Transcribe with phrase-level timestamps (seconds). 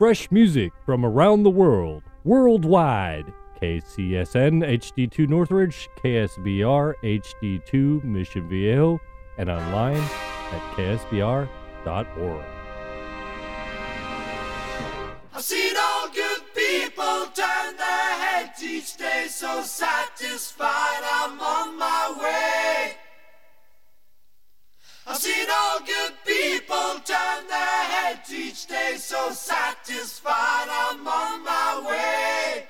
[0.00, 3.34] Fresh music from around the world, worldwide.
[3.60, 8.98] KCSN HD2 Northridge, KSBR HD2 Mission Viejo,
[9.36, 12.44] and online at ksbr.org.
[15.34, 22.16] I've seen all good people turn their heads each day, so satisfied I'm on my
[22.18, 22.96] way.
[25.06, 26.14] I've seen all good
[26.70, 32.69] People turn their heads each day so satisfied I'm on my way.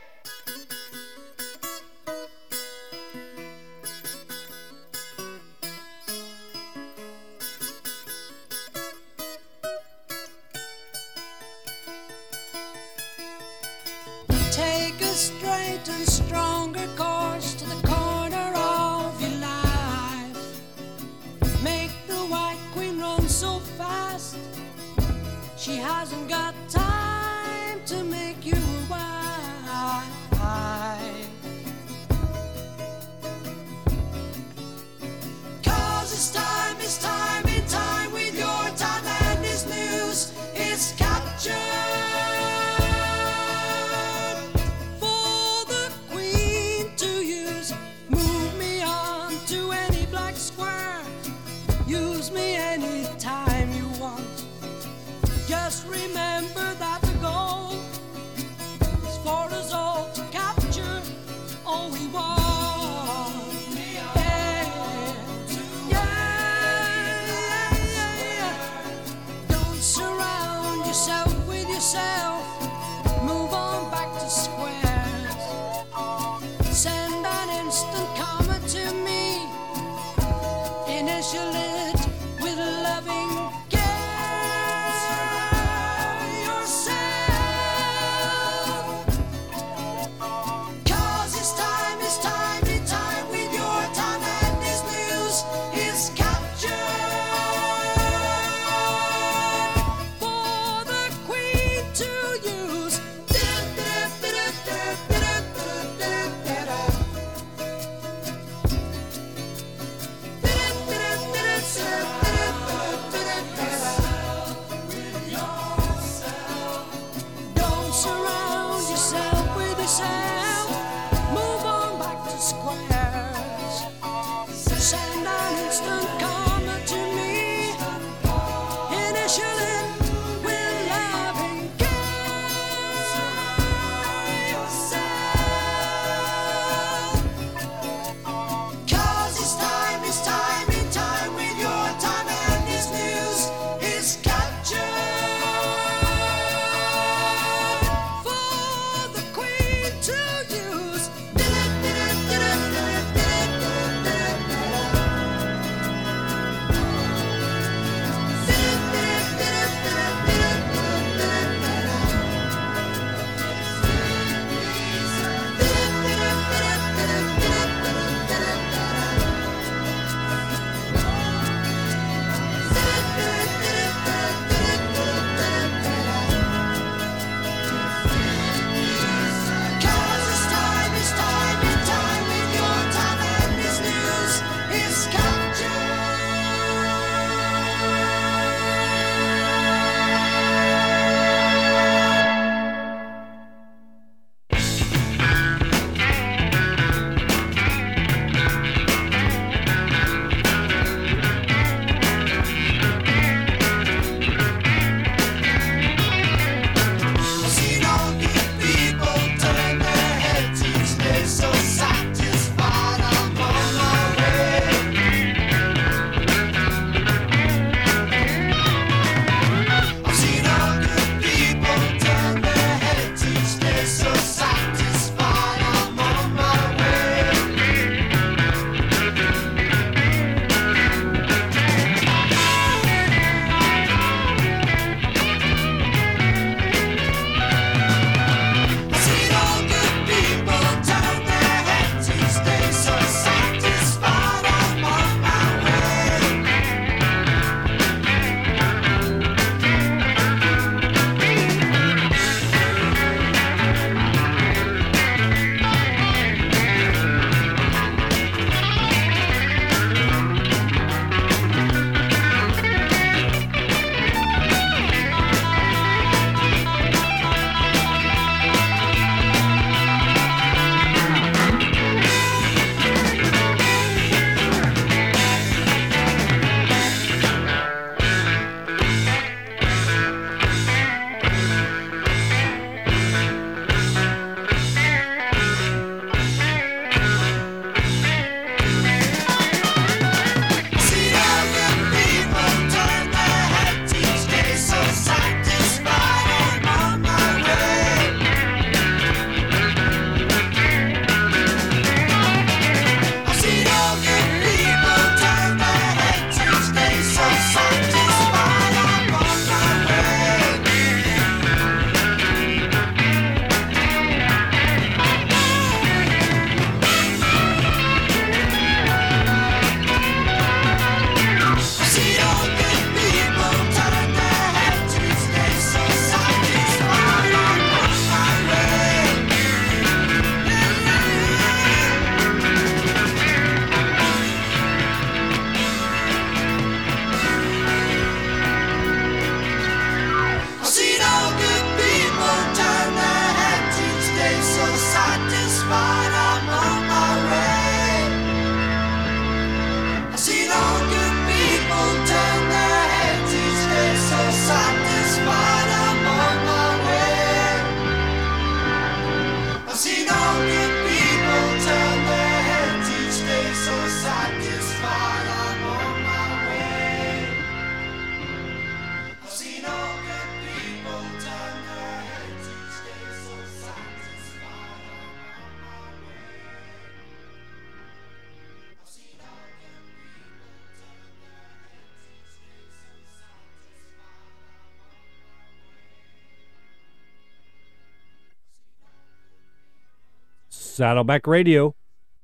[390.80, 391.74] Saddleback Radio.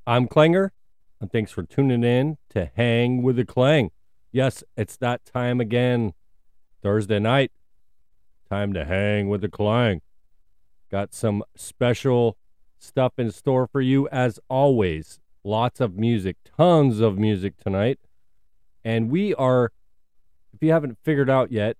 [0.06, 0.70] I'm Klanger,
[1.20, 3.90] and thanks for tuning in to Hang with the Klang.
[4.32, 6.14] Yes, it's that time again.
[6.82, 7.52] Thursday night.
[8.48, 10.00] Time to hang with the Klang.
[10.90, 12.38] Got some special
[12.78, 15.20] stuff in store for you as always.
[15.44, 17.98] Lots of music, tons of music tonight.
[18.82, 19.70] And we are,
[20.54, 21.76] if you haven't figured out yet,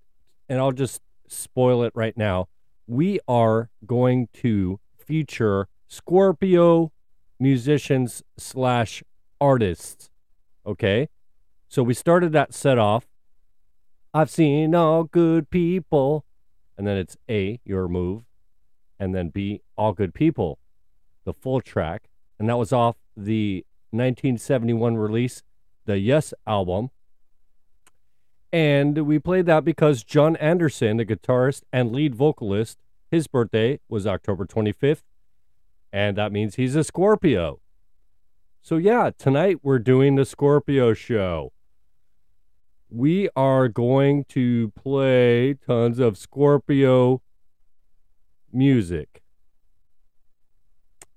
[0.47, 2.49] and I'll just spoil it right now,
[2.87, 6.93] we are going to feature Scorpio
[7.39, 9.03] musicians slash
[9.41, 10.11] artists.
[10.67, 11.09] Okay.
[11.69, 13.07] So we started that set off.
[14.15, 16.25] I've seen all good people.
[16.79, 18.25] And then it's A, your move.
[18.99, 20.59] And then B, all good people,
[21.25, 22.09] the full track.
[22.39, 25.43] And that was off the 1971 release,
[25.85, 26.91] the Yes album.
[28.53, 32.79] And we played that because Jon Anderson, the guitarist and lead vocalist,
[33.11, 35.03] his birthday was October 25th.
[35.97, 37.59] And that means he's a Scorpio.
[38.61, 41.55] So, yeah, tonight we're doing the Scorpio show.
[42.91, 47.23] We are going to play tons of Scorpio
[48.53, 49.23] music.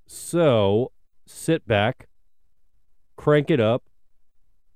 [0.08, 0.94] So,
[1.28, 2.08] sit back,
[3.18, 3.84] crank it up,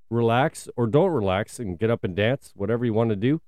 [0.10, 3.42] relax or don't relax and get up and dance, whatever you want to do.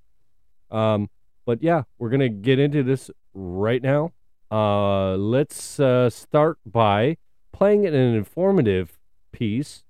[0.71, 1.09] Um,
[1.45, 4.13] but yeah, we're going to get into this right now.
[4.55, 7.17] Uh, let's uh, start by
[7.51, 8.97] playing an informative
[9.33, 9.83] piece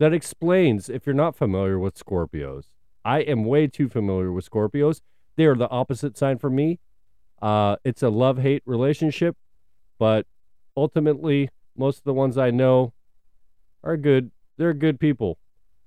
[0.00, 2.64] that explains if you're not familiar with Scorpios.
[3.04, 5.00] I am way too familiar with Scorpios.
[5.36, 6.80] They are the opposite sign for me.
[7.40, 9.36] Uh, it's a love hate relationship,
[9.96, 10.26] but
[10.76, 12.92] ultimately, most of the ones I know
[13.84, 14.32] are good.
[14.56, 15.38] They're good people.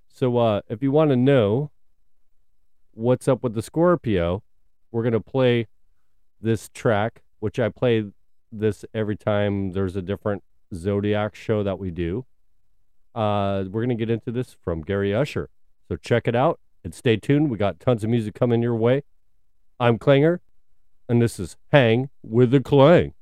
[0.07, 1.71] So uh, if you want to know
[2.93, 4.43] what's up with the Scorpio,
[4.93, 5.67] we're going to play
[6.39, 8.05] this track, which I play
[8.53, 12.25] this every time there's a different Zodiac show that we do.
[13.13, 15.49] Uh, we're going to get into this from Gary Usher.
[15.89, 17.49] So check it out and stay tuned.
[17.49, 19.03] We got tons of music coming your way.
[19.77, 20.39] I'm Klanger,
[21.09, 23.13] and this is Hang with the Klang.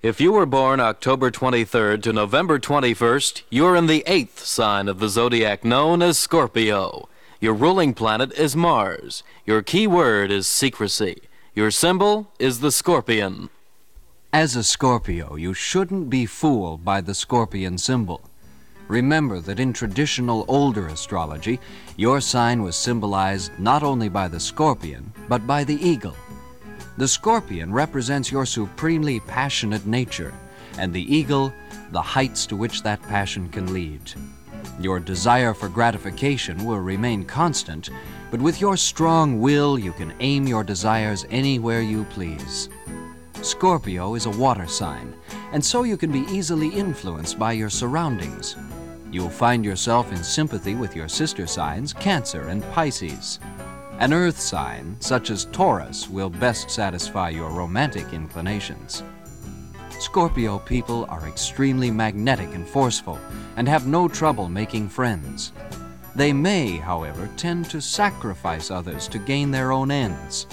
[0.00, 5.00] If you were born October 23rd to November 21st, you're in the eighth sign of
[5.00, 7.10] the zodiac known as Scorpio.
[7.42, 9.22] Your ruling planet is Mars.
[9.44, 11.20] Your key word is secrecy.
[11.52, 13.50] Your symbol is the scorpion.
[14.32, 18.20] As a Scorpio, you shouldn't be fooled by the scorpion symbol.
[18.86, 21.58] Remember that in traditional older astrology,
[21.96, 26.14] your sign was symbolized not only by the scorpion, but by the eagle.
[26.98, 30.32] The scorpion represents your supremely passionate nature,
[30.78, 31.52] and the eagle,
[31.90, 34.02] the heights to which that passion can lead.
[34.80, 37.90] Your desire for gratification will remain constant,
[38.30, 42.68] but with your strong will, you can aim your desires anywhere you please.
[43.42, 45.14] Scorpio is a water sign,
[45.52, 48.56] and so you can be easily influenced by your surroundings.
[49.10, 53.40] You'll find yourself in sympathy with your sister signs, Cancer and Pisces.
[53.98, 59.02] An earth sign, such as Taurus, will best satisfy your romantic inclinations.
[60.00, 63.18] Scorpio people are extremely magnetic and forceful
[63.56, 65.52] and have no trouble making friends.
[66.16, 70.46] They may, however, tend to sacrifice others to gain their own ends.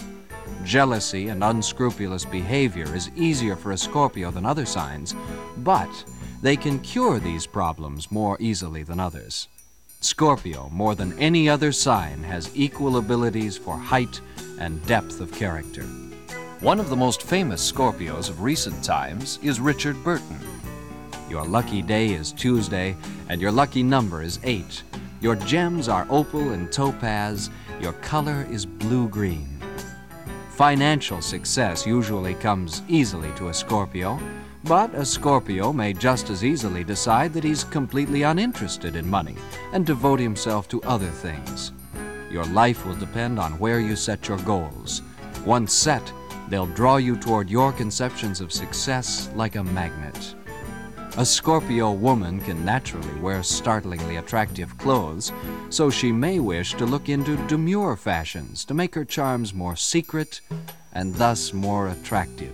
[0.65, 5.15] Jealousy and unscrupulous behavior is easier for a Scorpio than other signs,
[5.59, 5.89] but
[6.41, 9.47] they can cure these problems more easily than others.
[10.01, 14.19] Scorpio, more than any other sign, has equal abilities for height
[14.59, 15.85] and depth of character.
[16.61, 20.39] One of the most famous Scorpios of recent times is Richard Burton.
[21.29, 22.97] Your lucky day is Tuesday,
[23.29, 24.81] and your lucky number is 8.
[25.21, 29.47] Your gems are opal and topaz, your color is blue green.
[30.49, 34.19] Financial success usually comes easily to a Scorpio,
[34.63, 39.35] but a Scorpio may just as easily decide that he's completely uninterested in money
[39.73, 41.71] and devote himself to other things.
[42.31, 45.03] Your life will depend on where you set your goals.
[45.45, 46.11] Once set,
[46.49, 50.35] they'll draw you toward your conceptions of success like a magnet.
[51.17, 55.31] A Scorpio woman can naturally wear startlingly attractive clothes,
[55.71, 60.41] so she may wish to look into demure fashions to make her charms more secret
[60.93, 62.53] and thus more attractive.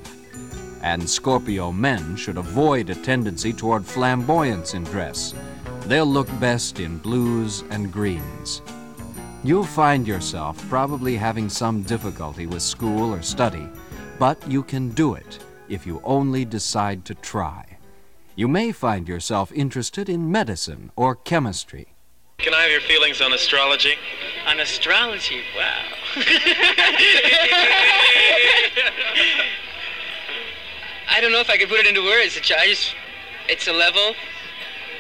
[0.82, 5.34] And Scorpio men should avoid a tendency toward flamboyance in dress.
[5.88, 8.62] They'll look best in blues and greens.
[9.44, 13.68] You'll find yourself probably having some difficulty with school or study,
[14.24, 17.78] but you can do it if you only decide to try.
[18.38, 21.88] You may find yourself interested in medicine or chemistry.
[22.38, 23.96] Can I have your feelings on astrology?
[24.48, 25.84] On astrology, wow.
[31.10, 32.38] I don't know if I could put it into words.
[32.38, 32.96] I just
[33.50, 34.16] it's a level,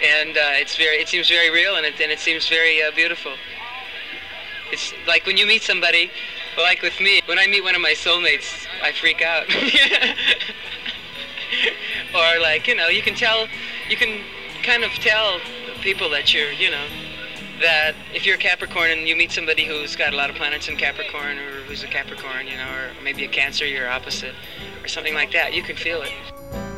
[0.03, 2.91] and uh, it's very it seems very real, and it and it seems very uh,
[2.93, 3.31] beautiful.
[4.73, 6.11] It's like when you meet somebody,
[6.57, 9.45] like with me, when I meet one of my soulmates, I freak out.
[12.15, 13.47] or like you know, you can tell,
[13.89, 14.23] you can
[14.63, 15.39] kind of tell
[15.81, 16.85] people that you're, you know,
[17.59, 20.67] that if you're a Capricorn and you meet somebody who's got a lot of planets
[20.67, 24.35] in Capricorn or who's a Capricorn, you know, or maybe a Cancer, you're opposite,
[24.83, 26.72] or something like that, you can feel it.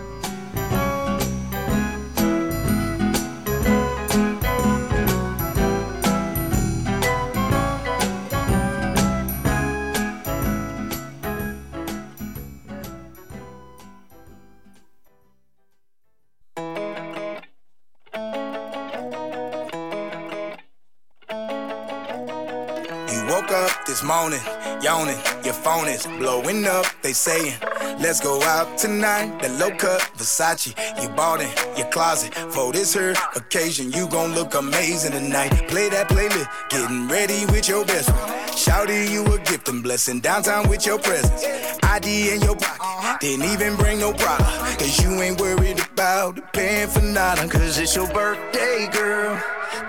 [24.26, 26.86] Morning, yawning, your phone is blowing up.
[27.04, 27.54] They saying,
[28.00, 29.40] let's go out tonight.
[29.40, 33.92] The low cut Versace, you bought in your closet for this here occasion.
[33.92, 35.52] You gon' look amazing tonight.
[35.68, 38.50] Play that playlist, getting ready with your best friend.
[38.50, 41.46] Shouty, you a gift and blessing downtown with your presence.
[41.84, 44.80] ID in your pocket, didn't even bring no product.
[44.80, 47.48] Cause you ain't worried about paying for nada.
[47.48, 49.40] Cause it's your birthday, girl.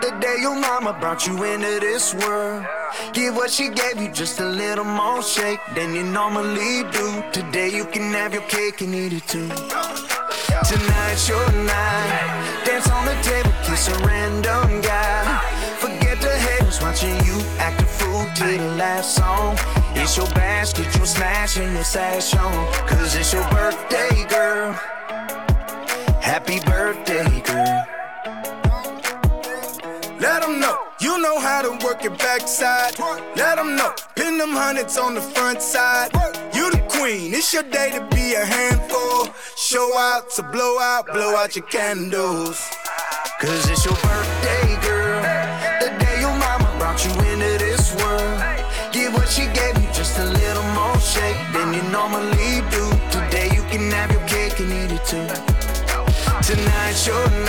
[0.03, 2.67] The day your mama brought you into this world.
[3.13, 7.25] Give what she gave you just a little more shake than you normally do.
[7.33, 9.49] Today you can have your cake and eat it too.
[10.69, 12.63] Tonight's your night.
[12.65, 15.39] Dance on the table, kiss a random guy.
[15.79, 19.57] Forget the haters watching you act a fool to the last song.
[19.95, 22.73] It's your basket, you smash and your sash on.
[22.87, 24.73] Cause it's your birthday, girl.
[26.21, 27.87] Happy birthday, girl.
[30.27, 32.99] Let them know you know how to work your backside.
[33.37, 36.11] Let them know, pin them hundreds on the front side.
[36.53, 39.29] You the queen, it's your day to be a handful.
[39.57, 42.59] Show out to blow out, blow out your candles.
[43.41, 45.23] Cause it's your birthday, girl.
[45.79, 48.39] The day your mama brought you into this world.
[48.93, 52.85] Give what she gave you just a little more shake than you normally do.
[53.15, 55.23] Today you can have your cake and eat it too.
[56.43, 57.46] Tonight's your night.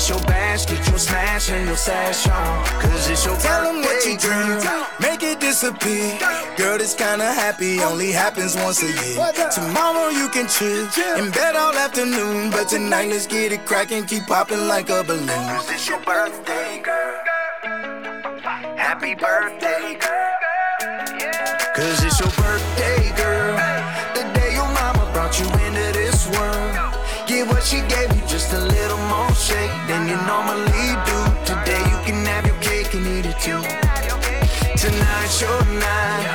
[0.00, 2.64] It's your basket, you smash and your sash on.
[2.80, 4.56] Cause it's your Tell them what you dream,
[4.98, 6.18] make it disappear.
[6.56, 9.30] Girl, this kinda happy only happens once a year.
[9.52, 10.88] Tomorrow you can chill
[11.18, 12.50] in bed all afternoon.
[12.50, 15.26] But tonight let's get it cracking, keep popping like a balloon.
[15.28, 17.20] Cause it's your birthday, girl.
[18.80, 20.32] Happy birthday, girl.
[21.76, 23.52] Cause it's your birthday, girl.
[24.14, 26.94] The day your mama brought you into this world.
[27.26, 28.09] Give what she gave
[30.30, 31.18] normally do.
[31.50, 33.62] Today you can have your cake and eat it too.
[34.82, 36.26] Tonight's your night.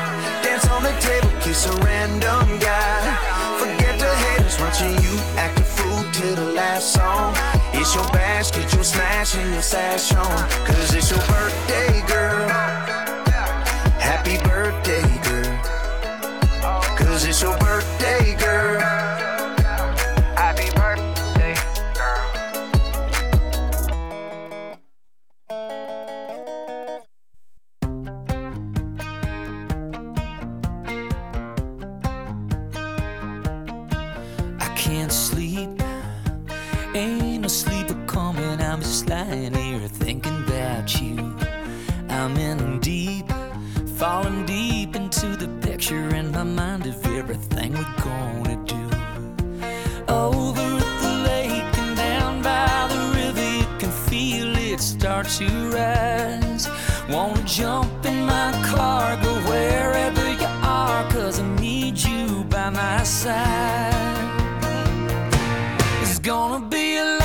[0.43, 2.99] Dance on the table, kiss a random guy.
[3.61, 7.31] Forget the haters watching you act a fool till the last song.
[7.77, 10.39] It's your basket, you smash and your sash on.
[10.67, 10.84] Cause
[47.75, 48.83] to do
[50.07, 50.61] over
[51.03, 56.69] the lake and down by the river can feel it start to rise.
[57.09, 63.03] Wanna jump in my car, go wherever you are, cause I need you by my
[63.03, 64.31] side.
[66.01, 67.24] It's gonna be a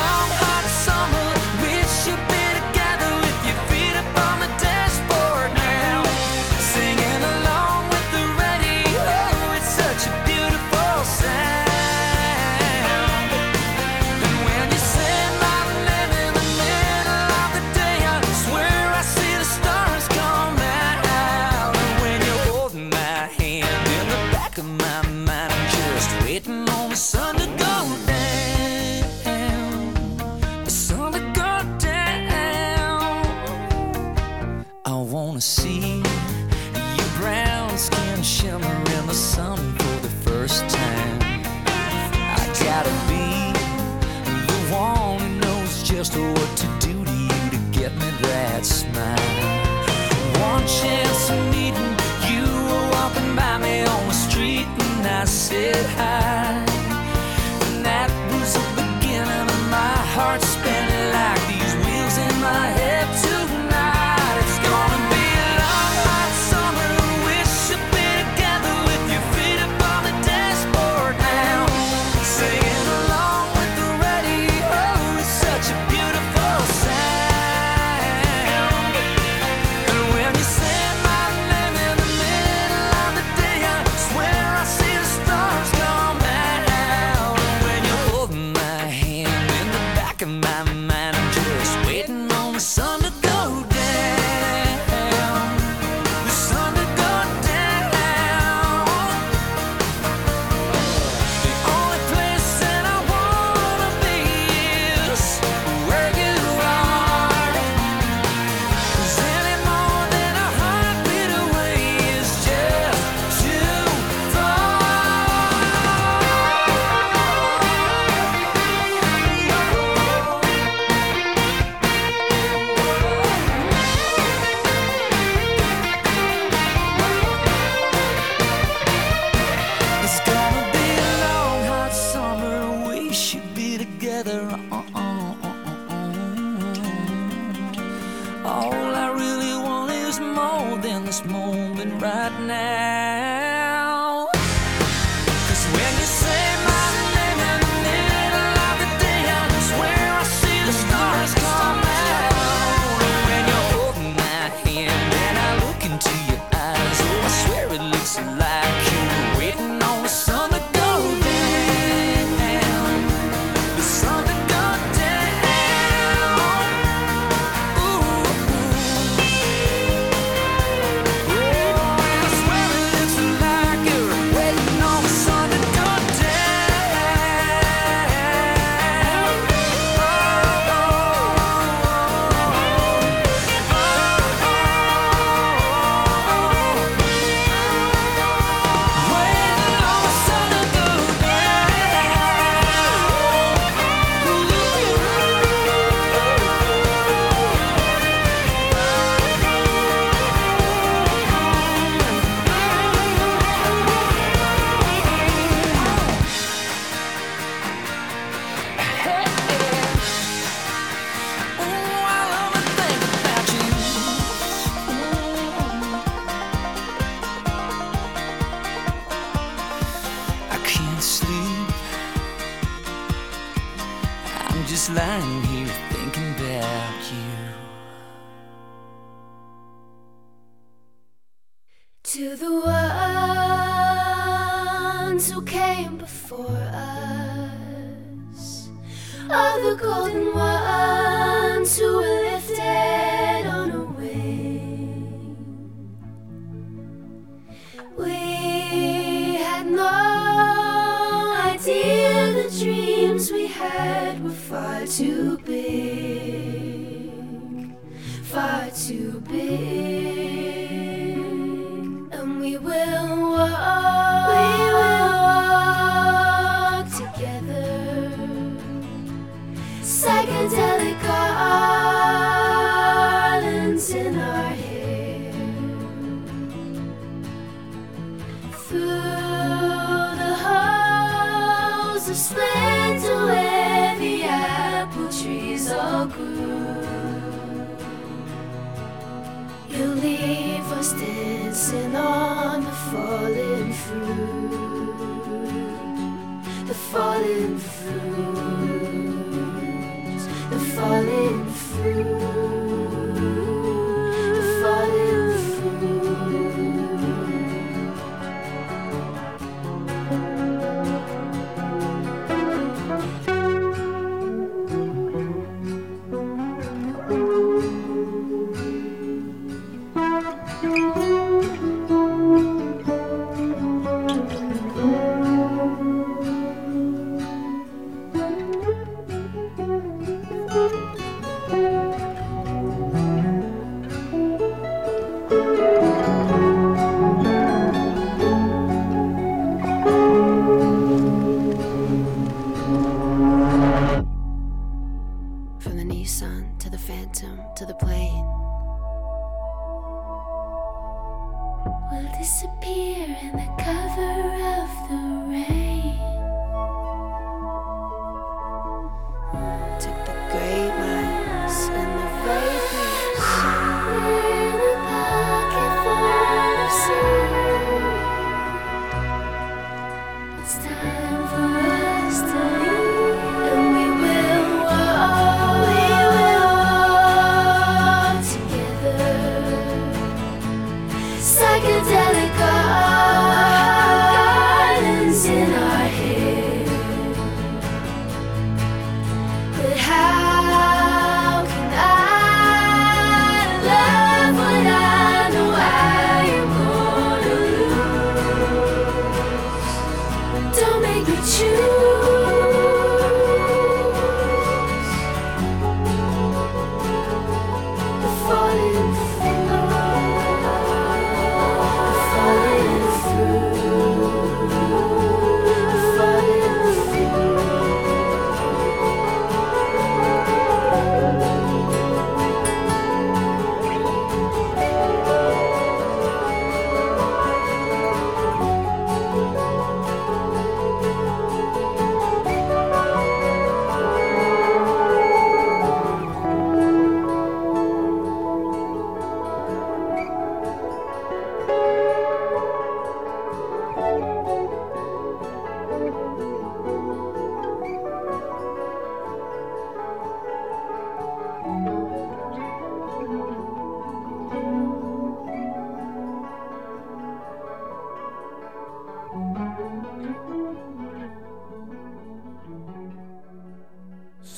[55.51, 56.40] said hi.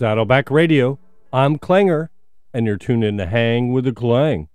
[0.02, 0.98] Saddleback Radio.
[1.32, 2.08] I'm Klanger,
[2.52, 4.48] and you're tuned in to Hang with the Klang.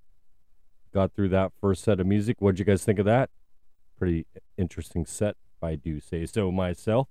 [0.93, 2.41] Got through that first set of music.
[2.41, 3.29] What'd you guys think of that?
[3.97, 4.25] Pretty
[4.57, 7.07] interesting set, if I do say so myself.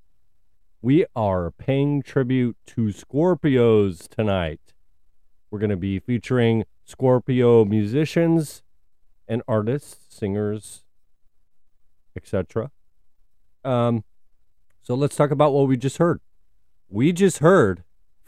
[0.83, 4.75] We are paying tribute to Scorpios tonight.
[5.51, 8.62] We're going to be featuring Scorpio musicians
[9.27, 10.85] and artists, singers,
[12.14, 12.70] etc.
[13.64, 14.05] Um,
[14.83, 16.20] so let's talk about what we just heard.
[16.90, 17.83] We just heard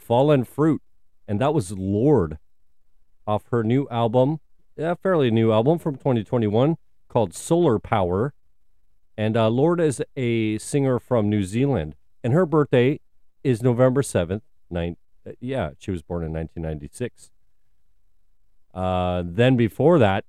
[0.09, 0.81] Fallen Fruit,
[1.27, 2.39] and that was Lorde
[3.27, 4.39] off her new album,
[4.75, 8.33] a fairly new album from 2021 called Solar Power.
[9.15, 13.01] And uh, Lorde is a singer from New Zealand, and her birthday
[13.43, 14.41] is November 7th.
[14.71, 17.29] Nine, uh, yeah, she was born in 1996.
[18.73, 20.25] Uh, then before that,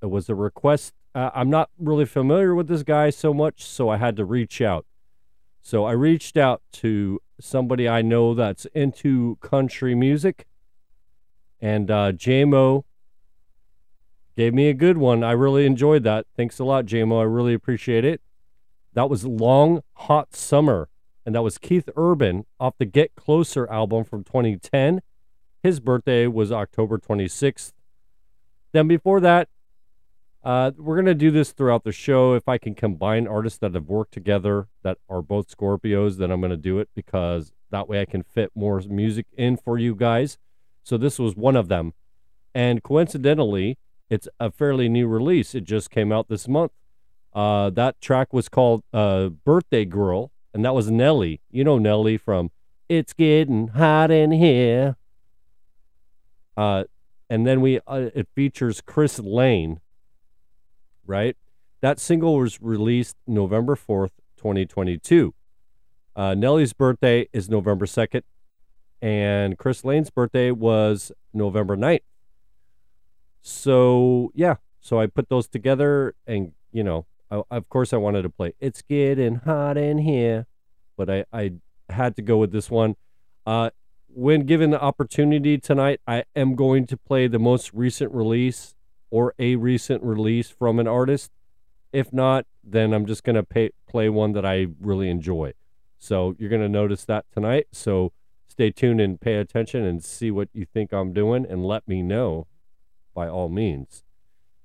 [0.00, 0.94] it was a request.
[1.16, 4.60] Uh, I'm not really familiar with this guy so much, so I had to reach
[4.60, 4.86] out.
[5.62, 10.46] So I reached out to somebody I know that's into country music,
[11.60, 12.84] and uh, JMO
[14.36, 15.24] gave me a good one.
[15.24, 16.26] I really enjoyed that.
[16.36, 17.20] Thanks a lot, JMO.
[17.20, 18.20] I really appreciate it.
[18.94, 20.88] That was Long Hot Summer,
[21.24, 25.02] and that was Keith Urban off the Get Closer album from 2010.
[25.62, 27.72] His birthday was October 26th.
[28.72, 29.48] Then before that,
[30.46, 32.34] uh, we're going to do this throughout the show.
[32.34, 36.40] If I can combine artists that have worked together that are both Scorpios, then I'm
[36.40, 39.96] going to do it because that way I can fit more music in for you
[39.96, 40.38] guys.
[40.84, 41.94] So this was one of them.
[42.54, 43.76] And coincidentally,
[44.08, 45.52] it's a fairly new release.
[45.52, 46.70] It just came out this month.
[47.32, 51.40] Uh, that track was called uh, Birthday Girl, and that was Nelly.
[51.50, 52.52] You know Nelly from
[52.88, 54.96] It's Getting Hot in Here.
[56.56, 56.84] Uh,
[57.28, 59.80] and then we uh, it features Chris Lane,
[61.06, 61.36] right?
[61.80, 65.34] That single was released November 4th, 2022.
[66.14, 68.22] Uh, Nelly's birthday is November 2nd,
[69.02, 72.00] and Chris Lane's birthday was November 9th.
[73.42, 78.22] So, yeah, so I put those together, and, you know, I, of course I wanted
[78.22, 80.46] to play It's Getting Hot in Here,
[80.96, 81.52] but I, I
[81.90, 82.96] had to go with this one.
[83.44, 83.70] Uh,
[84.08, 88.75] when given the opportunity tonight, I am going to play the most recent release
[89.16, 91.30] or a recent release from an artist.
[91.90, 95.54] If not, then I'm just going to play one that I really enjoy.
[95.98, 97.68] So you're going to notice that tonight.
[97.72, 98.12] So
[98.46, 102.02] stay tuned and pay attention and see what you think I'm doing and let me
[102.02, 102.46] know
[103.14, 104.04] by all means.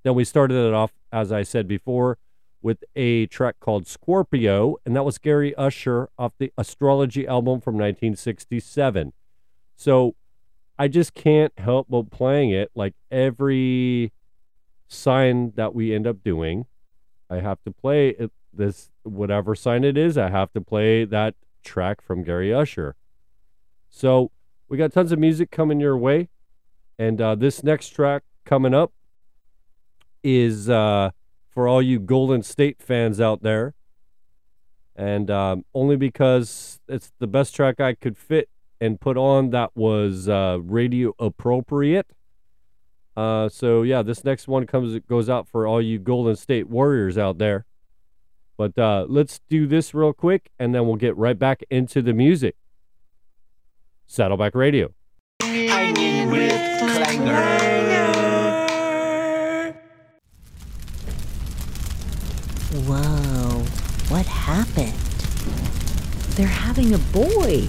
[0.03, 2.17] Then we started it off, as I said before,
[2.61, 7.75] with a track called Scorpio, and that was Gary Usher off the Astrology album from
[7.75, 9.13] 1967.
[9.77, 10.15] So
[10.77, 14.11] I just can't help but playing it like every
[14.91, 16.65] sign that we end up doing.
[17.29, 18.15] I have to play
[18.53, 22.95] this, whatever sign it is, I have to play that track from Gary Usher.
[23.89, 24.31] So
[24.67, 26.29] we got tons of music coming your way.
[26.99, 28.91] And uh, this next track coming up
[30.23, 31.11] is uh,
[31.49, 33.73] for all you Golden State fans out there.
[34.95, 38.49] And um, only because it's the best track I could fit
[38.79, 42.07] and put on that was uh, radio appropriate.
[43.15, 47.17] Uh, so yeah, this next one comes goes out for all you Golden State Warriors
[47.17, 47.65] out there.
[48.57, 52.13] But uh, let's do this real quick, and then we'll get right back into the
[52.13, 52.55] music.
[54.07, 54.93] Saddleback Radio.
[62.85, 63.65] Whoa,
[64.09, 64.93] what happened?
[66.35, 67.67] They're having a boy.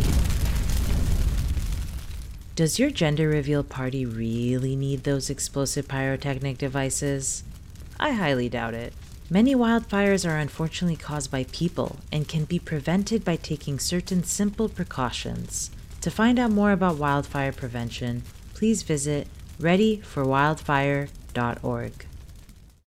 [2.54, 7.44] Does your gender reveal party really need those explosive pyrotechnic devices?
[7.98, 8.92] I highly doubt it.
[9.30, 14.68] Many wildfires are unfortunately caused by people and can be prevented by taking certain simple
[14.68, 15.70] precautions.
[16.02, 22.06] To find out more about wildfire prevention, please visit readyforwildfire.org.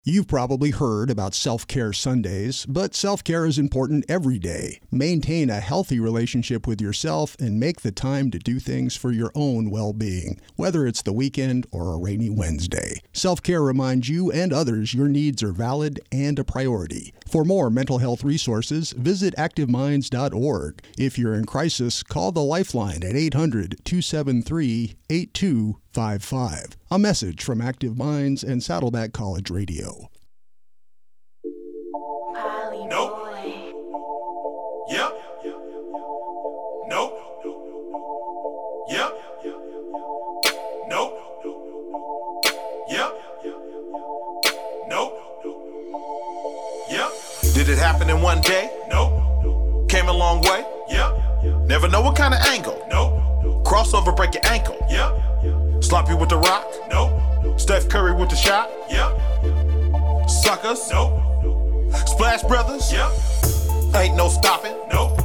[0.07, 4.79] You've probably heard about self care Sundays, but self care is important every day.
[4.91, 9.31] Maintain a healthy relationship with yourself and make the time to do things for your
[9.33, 13.01] own well being, whether it's the weekend or a rainy Wednesday.
[13.13, 17.11] Self care reminds you and others your needs are valid and a priority.
[17.25, 20.81] For more mental health resources, visit activeminds.org.
[20.97, 26.77] If you're in crisis, call the Lifeline at 800 273 8255.
[26.91, 30.09] A message from Active Minds and Saddleback College Radio.
[32.87, 33.24] Nope.
[47.95, 48.69] Happen in one day?
[48.89, 49.89] Nope.
[49.89, 50.65] Came a long way?
[50.89, 51.65] Yep.
[51.65, 52.85] Never know what kind of angle?
[52.89, 53.63] Nope.
[53.63, 54.75] Crossover break your ankle?
[54.89, 55.81] Yep.
[55.81, 56.67] Sloppy with the rock?
[56.89, 57.57] Nope.
[57.57, 58.69] Steph Curry with the shot?
[58.89, 60.29] Yep.
[60.29, 60.91] Suckers?
[60.91, 61.13] Nope.
[62.05, 62.91] Splash Brothers?
[62.91, 63.11] Yep.
[63.95, 64.75] Ain't no stopping?
[64.91, 65.15] Nope.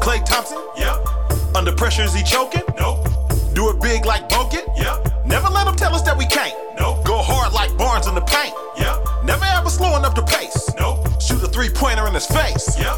[0.00, 0.62] Klay Thompson?
[0.76, 1.56] Yep.
[1.56, 2.62] Under pressure is he choking?
[2.78, 3.08] Nope.
[3.54, 4.68] Do it big like Bogut?
[4.76, 5.26] Yep.
[5.26, 6.54] Never let them tell us that we can't.
[6.78, 7.04] Nope.
[7.04, 8.54] Go hard like Barnes in the paint?
[8.78, 9.24] Yep.
[9.24, 10.72] Never ever slowing up the pace?
[10.78, 11.08] Nope.
[11.22, 12.76] Shoot a three pointer in his face?
[12.76, 12.96] Yep.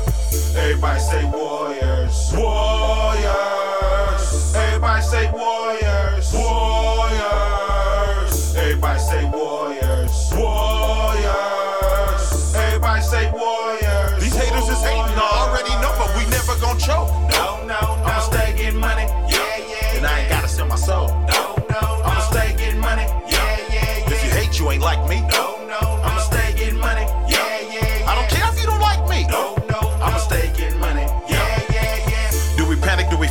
[0.57, 2.33] Everybody say Warriors.
[2.35, 3.25] Warriors.
[4.57, 6.33] Everybody say Warriors.
[6.33, 7.25] Warriors.
[8.57, 10.33] Everybody say Warriors.
[10.33, 11.25] Warriors.
[12.57, 14.23] Everybody say Warriors.
[14.23, 17.11] These haters is hating, I already know, but we never gon' choke.
[17.31, 18.05] No, no, no.
[18.05, 19.07] I'ma stay getting money.
[19.29, 19.97] Yeah, yeah.
[19.97, 21.09] And I ain't gotta sell my soul.
[21.29, 22.03] No, no, no.
[22.05, 23.05] I'ma stay getting money.
[23.29, 24.13] Yeah, yeah, yeah.
[24.13, 25.21] If you hate, you ain't like me.
[25.29, 25.54] No,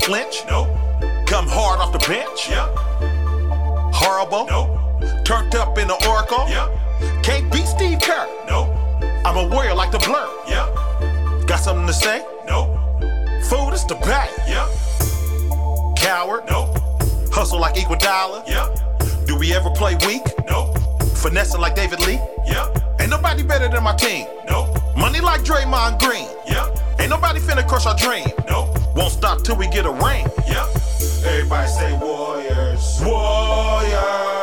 [0.03, 0.43] flinch?
[0.49, 0.67] Nope.
[1.27, 2.49] Come hard off the bench?
[2.49, 2.67] Yep.
[3.93, 4.45] Horrible?
[4.47, 5.23] Nope.
[5.23, 6.45] Turned up in the Oracle?
[6.49, 7.23] Yep.
[7.23, 8.27] Can't beat Steve Kerr?
[8.49, 8.67] Nope.
[9.25, 10.27] I'm a warrior like the blur?
[10.47, 11.47] Yep.
[11.47, 12.25] Got something to say?
[12.47, 12.75] Nope.
[13.45, 14.29] Food is the bag?
[14.45, 14.67] Yep.
[15.97, 16.43] Coward?
[16.49, 16.77] Nope.
[17.31, 18.45] Hustle like Iguodala?
[18.45, 19.25] Yep.
[19.25, 20.23] Do we ever play weak?
[20.49, 20.77] Nope.
[21.15, 22.19] Finessing like David Lee?
[22.45, 22.99] Yep.
[22.99, 24.27] Ain't nobody better than my team?
[24.49, 24.82] Nope.
[24.97, 26.27] Money like Draymond Green?
[26.47, 26.99] Yep.
[26.99, 28.27] Ain't nobody finna crush our dream?
[28.47, 28.77] Nope.
[28.95, 30.25] Won't stop till we get a ring?
[30.47, 30.67] Yep.
[31.25, 33.01] Everybody say Warriors.
[33.03, 34.42] Warriors.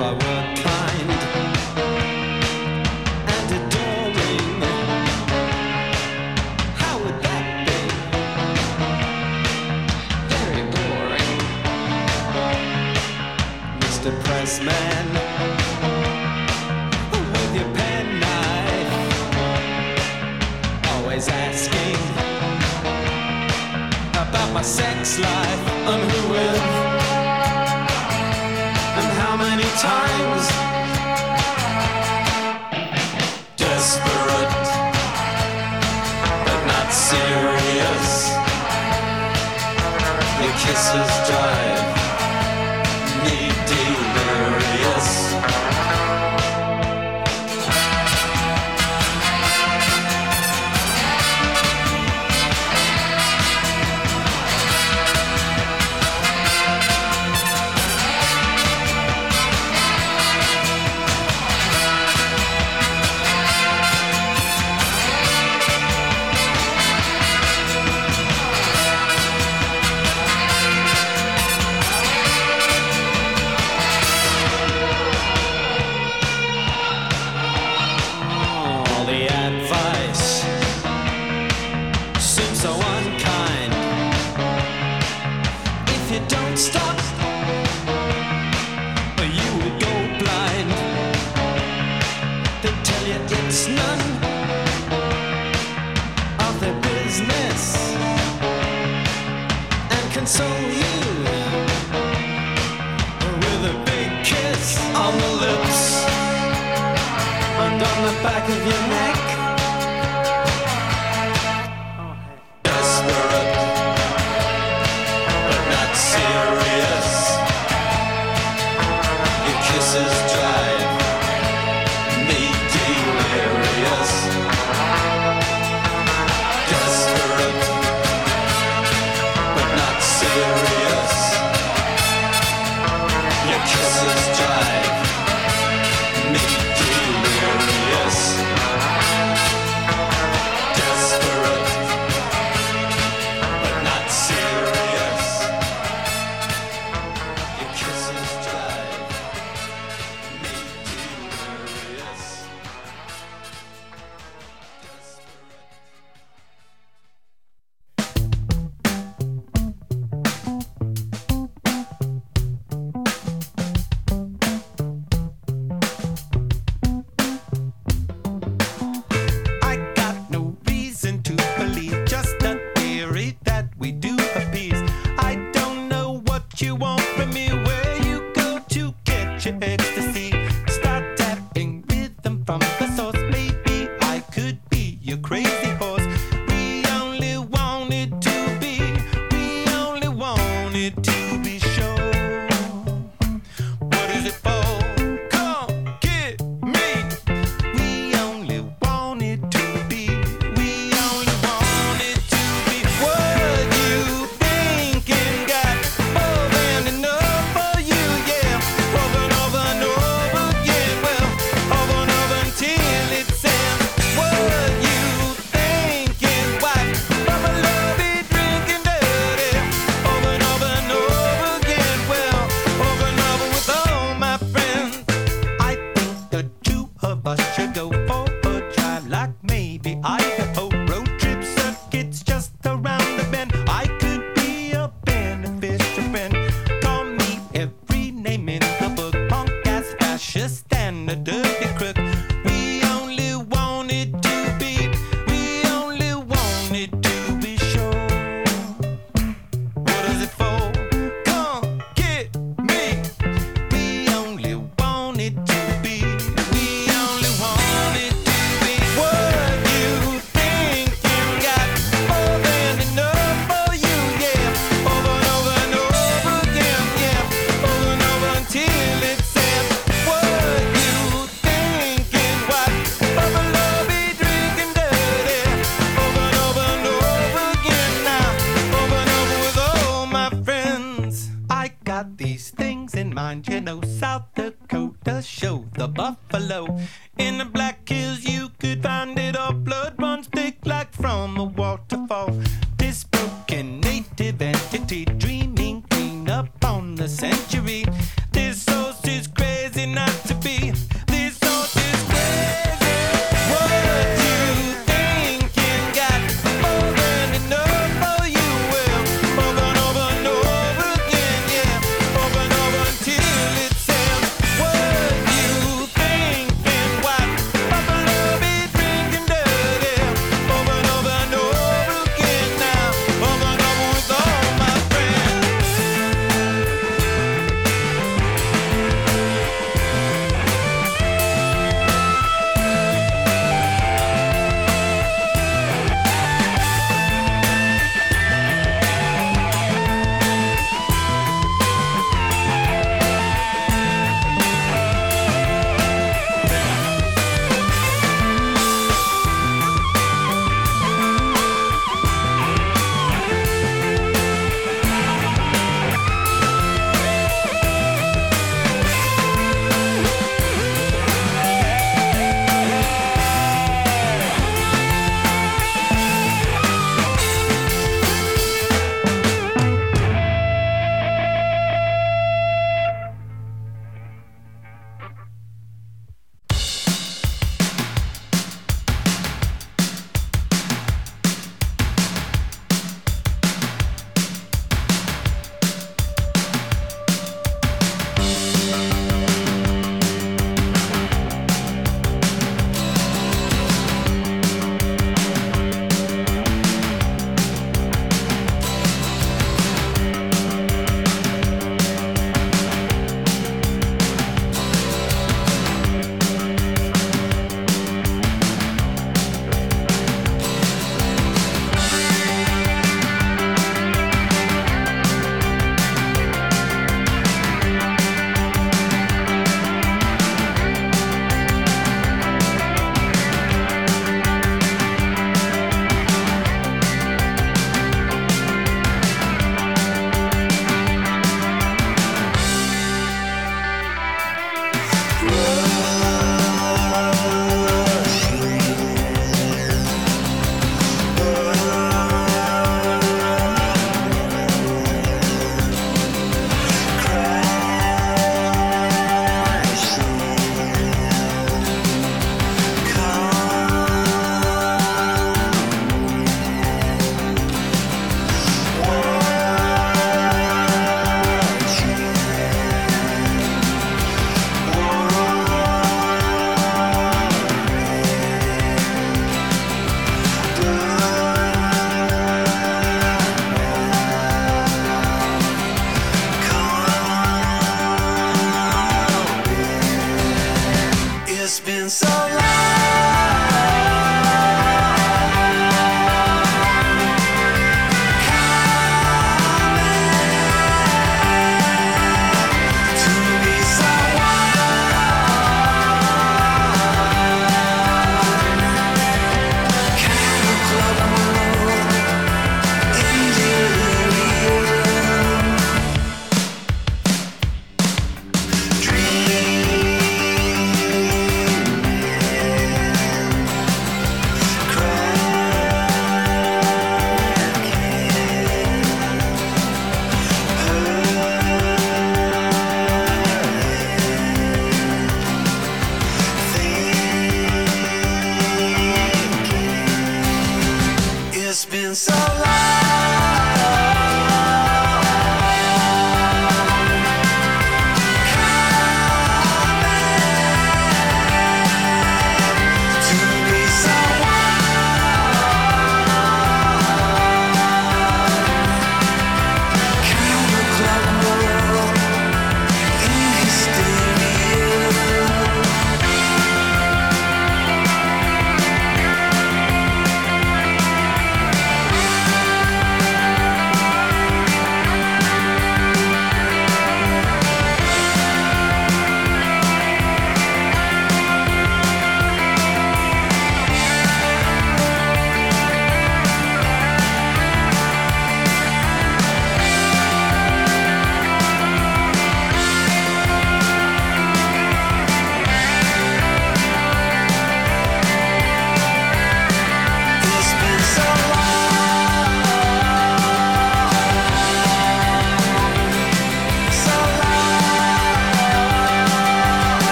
[0.00, 1.10] if I were kind
[3.34, 4.60] and adoring.
[6.80, 7.80] How would that be?
[10.32, 11.40] Very boring,
[13.80, 14.10] Mr.
[14.24, 15.08] Pressman.
[17.12, 18.92] With your penknife,
[20.92, 22.00] always asking
[24.12, 25.69] about my sex life.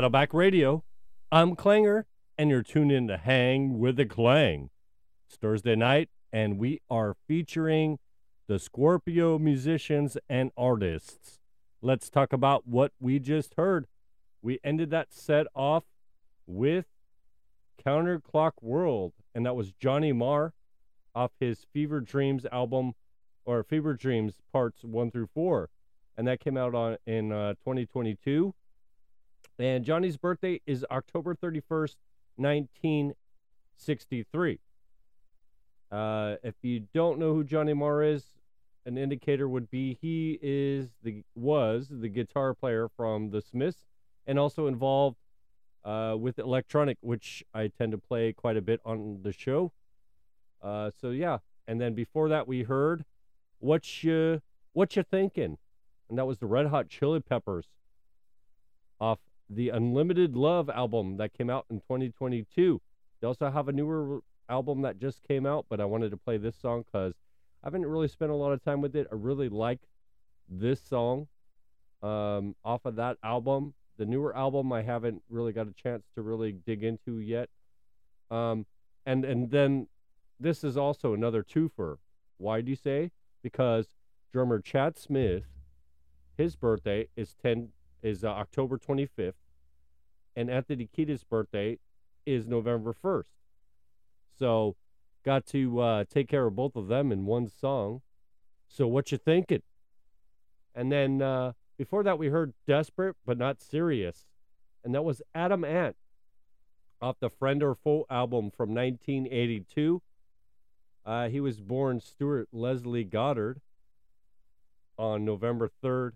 [0.00, 0.82] Saddleback Radio.
[1.30, 2.06] I'm Klanger,
[2.38, 4.70] and you're tuned in to Hang with the Klang.
[5.28, 7.98] It's Thursday night, and we are featuring
[8.46, 11.38] the Scorpio musicians and artists.
[11.82, 13.88] Let's talk about what we just heard.
[14.40, 15.84] We ended that set off
[16.46, 16.86] with
[17.86, 20.54] Counterclock World, and that was Johnny Marr
[21.14, 22.94] off his Fever Dreams album,
[23.44, 25.68] or Fever Dreams parts one through four,
[26.16, 28.54] and that came out on in uh, 2022.
[29.60, 31.96] And Johnny's birthday is October 31st,
[32.36, 34.58] 1963.
[35.92, 38.24] Uh, if you don't know who Johnny Marr is,
[38.86, 43.84] an indicator would be he is the was the guitar player from the Smiths
[44.26, 45.18] and also involved
[45.84, 49.72] uh, with electronic, which I tend to play quite a bit on the show.
[50.62, 51.36] Uh, so yeah,
[51.68, 53.04] and then before that we heard
[53.58, 54.40] what you
[54.72, 55.58] what you thinking,
[56.08, 57.66] and that was the Red Hot Chili Peppers
[58.98, 59.18] off
[59.50, 62.80] the Unlimited Love album that came out in 2022.
[63.20, 66.38] They also have a newer album that just came out, but I wanted to play
[66.38, 67.14] this song because
[67.62, 69.08] I haven't really spent a lot of time with it.
[69.10, 69.80] I really like
[70.48, 71.26] this song
[72.02, 73.74] um, off of that album.
[73.98, 77.50] The newer album I haven't really got a chance to really dig into yet.
[78.30, 78.64] Um,
[79.04, 79.88] and and then
[80.38, 81.96] this is also another twofer.
[82.38, 83.10] Why do you say?
[83.42, 83.88] Because
[84.32, 85.44] drummer Chad Smith,
[86.36, 87.70] his birthday is ten
[88.02, 89.34] is uh, October 25th,
[90.36, 91.78] and Anthony Kiedis' birthday
[92.26, 93.24] is November 1st.
[94.38, 94.76] So,
[95.24, 98.02] got to uh, take care of both of them in one song.
[98.68, 99.62] So, what you thinking?
[100.74, 104.26] And then uh, before that, we heard "Desperate but Not Serious,"
[104.84, 105.96] and that was Adam Ant
[107.02, 110.02] off the Friend or Foe album from 1982.
[111.04, 113.60] Uh, he was born Stuart Leslie Goddard
[114.98, 116.12] on November 3rd.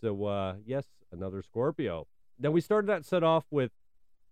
[0.00, 2.06] So, uh, yes, another Scorpio.
[2.38, 3.72] Then we started that set off with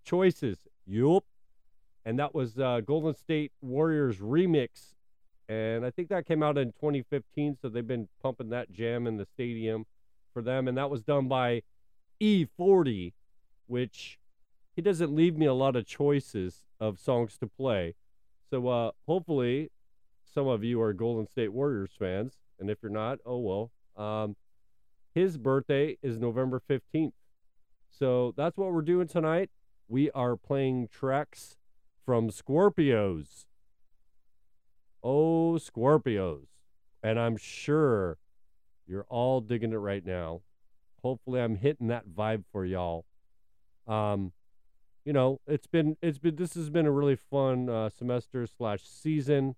[0.05, 0.69] Choices.
[0.87, 1.25] Yup.
[2.05, 4.95] And that was uh, Golden State Warriors remix.
[5.49, 7.59] And I think that came out in 2015.
[7.61, 9.87] So they've been pumping that jam in the stadium
[10.33, 10.69] for them.
[10.69, 11.63] And that was done by
[12.21, 13.13] E-40,
[13.67, 14.19] which
[14.77, 17.95] he doesn't leave me a lot of choices of songs to play.
[18.51, 19.71] So uh, hopefully,
[20.33, 23.71] some of you are Golden State Warriors fans, and if you're not, oh well.
[23.97, 24.37] Um,
[25.15, 27.13] his birthday is November 15th.
[27.99, 29.49] So that's what we're doing tonight.
[29.89, 31.57] We are playing tracks
[32.05, 33.47] from Scorpios.
[35.03, 36.47] Oh, Scorpios.
[37.03, 38.19] And I'm sure
[38.87, 40.43] you're all digging it right now.
[41.03, 43.07] Hopefully, I'm hitting that vibe for y'all.
[43.87, 44.33] Um,
[45.05, 48.83] you know, it's been it's been this has been a really fun uh, semester slash
[48.83, 49.55] season,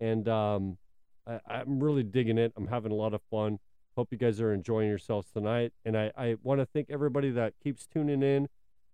[0.00, 0.78] and um,
[1.26, 2.52] I, I'm really digging it.
[2.56, 3.58] I'm having a lot of fun.
[3.96, 7.54] Hope you guys are enjoying yourselves tonight, and I I want to thank everybody that
[7.62, 8.48] keeps tuning in.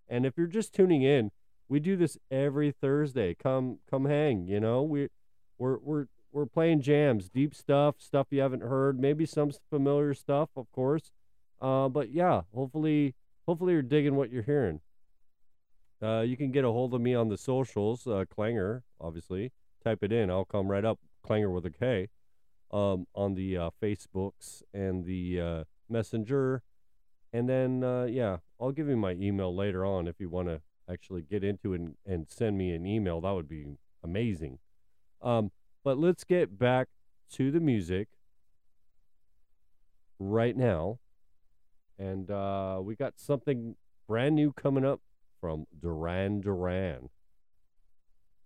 [0.07, 1.31] And if you're just tuning in,
[1.67, 3.33] we do this every Thursday.
[3.33, 4.47] Come come hang.
[4.47, 5.07] You know, we
[5.57, 10.49] we're we're we're playing jams, deep stuff, stuff you haven't heard, maybe some familiar stuff,
[10.55, 11.11] of course.
[11.61, 13.15] Uh, but yeah, hopefully
[13.47, 14.81] hopefully you're digging what you're hearing.
[16.01, 19.51] Uh, you can get a hold of me on the socials, uh, Klanger, obviously.
[19.83, 22.07] Type it in, I'll come right up, Klanger with a K,
[22.71, 26.63] um, on the uh, Facebooks and the uh, Messenger.
[27.33, 30.61] And then, uh, yeah, I'll give you my email later on if you want to
[30.89, 33.21] actually get into it and, and send me an email.
[33.21, 33.65] That would be
[34.03, 34.59] amazing.
[35.21, 35.51] Um,
[35.83, 36.87] but let's get back
[37.33, 38.09] to the music
[40.19, 40.99] right now.
[41.97, 43.75] And uh, we got something
[44.07, 45.01] brand new coming up
[45.39, 47.09] from Duran Duran.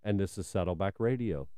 [0.04, 1.48] And this is Saddleback Radio.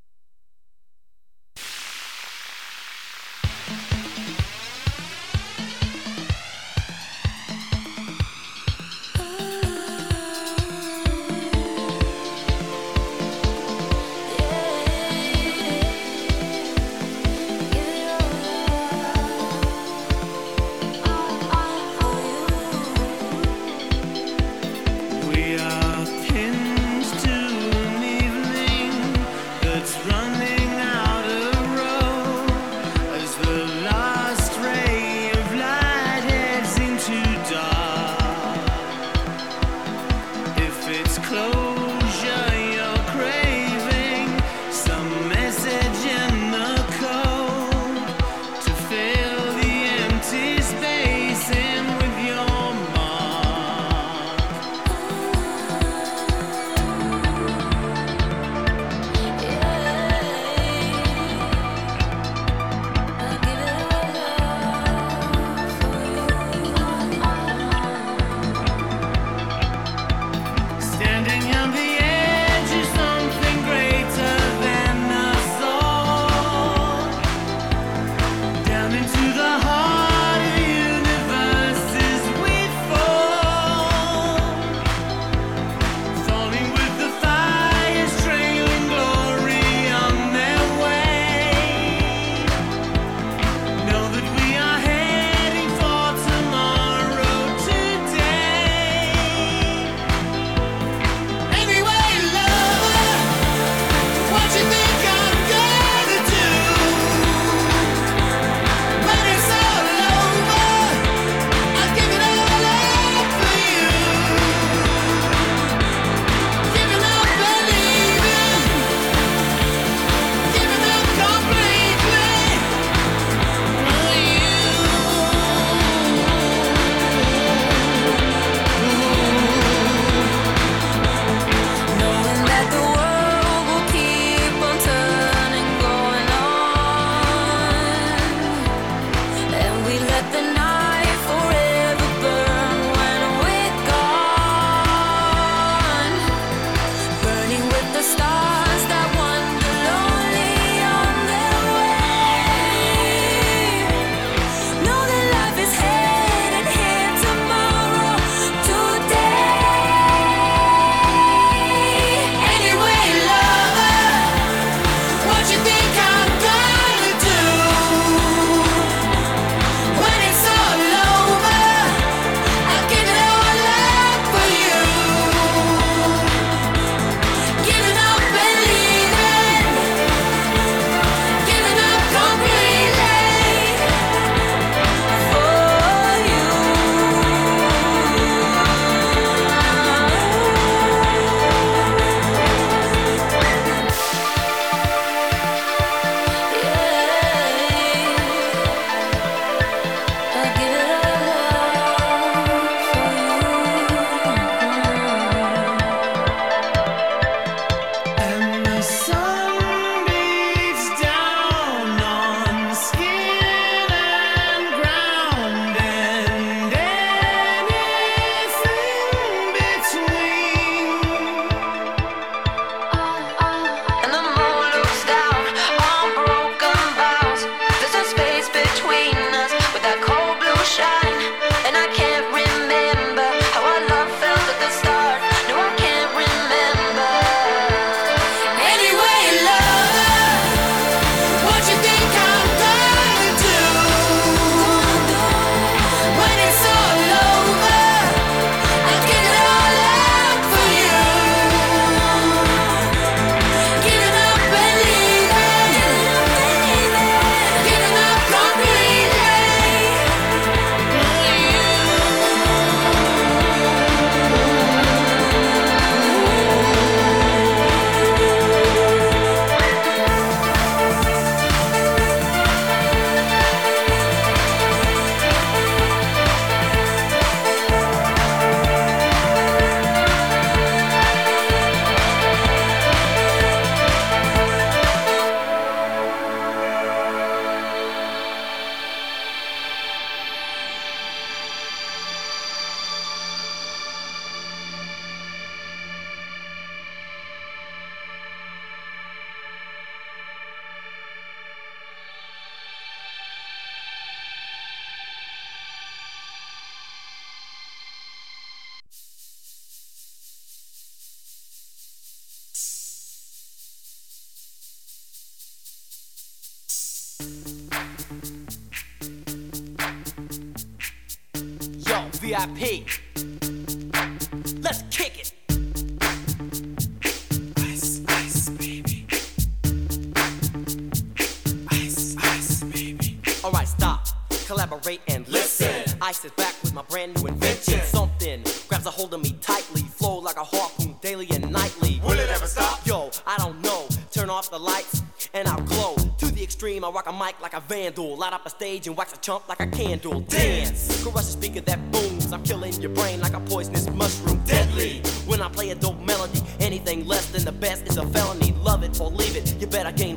[334.69, 335.99] Collaborate and listen.
[336.01, 337.81] I sit back with my brand new invention.
[337.85, 342.01] Something grabs a hold of me tightly, flow like a harpoon daily and nightly.
[342.05, 342.87] Will it ever stop?
[342.87, 343.87] Yo, I don't know.
[344.11, 345.03] Turn off the lights
[345.35, 345.95] and I'll glow.
[346.19, 348.17] To the extreme, I rock a mic like a vandal.
[348.17, 350.21] Light up a stage and wax a chump like a candle.
[350.21, 352.33] Dance, crush a speaker that booms.
[352.33, 354.43] I'm killing your brain like a poisonous mushroom.
[354.45, 355.01] Deadly.
[355.27, 358.53] When I play a dope melody, anything less than the best is a felony.
[358.63, 359.61] Love it or leave it.
[359.61, 360.17] You better gain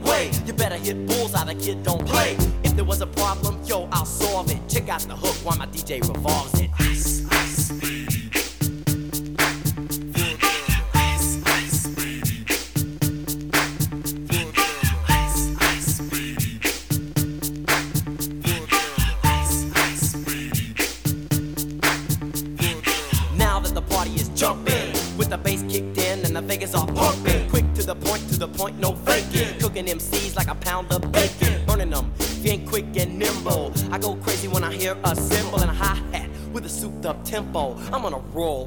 [0.82, 1.08] weight.
[1.08, 1.60] bulls out, hit.
[1.60, 2.38] The kid don't play.
[2.64, 4.60] If there was a problem, yo, I'll solve it.
[4.68, 6.71] Check out the hook while my DJ revolves it.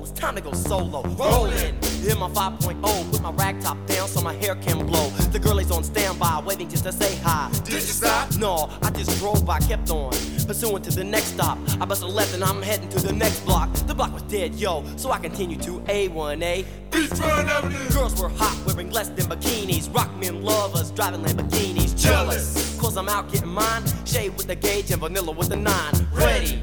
[0.04, 1.02] It's time to go solo.
[1.02, 5.08] Rolling, hit my 5.0, put my rag top down so my hair can blow.
[5.32, 7.50] The girl is on standby, waiting just to say hi.
[7.64, 8.36] Did you stop?
[8.36, 10.12] No, I just drove by, kept on.
[10.46, 11.58] Pursuing to the next stop.
[11.80, 13.72] I bust a left and I'm heading to the next block.
[13.86, 16.66] The block was dead, yo, so I continue to A1A.
[16.90, 17.90] Beachfront Avenue.
[17.90, 19.92] Girls were hot, wearing less than bikinis.
[19.94, 21.98] Rock men lovers, driving Lamborghinis.
[22.00, 23.82] Jealous, cause I'm out getting mine.
[24.04, 25.94] Shade with the gauge and vanilla with the nine.
[26.12, 26.62] Ready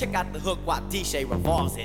[0.00, 1.84] Check out the hook while DJ revolves it.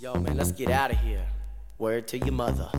[0.00, 1.26] Yo, man, let's get out of here.
[1.76, 2.70] Word to your mother.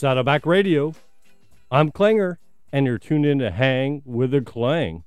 [0.00, 0.94] Saddleback Radio.
[1.70, 2.38] I'm Klanger,
[2.72, 5.04] and you're tuned in to Hang with a Klang.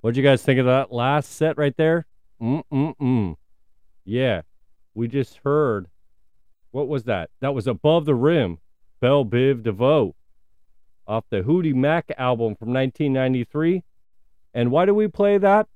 [0.00, 2.06] What'd you guys think of that last set right there?
[2.40, 3.36] Mm-mm-mm.
[4.06, 4.40] Yeah,
[4.94, 5.88] we just heard.
[6.70, 7.28] What was that?
[7.42, 8.56] That was Above the Rim,
[9.02, 10.14] Bell Biv DeVoe,
[11.06, 13.82] off the Hootie Mack album from 1993.
[14.54, 15.68] And why do we play that?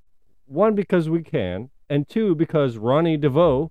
[0.47, 3.71] One, because we can, and two, because Ronnie DeVoe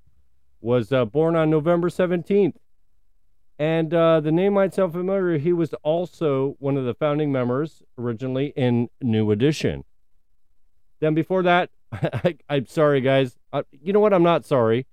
[0.62, 2.54] was uh, born on November 17th.
[3.60, 5.38] And uh, the name might sound familiar.
[5.38, 9.84] He was also one of the founding members originally in New Edition.
[11.00, 13.38] Then before that, I, I'm sorry, guys.
[13.52, 14.14] Uh, you know what?
[14.14, 14.86] I'm not sorry,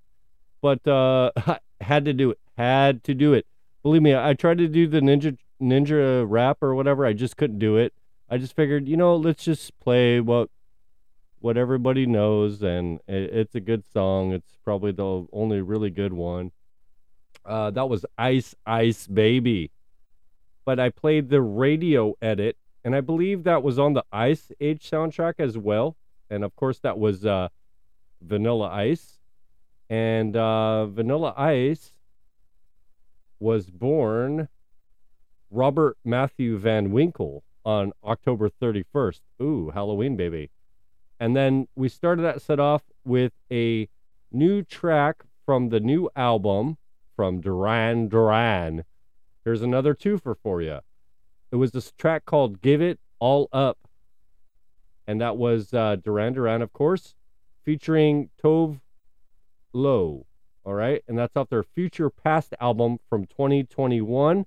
[0.61, 2.39] but uh, I had to do it.
[2.57, 3.45] Had to do it.
[3.83, 7.05] Believe me, I tried to do the ninja ninja rap or whatever.
[7.05, 7.93] I just couldn't do it.
[8.29, 10.49] I just figured, you know, let's just play what
[11.39, 14.31] what everybody knows, and it, it's a good song.
[14.31, 16.51] It's probably the only really good one.
[17.45, 19.71] Uh, that was Ice Ice Baby.
[20.65, 24.89] But I played the radio edit, and I believe that was on the Ice Age
[24.89, 25.95] soundtrack as well.
[26.29, 27.49] And of course, that was uh,
[28.21, 29.19] Vanilla Ice.
[29.89, 31.91] And uh, Vanilla Ice
[33.39, 34.47] was born
[35.51, 39.21] Robert Matthew Van Winkle on October 31st.
[39.41, 40.49] Ooh, Halloween, baby.
[41.19, 43.87] And then we started that set off with a
[44.31, 46.77] new track from the new album
[47.15, 48.83] from Duran Duran.
[49.43, 50.79] Here's another twofer for you.
[51.51, 53.77] It was this track called Give It All Up.
[55.07, 57.15] And that was uh, Duran Duran, of course,
[57.63, 58.81] featuring Tove
[59.71, 60.25] Lo.
[60.65, 61.03] All right.
[61.07, 64.45] And that's off their Future Past album from 2021.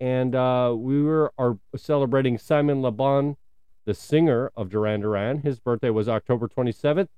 [0.00, 3.36] And uh, we were are celebrating Simon LeBon,
[3.84, 5.42] the singer of Duran Duran.
[5.42, 7.08] His birthday was October 27th.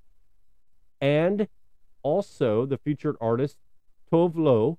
[1.00, 1.48] And
[2.02, 3.58] also the featured artist
[4.10, 4.78] Tove Lo.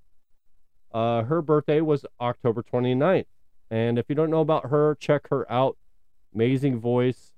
[0.93, 3.25] Uh, her birthday was October 29th.
[3.69, 5.77] And if you don't know about her, check her out.
[6.33, 7.33] Amazing voice.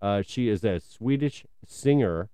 [0.00, 2.28] Uh, she is a Swedish singer.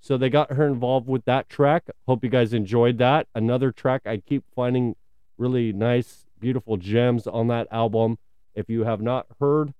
[0.00, 1.84] So they got her involved with that track.
[2.06, 3.28] Hope you guys enjoyed that.
[3.34, 4.96] Another track I keep finding
[5.38, 8.18] really nice, beautiful gems on that album.
[8.54, 9.72] If you have not heard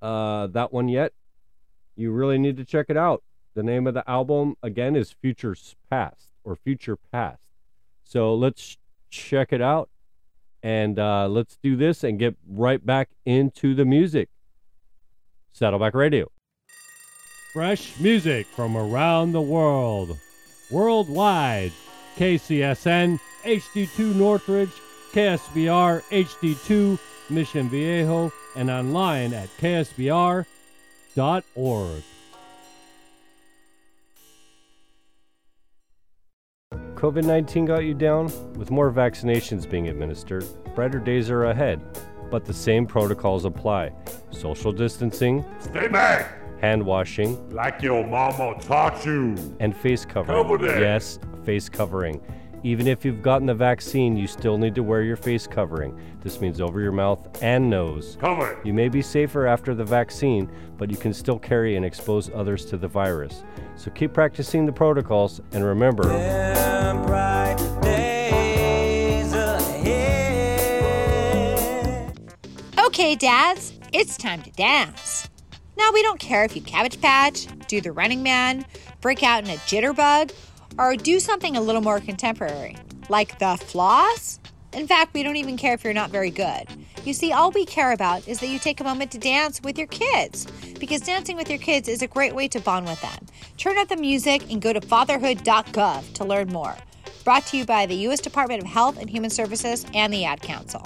[0.00, 1.12] uh, that one yet,
[1.94, 3.22] you really need to check it out.
[3.54, 7.42] The name of the album, again, is Futures Past or Future Past.
[8.12, 8.76] So let's
[9.08, 9.88] check it out
[10.62, 14.28] and uh, let's do this and get right back into the music.
[15.52, 16.30] Saddleback Radio.
[17.54, 20.18] Fresh music from around the world.
[20.70, 21.72] Worldwide.
[22.18, 24.72] KCSN, HD2 Northridge,
[25.12, 26.98] KSBR, HD2
[27.30, 30.44] Mission Viejo, and online at ksbr.org.
[37.02, 38.26] COVID 19 got you down,
[38.56, 40.44] with more vaccinations being administered,
[40.76, 41.80] brighter days are ahead.
[42.30, 43.90] But the same protocols apply
[44.30, 46.38] social distancing, Stay back!
[46.60, 49.34] hand washing, Like your mama taught you.
[49.58, 50.44] and face covering.
[50.44, 50.64] Cover.
[50.80, 52.20] Yes, face covering.
[52.64, 55.98] Even if you've gotten the vaccine, you still need to wear your face covering.
[56.20, 58.16] This means over your mouth and nose.
[58.20, 58.60] Cover.
[58.62, 60.48] You may be safer after the vaccine,
[60.78, 63.42] but you can still carry and expose others to the virus.
[63.74, 66.04] So keep practicing the protocols and remember.
[72.78, 75.28] Okay, dads, it's time to dance.
[75.76, 78.64] Now, we don't care if you cabbage patch, do the running man,
[79.00, 80.32] break out in a jitterbug,
[80.78, 82.76] or do something a little more contemporary,
[83.08, 84.40] like the floss.
[84.72, 86.66] In fact, we don't even care if you're not very good.
[87.04, 89.76] You see, all we care about is that you take a moment to dance with
[89.76, 90.46] your kids,
[90.78, 93.26] because dancing with your kids is a great way to bond with them.
[93.56, 96.76] Turn up the music and go to fatherhood.gov to learn more.
[97.24, 98.20] Brought to you by the U.S.
[98.20, 100.84] Department of Health and Human Services and the Ad Council.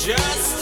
[0.00, 0.59] Just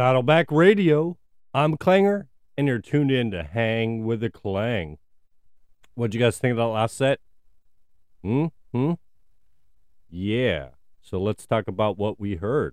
[0.00, 1.18] Saddleback Radio.
[1.52, 4.96] I'm Klanger, and you're tuned in to Hang with the Klang.
[5.94, 7.20] What'd you guys think of that last set?
[8.22, 8.46] Hmm?
[8.72, 8.92] Hmm?
[10.08, 10.68] Yeah.
[11.02, 12.72] So let's talk about what we heard.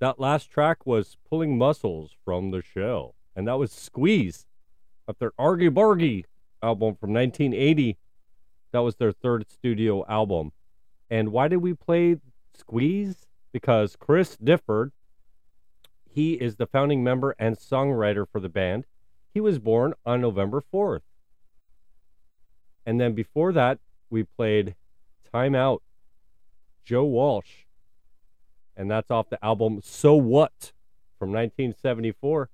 [0.00, 4.44] That last track was Pulling Muscles from the Shell, and that was Squeeze
[5.06, 6.24] of their Argy Bargy
[6.60, 7.96] album from 1980.
[8.72, 10.50] That was their third studio album.
[11.08, 12.16] And why did we play
[12.58, 13.28] Squeeze?
[13.52, 14.90] Because Chris Difford,
[16.12, 18.84] he is the founding member and songwriter for the band.
[19.32, 21.02] He was born on November 4th.
[22.84, 23.78] And then before that,
[24.10, 24.74] we played
[25.32, 25.82] Time Out,
[26.84, 27.64] Joe Walsh.
[28.76, 30.72] And that's off the album So What
[31.18, 32.50] from 1974.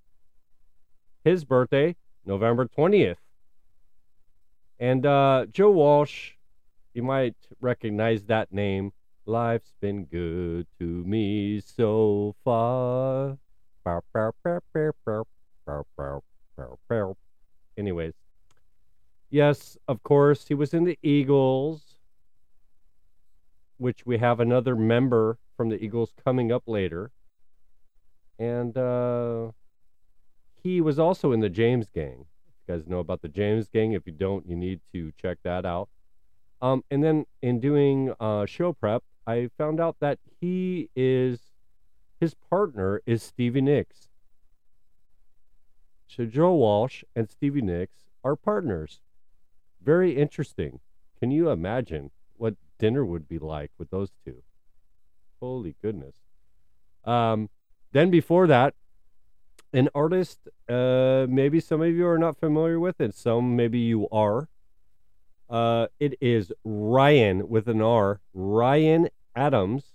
[1.24, 1.96] His birthday,
[2.26, 3.16] November 20th.
[4.78, 6.32] And uh, Joe Walsh,
[6.92, 8.92] you might recognize that name.
[9.24, 13.38] Life's been good to me so far.
[17.78, 18.14] Anyways,
[19.30, 21.96] yes, of course, he was in the Eagles,
[23.76, 27.10] which we have another member from the Eagles coming up later.
[28.38, 29.52] And uh,
[30.62, 32.26] he was also in the James Gang.
[32.66, 33.92] You guys know about the James Gang.
[33.92, 35.88] If you don't, you need to check that out.
[36.60, 41.40] Um, and then in doing uh, show prep, I found out that he is
[42.18, 44.09] his partner is Stevie Nicks.
[46.06, 49.01] So Joe Walsh and Stevie Nicks are partners.
[49.82, 50.80] Very interesting.
[51.20, 54.43] Can you imagine what dinner would be like with those two?
[55.40, 56.14] Holy goodness.
[57.05, 57.51] Um,
[57.93, 58.74] then before that,
[59.72, 64.09] an artist uh, maybe some of you are not familiar with, and some maybe you
[64.10, 64.48] are.
[65.48, 69.93] Uh, it is Ryan with an R, Ryan Adams.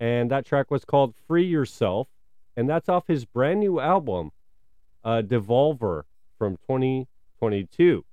[0.00, 2.08] And that track was called Free Yourself.
[2.56, 4.32] And that's off his brand new album,
[5.04, 6.02] uh, Devolver
[6.38, 8.04] from 2022.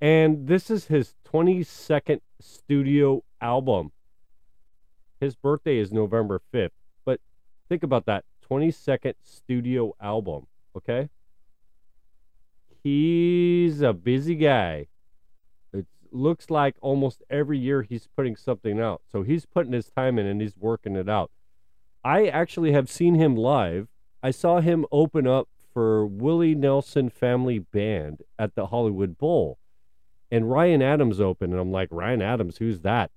[0.00, 3.92] And this is his 22nd studio album.
[5.20, 6.70] His birthday is November 5th.
[7.04, 7.20] But
[7.68, 10.46] think about that 22nd studio album,
[10.76, 11.08] okay?
[12.82, 14.86] He's a busy guy.
[16.16, 19.02] Looks like almost every year he's putting something out.
[19.12, 21.30] So he's putting his time in and he's working it out.
[22.02, 23.88] I actually have seen him live.
[24.22, 29.58] I saw him open up for Willie Nelson Family Band at the Hollywood Bowl.
[30.30, 33.10] And Ryan Adams opened, and I'm like, Ryan Adams, who's that?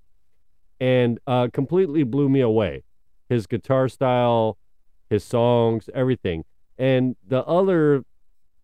[0.78, 2.84] And uh, completely blew me away.
[3.30, 4.58] His guitar style,
[5.08, 6.44] his songs, everything.
[6.78, 8.04] And the other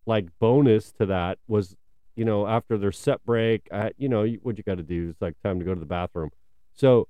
[0.05, 1.75] like bonus to that was,
[2.17, 5.17] you know, after their set break, I, you know, what you got to do is
[5.21, 6.31] like time to go to the bathroom.
[6.75, 7.09] So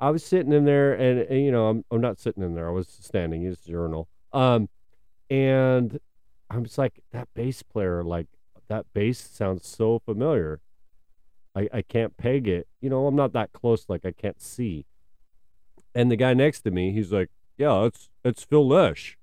[0.00, 2.68] I was sitting in there, and, and you know, I'm I'm not sitting in there.
[2.68, 3.42] I was standing.
[3.42, 4.08] In his journal.
[4.32, 4.68] Um,
[5.30, 5.98] and
[6.50, 8.26] I was like, that bass player, like
[8.68, 10.60] that bass sounds so familiar.
[11.54, 12.66] I I can't peg it.
[12.80, 13.86] You know, I'm not that close.
[13.88, 14.86] Like I can't see.
[15.94, 19.18] And the guy next to me, he's like, yeah, it's it's Phil Lesh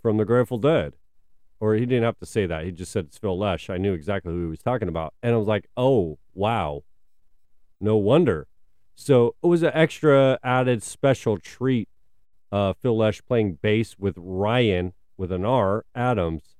[0.00, 0.94] from the Grateful Dead.
[1.58, 2.64] Or he didn't have to say that.
[2.64, 3.70] He just said it's Phil Lesh.
[3.70, 5.14] I knew exactly who he was talking about.
[5.22, 6.82] And I was like, oh, wow.
[7.80, 8.46] No wonder.
[8.94, 11.88] So it was an extra added special treat.
[12.52, 16.56] Uh, Phil Lesh playing bass with Ryan with an R, Adams.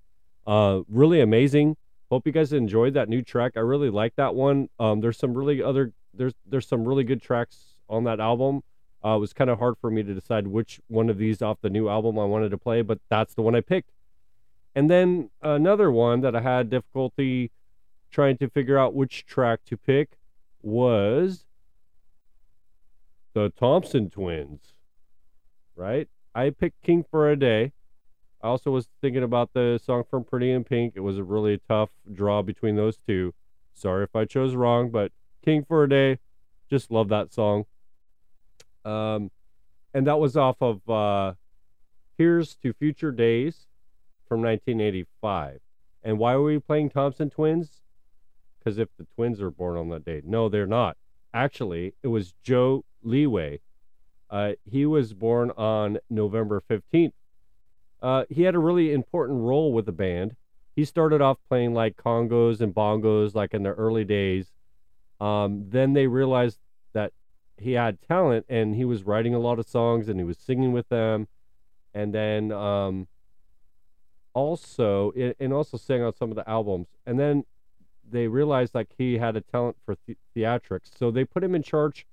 [0.46, 1.76] Uh, really amazing.
[2.10, 3.52] Hope you guys enjoyed that new track.
[3.56, 4.68] I really like that one.
[4.78, 8.62] Um, there's some really other there's there's some really good tracks on that album.
[9.04, 11.58] Uh, it was kind of hard for me to decide which one of these off
[11.60, 13.90] the new album I wanted to play, but that's the one I picked.
[14.76, 17.50] And then another one that I had difficulty
[18.10, 20.18] trying to figure out which track to pick
[20.60, 21.46] was
[23.32, 24.74] the Thompson Twins.
[25.74, 26.08] Right?
[26.34, 27.72] I picked King for a Day.
[28.42, 30.92] I also was thinking about the song from Pretty in Pink.
[30.94, 33.32] It was a really tough draw between those two.
[33.72, 35.10] Sorry if I chose wrong, but
[35.42, 36.18] King for a Day,
[36.68, 37.64] just love that song.
[38.84, 39.30] Um,
[39.94, 41.32] and that was off of uh,
[42.18, 43.66] Here's to Future Days
[44.28, 45.60] from 1985.
[46.02, 47.80] And why were we playing Thompson Twins?
[48.58, 50.24] Because if the twins are born on that date.
[50.24, 50.96] No, they're not.
[51.32, 53.60] Actually, it was Joe Leeway.
[54.30, 57.12] Uh, he was born on November 15th.
[58.02, 60.36] Uh, he had a really important role with the band.
[60.74, 64.52] He started off playing like congos and bongos, like in the early days.
[65.20, 66.58] Um, then they realized
[66.92, 67.12] that
[67.56, 70.72] he had talent and he was writing a lot of songs and he was singing
[70.72, 71.28] with them.
[71.94, 73.08] And then um,
[74.36, 76.88] also, and also sang on some of the albums.
[77.06, 77.44] And then
[78.08, 80.90] they realized like he had a talent for the- theatrics.
[80.94, 82.06] So they put him in charge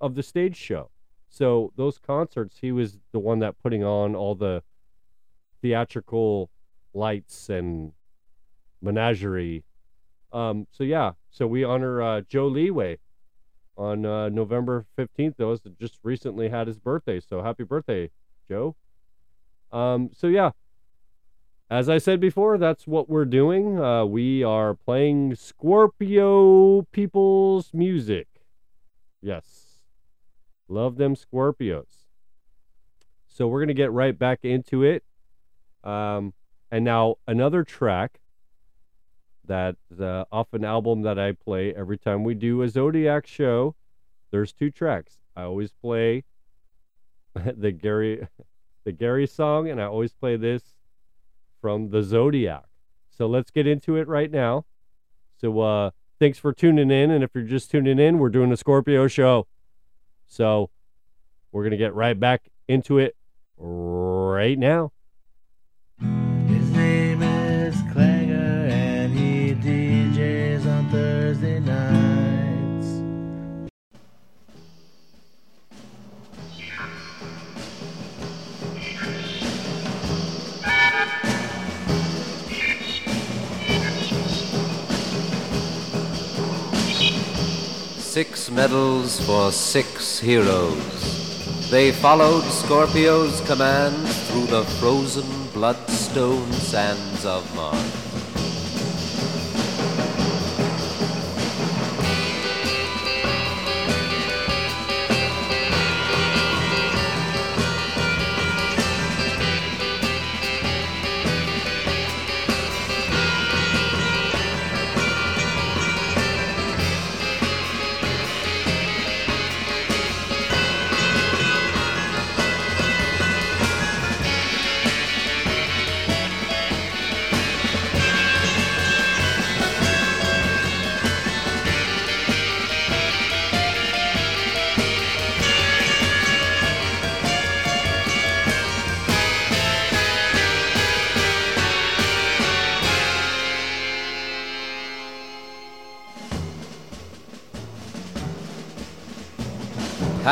[0.00, 0.90] of the stage show.
[1.28, 4.62] So those concerts, he was the one that putting on all the
[5.62, 6.48] theatrical
[6.92, 7.92] lights and
[8.80, 9.64] menagerie.
[10.32, 12.98] Um, so yeah, so we honor uh, Joe Leeway
[13.76, 15.36] on uh, November 15th.
[15.38, 17.18] Those just recently had his birthday.
[17.18, 18.10] So happy birthday,
[18.48, 18.76] Joe.
[19.72, 20.52] Um, so yeah,
[21.70, 23.80] as I said before, that's what we're doing.
[23.80, 28.28] Uh, we are playing Scorpio people's music.
[29.22, 29.80] Yes.
[30.68, 32.04] Love them Scorpios.
[33.26, 35.04] So we're going to get right back into it.
[35.82, 36.34] Um,
[36.70, 38.20] and now another track
[39.46, 43.74] that uh, off an album that I play every time we do a Zodiac show.
[44.30, 45.18] There's two tracks.
[45.36, 46.24] I always play
[47.34, 48.26] the Gary
[48.84, 50.73] the Gary song and I always play this
[51.64, 52.66] from the Zodiac.
[53.08, 54.66] So let's get into it right now.
[55.38, 58.56] So uh thanks for tuning in and if you're just tuning in, we're doing a
[58.58, 59.46] Scorpio show.
[60.26, 60.68] So
[61.50, 63.16] we're going to get right back into it
[63.56, 64.92] right now.
[88.14, 91.68] Six medals for six heroes.
[91.68, 98.03] They followed Scorpio's command through the frozen bloodstone sands of Mars.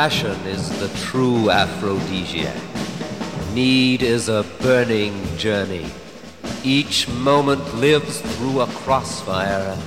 [0.03, 2.61] Passion is the true aphrodisiac.
[3.53, 5.89] Need is a burning journey.
[6.61, 9.77] Each moment lives through a crossfire,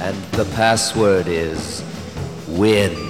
[0.00, 1.82] and the password is
[2.46, 3.05] win.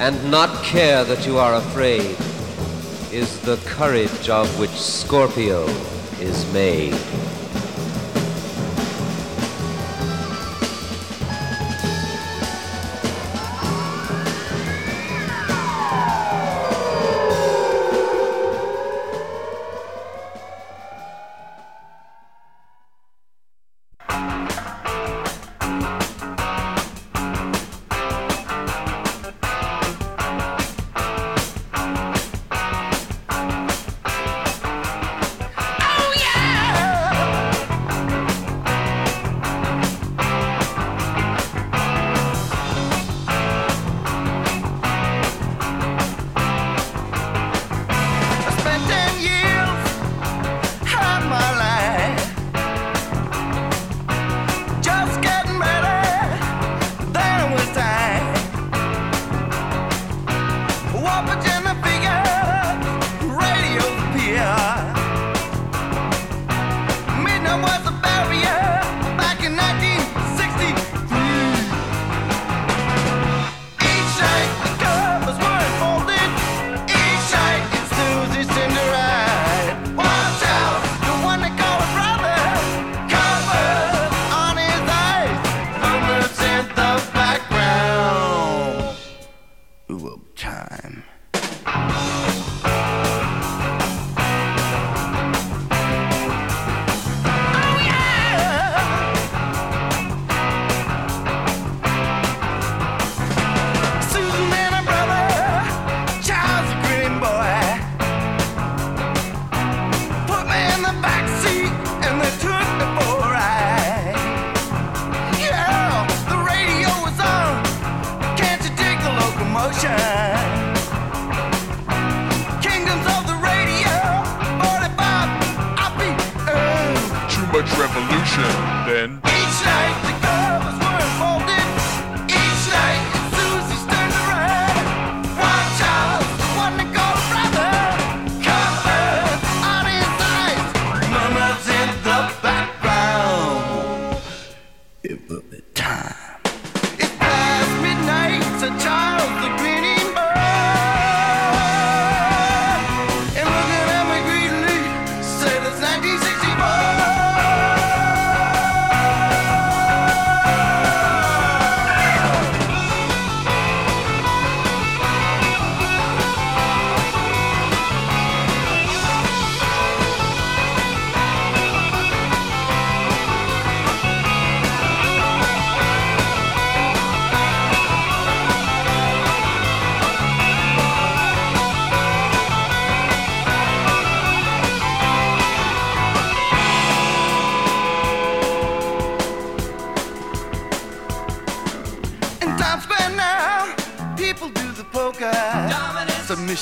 [0.00, 2.16] And not care that you are afraid
[3.12, 5.66] is the courage of which Scorpio
[6.20, 6.98] is made.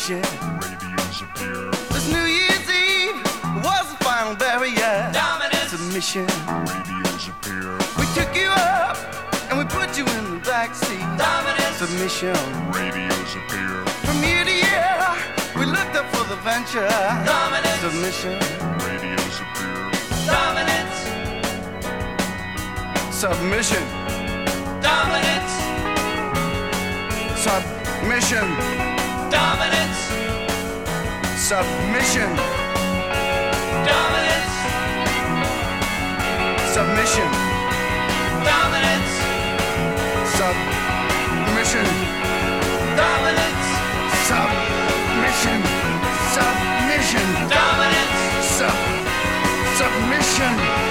[0.08, 0.22] share.
[0.56, 1.20] Radios.
[1.92, 3.20] This New Year's Eve
[3.62, 5.10] was the final barrier.
[5.12, 5.68] Dominance.
[5.68, 6.26] Submission.
[6.64, 7.76] Radios appear.
[7.98, 8.96] We took you up
[9.50, 11.04] and we put you in the back seat.
[11.20, 11.76] Dominance.
[11.76, 12.32] Submission.
[12.72, 13.84] Radios appear.
[14.06, 14.96] From year to year,
[15.58, 16.88] we looked up for the venture.
[17.28, 17.80] Dominance.
[17.84, 18.40] Submission.
[18.88, 19.92] Radios appear.
[20.24, 20.96] Dominance.
[23.12, 23.84] Submission.
[24.80, 25.54] Dominance.
[27.44, 28.87] Submission.
[29.30, 30.00] Dominance.
[31.36, 32.30] Submission.
[33.84, 34.54] Dominance.
[36.72, 37.28] Submission.
[38.48, 39.12] Dominance.
[40.38, 41.86] Submission.
[42.96, 43.66] Dominance.
[44.28, 45.60] Submission.
[46.34, 47.28] Submission.
[47.52, 48.16] Dominance.
[48.56, 48.76] Sub.
[49.76, 50.87] Submission.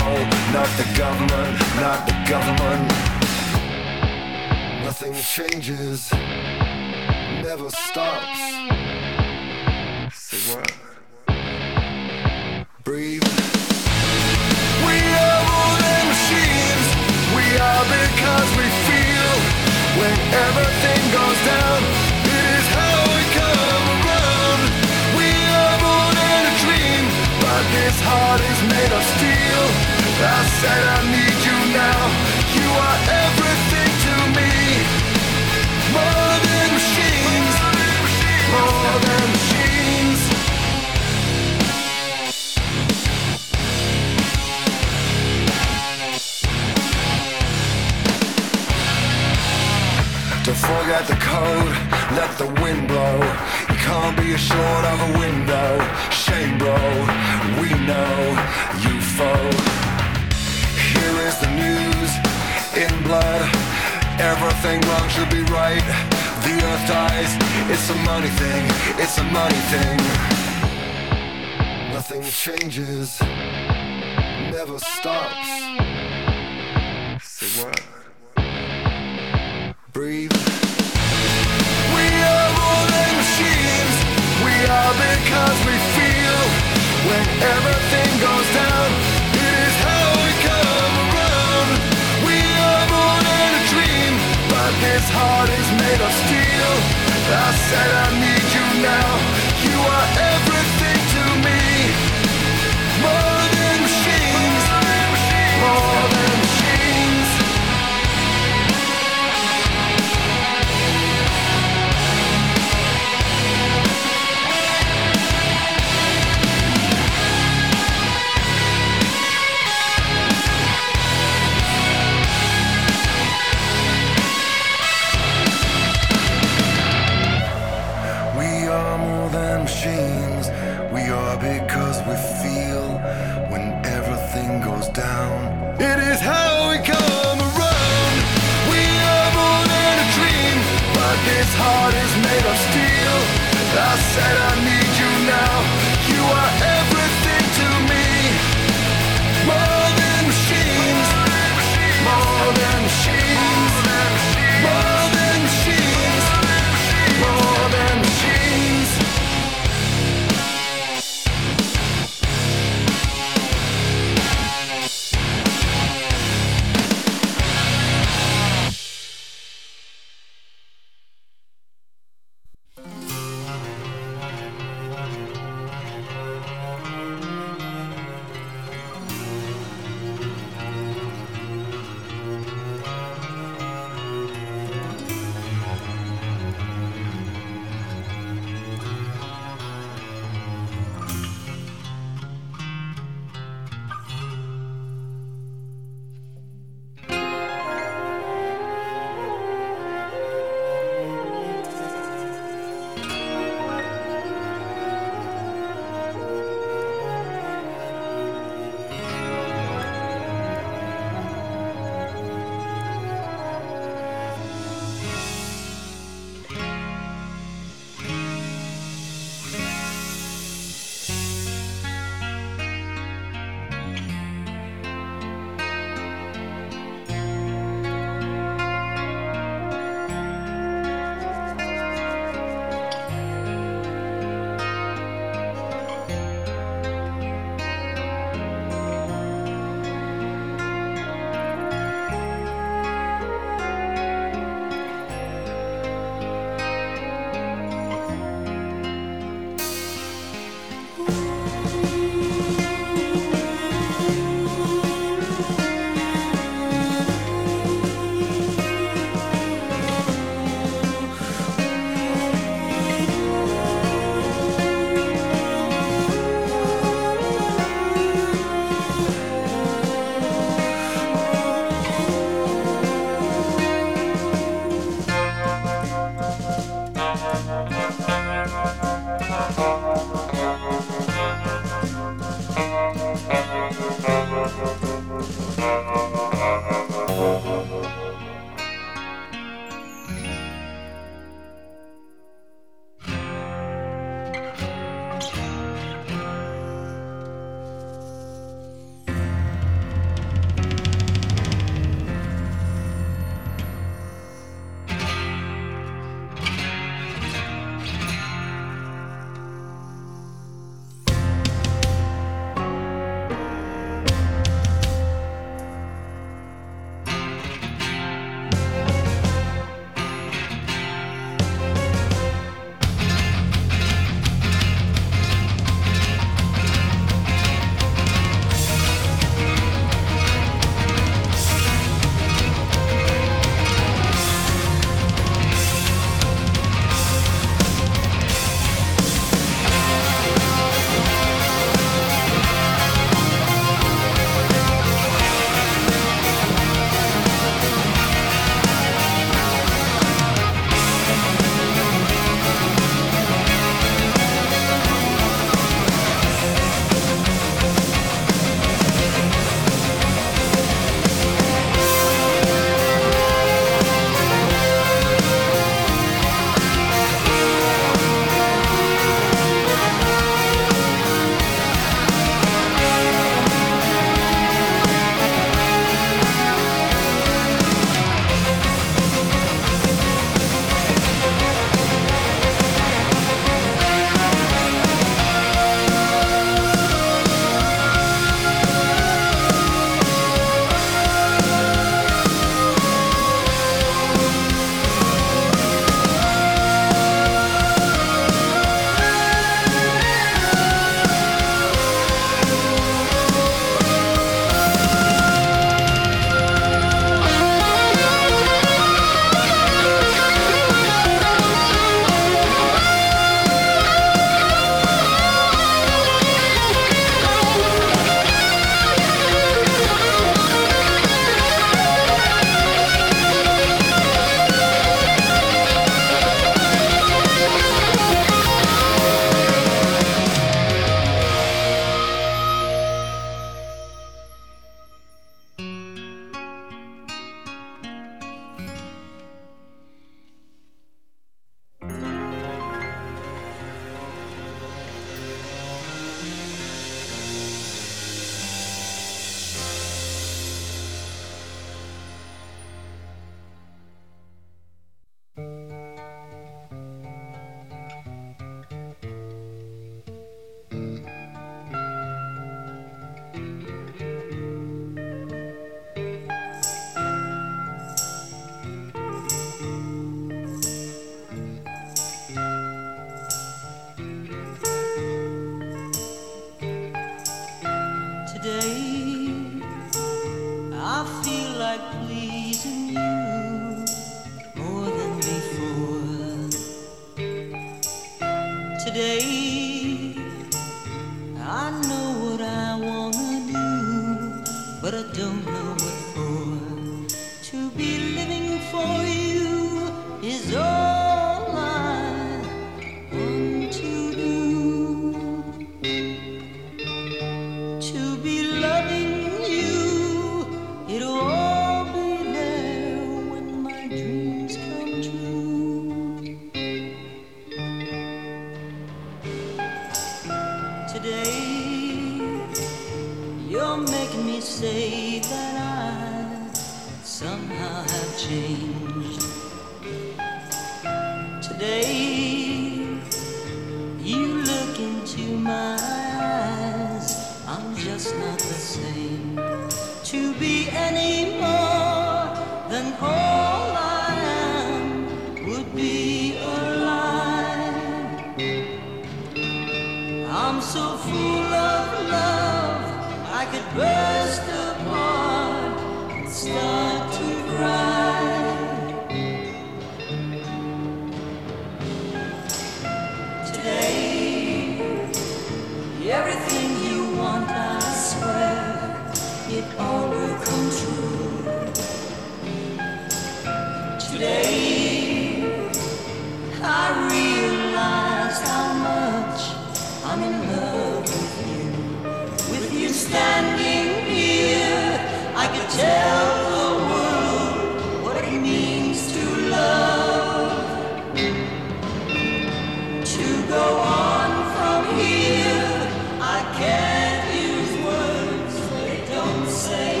[599.61, 600.00] Say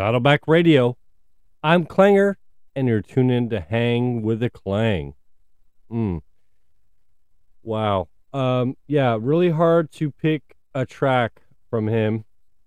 [0.00, 0.96] Saddleback Radio.
[1.62, 2.36] I'm Klanger,
[2.74, 5.12] and you're tuned in to Hang with the Klang.
[5.92, 6.22] Mm.
[7.62, 8.08] Wow.
[8.32, 12.24] Um, yeah, really hard to pick a track from him.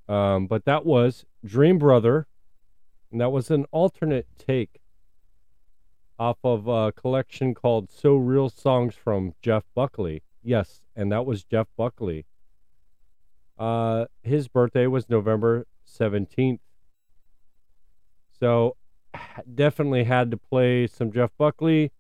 [0.08, 2.28] Um, but that was Dream Brother,
[3.12, 4.80] and that was an alternate take
[6.20, 10.22] off of a collection called So Real Songs from Jeff Buckley.
[10.44, 12.28] Yes, and that was Jeff Buckley.
[13.58, 16.60] Uh, his birthday was November 17th.
[18.44, 18.76] So
[19.56, 21.94] definitely had to play some Jeff Buckley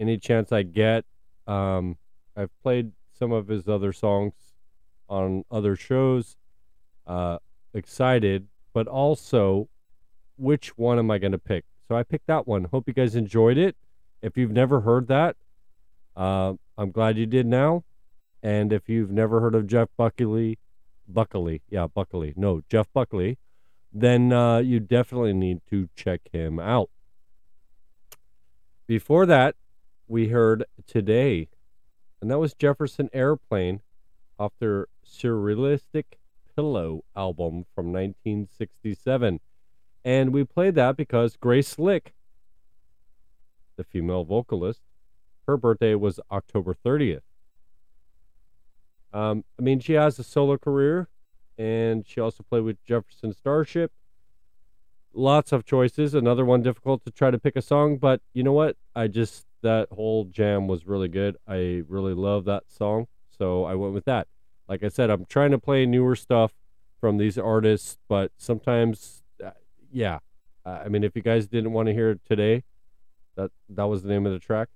[0.00, 1.04] any chance I get.
[1.46, 1.98] Um,
[2.34, 4.32] I've played some of his other songs
[5.10, 6.38] on other shows.
[7.06, 7.36] Uh,
[7.74, 9.68] excited, but also
[10.38, 11.66] which one am I going to pick?
[11.88, 12.64] So I picked that one.
[12.64, 13.76] Hope you guys enjoyed it.
[14.22, 15.36] If you've never heard that,
[16.16, 17.84] uh, I'm glad you did now.
[18.42, 20.58] And if you've never heard of Jeff Buckley,
[21.06, 23.36] Buckley, yeah, Buckley, no, Jeff Buckley,
[23.92, 26.90] then uh, you definitely need to check him out.
[28.86, 29.56] Before that,
[30.08, 31.48] we heard Today,
[32.20, 33.80] and that was Jefferson Airplane
[34.38, 36.04] off their Surrealistic
[36.54, 39.40] Pillow album from 1967.
[40.04, 42.12] And we played that because Grace Slick,
[43.76, 44.82] the female vocalist,
[45.46, 47.20] her birthday was October 30th.
[49.12, 51.08] Um, I mean, she has a solo career,
[51.58, 53.92] and she also played with Jefferson Starship.
[55.14, 56.14] Lots of choices.
[56.14, 58.76] Another one difficult to try to pick a song, but you know what?
[58.94, 61.36] I just that whole jam was really good.
[61.46, 63.06] I really love that song,
[63.36, 64.26] so I went with that.
[64.68, 66.52] Like I said, I'm trying to play newer stuff
[67.00, 69.50] from these artists, but sometimes, uh,
[69.90, 70.20] yeah.
[70.64, 72.62] Uh, I mean, if you guys didn't want to hear it today,
[73.36, 74.68] that that was the name of the track,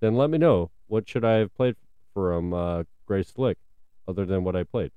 [0.00, 0.70] then let me know.
[0.86, 1.76] What should I have played
[2.14, 3.58] from uh, Grace Slick,
[4.06, 4.90] other than what I played?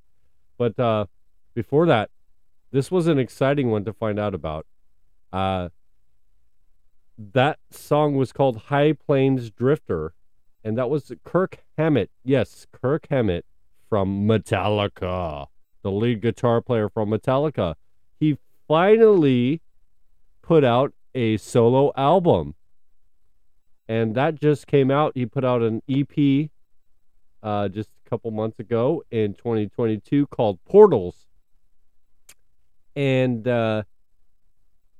[0.58, 1.06] But uh,
[1.54, 2.10] before that,
[2.72, 4.66] this was an exciting one to find out about.
[5.32, 5.70] Uh,
[7.18, 10.14] that song was called High Plains Drifter,
[10.64, 12.10] and that was Kirk Hammett.
[12.24, 13.46] Yes, Kirk Hammett
[13.90, 15.48] from Metallica,
[15.84, 17.76] the lead guitar player from Metallica.
[18.20, 18.38] He
[18.68, 19.62] finally
[20.42, 22.56] put out a solo album,
[23.88, 25.12] and that just came out.
[25.14, 26.50] He put out an EP
[27.44, 31.28] uh, just a couple months ago in 2022 called Portals.
[32.96, 33.84] And uh,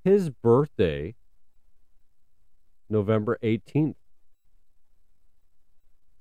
[0.04, 1.16] his birthday,
[2.90, 3.96] November 18th.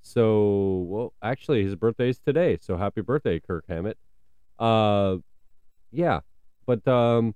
[0.02, 2.58] So, well, actually, his birthday is today.
[2.60, 3.98] So, happy birthday, Kirk Hammett.
[4.58, 5.18] Uh,
[5.92, 6.20] yeah,
[6.66, 7.34] but um,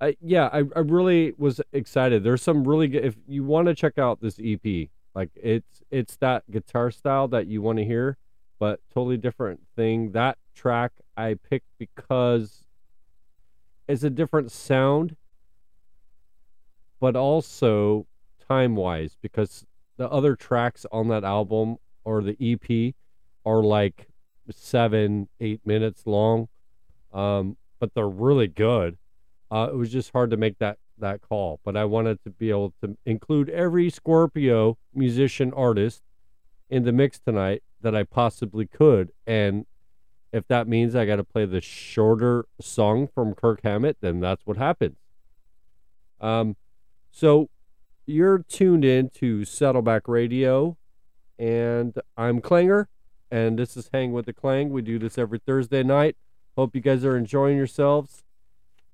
[0.00, 2.24] I yeah, I, I really was excited.
[2.24, 3.04] There's some really good.
[3.04, 7.46] If you want to check out this EP, like it's it's that guitar style that
[7.46, 8.16] you want to hear,
[8.58, 10.12] but totally different thing.
[10.12, 12.64] That track I picked because
[13.88, 15.16] it's a different sound,
[17.00, 18.06] but also
[18.48, 19.64] time wise because
[19.96, 22.94] the other tracks on that album or the EP
[23.44, 24.06] are like
[24.50, 26.48] seven, eight minutes long,
[27.12, 28.98] um, but they're really good.
[29.50, 32.50] Uh, it was just hard to make that that call, but I wanted to be
[32.50, 36.02] able to include every Scorpio musician artist
[36.68, 39.64] in the mix tonight that I possibly could, and
[40.32, 44.44] if that means I got to play the shorter song from Kirk Hammett, then that's
[44.44, 44.96] what happens.
[46.20, 46.56] Um,
[47.10, 47.48] so
[48.06, 50.76] you're tuned in to Saddleback Radio,
[51.38, 52.86] and I'm Klanger,
[53.30, 54.70] and this is Hang with the Klang.
[54.70, 56.16] We do this every Thursday night.
[56.56, 58.24] Hope you guys are enjoying yourselves.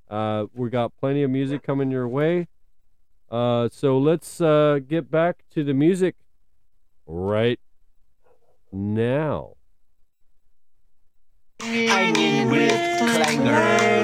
[0.08, 2.48] Uh, we got plenty of music coming your way.
[3.30, 6.14] Uh, so let's uh, get back to the music
[7.06, 7.58] right
[8.70, 9.54] now.
[11.60, 13.94] Hanging with Klanger.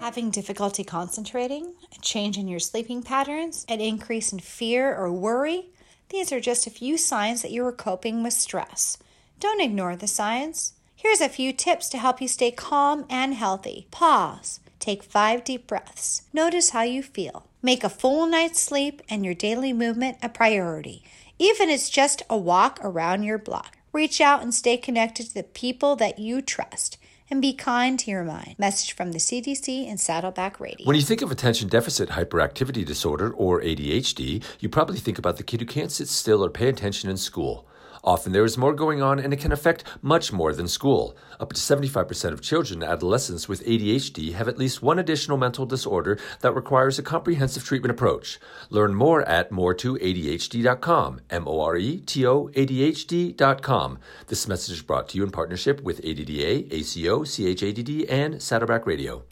[0.00, 5.66] Having difficulty concentrating, a change in your sleeping patterns, an increase in fear or worry?
[6.08, 8.98] These are just a few signs that you are coping with stress.
[9.38, 10.72] Don't ignore the signs.
[10.96, 13.86] Here's a few tips to help you stay calm and healthy.
[13.90, 14.60] Pause.
[14.80, 16.22] Take five deep breaths.
[16.32, 17.46] Notice how you feel.
[17.62, 21.04] Make a full night's sleep and your daily movement a priority,
[21.38, 23.76] even if it's just a walk around your block.
[23.92, 26.96] Reach out and stay connected to the people that you trust
[27.28, 28.54] and be kind to your mind.
[28.56, 30.86] Message from the CDC and Saddleback Radio.
[30.86, 35.42] When you think of attention deficit hyperactivity disorder, or ADHD, you probably think about the
[35.42, 37.66] kid who can't sit still or pay attention in school.
[38.02, 41.16] Often there is more going on and it can affect much more than school.
[41.38, 45.66] Up to 75% of children and adolescents with ADHD have at least one additional mental
[45.66, 48.38] disorder that requires a comprehensive treatment approach.
[48.70, 53.98] Learn more at more2adhd.com, M O R E T O ADHD.com.
[54.26, 59.24] This message is brought to you in partnership with ADDA, ACO, CHADD, and Saddleback Radio.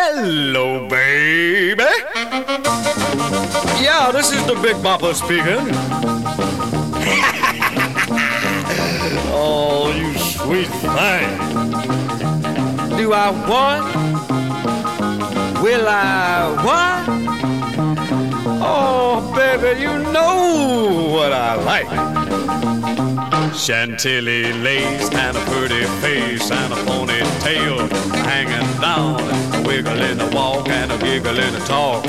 [0.00, 1.82] Hello, baby.
[3.82, 5.44] Yeah, this is the Big Bopper speaking.
[9.34, 11.38] oh, you sweet thing.
[12.96, 13.92] Do I want?
[15.64, 17.08] Will I want?
[18.62, 21.88] Oh, baby, you know what I like.
[23.54, 27.90] Chantilly lace and a pretty face and a ponytail
[28.24, 29.20] hanging down,
[29.54, 32.04] a wiggle in the walk and a giggle in the talk.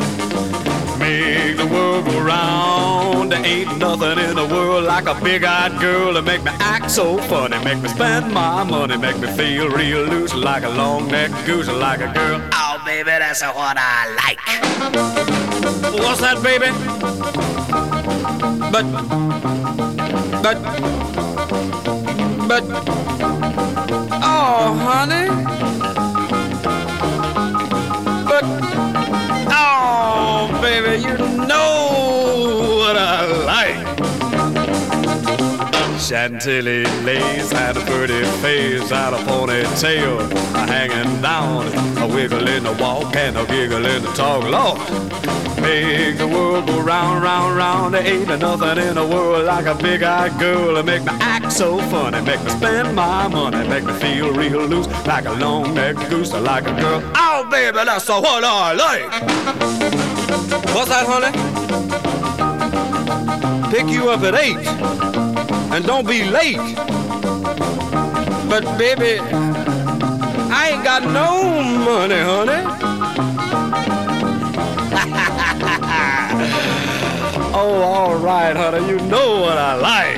[1.00, 3.32] Make the world go round.
[3.32, 7.18] There ain't nothing in the world like a big-eyed girl to make me act so
[7.18, 11.68] funny, make me spend my money, make me feel real loose like a long-necked goose,
[11.68, 12.42] like a girl.
[12.54, 14.40] Oh, baby, that's what I like.
[15.94, 16.72] What's that, baby?
[18.72, 18.86] But,
[20.44, 20.58] but,
[22.50, 22.64] but,
[24.24, 25.79] oh, honey.
[36.10, 40.20] Chantilly lace had a pretty face, had a ponytail
[40.56, 41.68] a hanging down,
[42.00, 44.44] a wiggle in the walk and a giggle in the talk.
[44.44, 44.80] Lord,
[45.62, 47.94] make the world go round, round, round.
[47.94, 51.78] There ain't nothing in the world like a big-eyed girl to make me act so
[51.78, 56.34] funny, make me spend my money, make me feel real loose like a long-necked goose,
[56.34, 57.04] like a girl.
[57.18, 59.12] Oh, baby, that's the what I like.
[60.74, 61.30] What's that, honey?
[63.70, 65.29] Pick you up at eight
[65.80, 66.58] and don't be late.
[68.50, 69.20] But baby,
[70.52, 72.64] I ain't got no money, honey.
[77.56, 80.18] oh, all right, honey, you know what I like.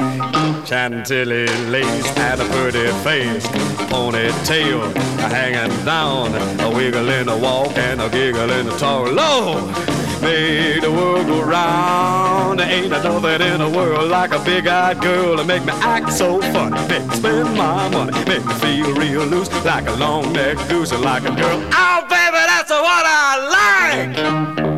[0.65, 3.45] Chantilly lace and a pretty face,
[3.91, 4.95] ponytail
[5.29, 9.11] hanging down, a wiggle in the walk and a giggle in the talk.
[9.11, 9.75] Lord,
[10.21, 12.59] make the world go round.
[12.59, 16.41] There ain't nothing in the world like a big-eyed girl to make me act so
[16.41, 20.91] funny, make me spend my money, make me feel real loose like a long-necked goose,
[20.91, 21.61] and like a girl.
[21.73, 24.71] Oh, baby, that's what I like.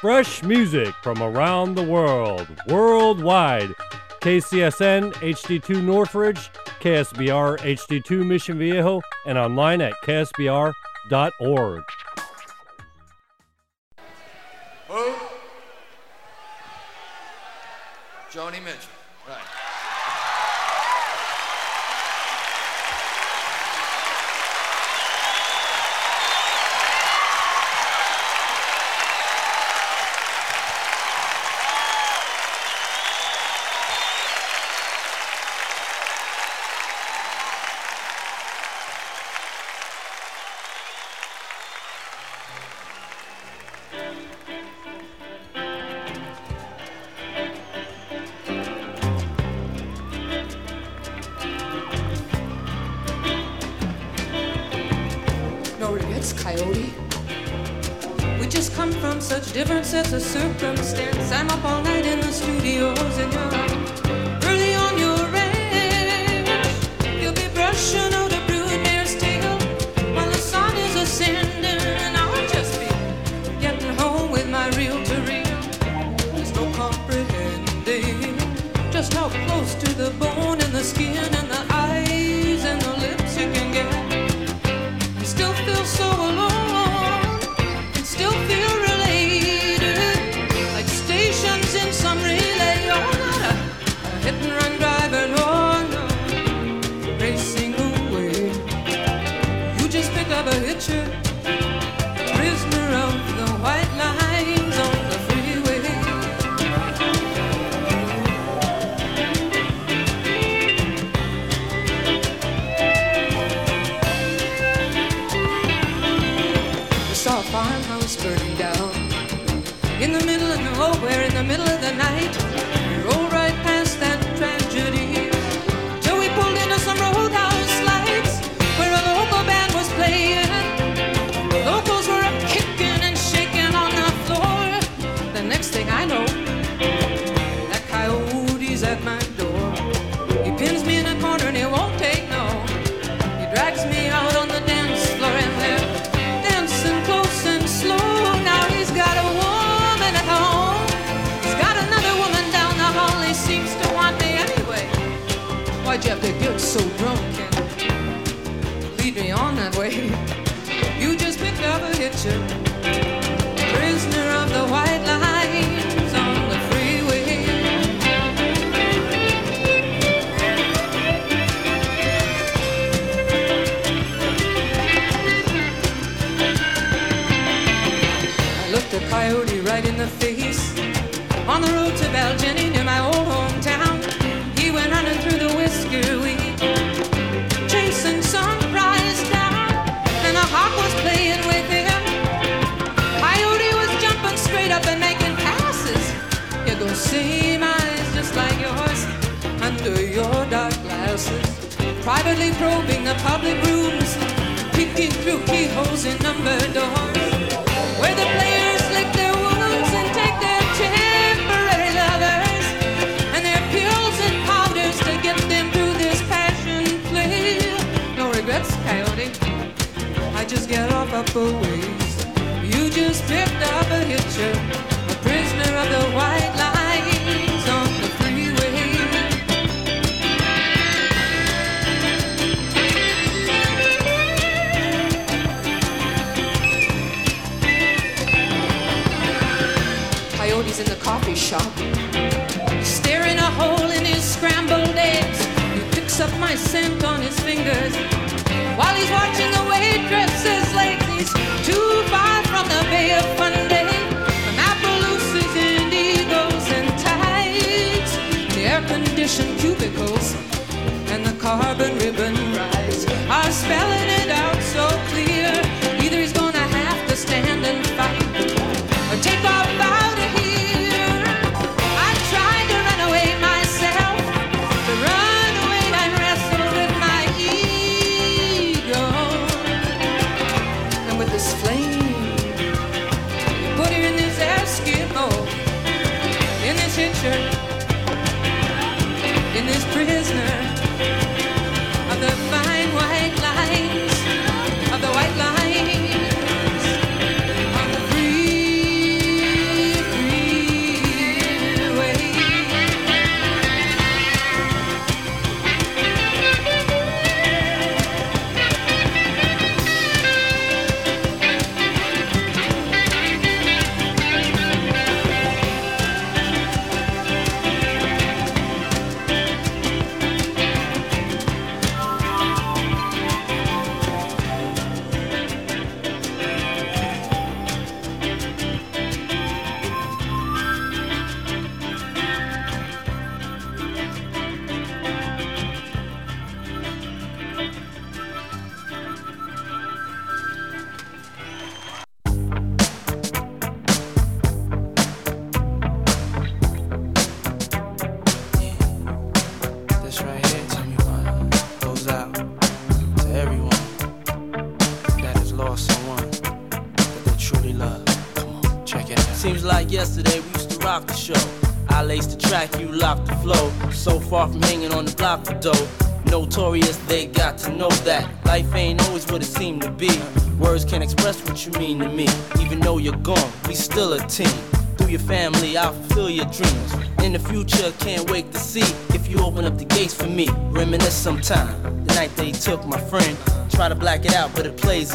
[0.00, 3.74] Fresh music from around the world, worldwide.
[4.20, 6.50] KCSN HD2 Northridge,
[6.80, 9.92] KSBR HD2 Mission Viejo, and online at
[11.08, 11.84] ksbr.org.
[14.88, 15.14] Who?
[18.30, 18.90] Joni Mitchell.
[19.28, 19.63] Right.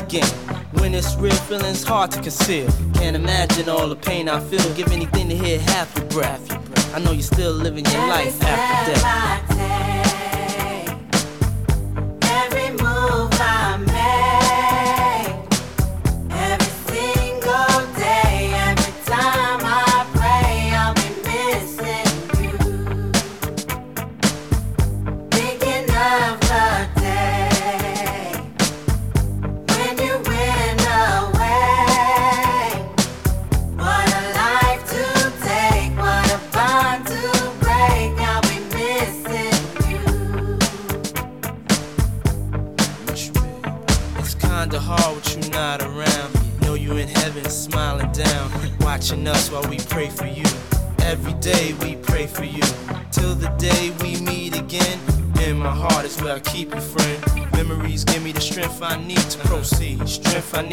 [0.10, 2.68] When it's real, feeling's hard to conceal.
[2.96, 4.74] Can't imagine all the pain I feel.
[4.74, 6.49] Give anything to hear half a breath.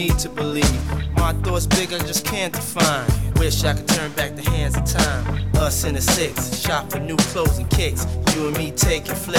[0.07, 1.15] need to believe.
[1.16, 3.07] My thoughts big, I just can't define.
[3.37, 5.51] Wish I could turn back the hands of time.
[5.57, 8.07] Us in the six, shop for new clothes and kicks.
[8.35, 9.35] You and me taking flights.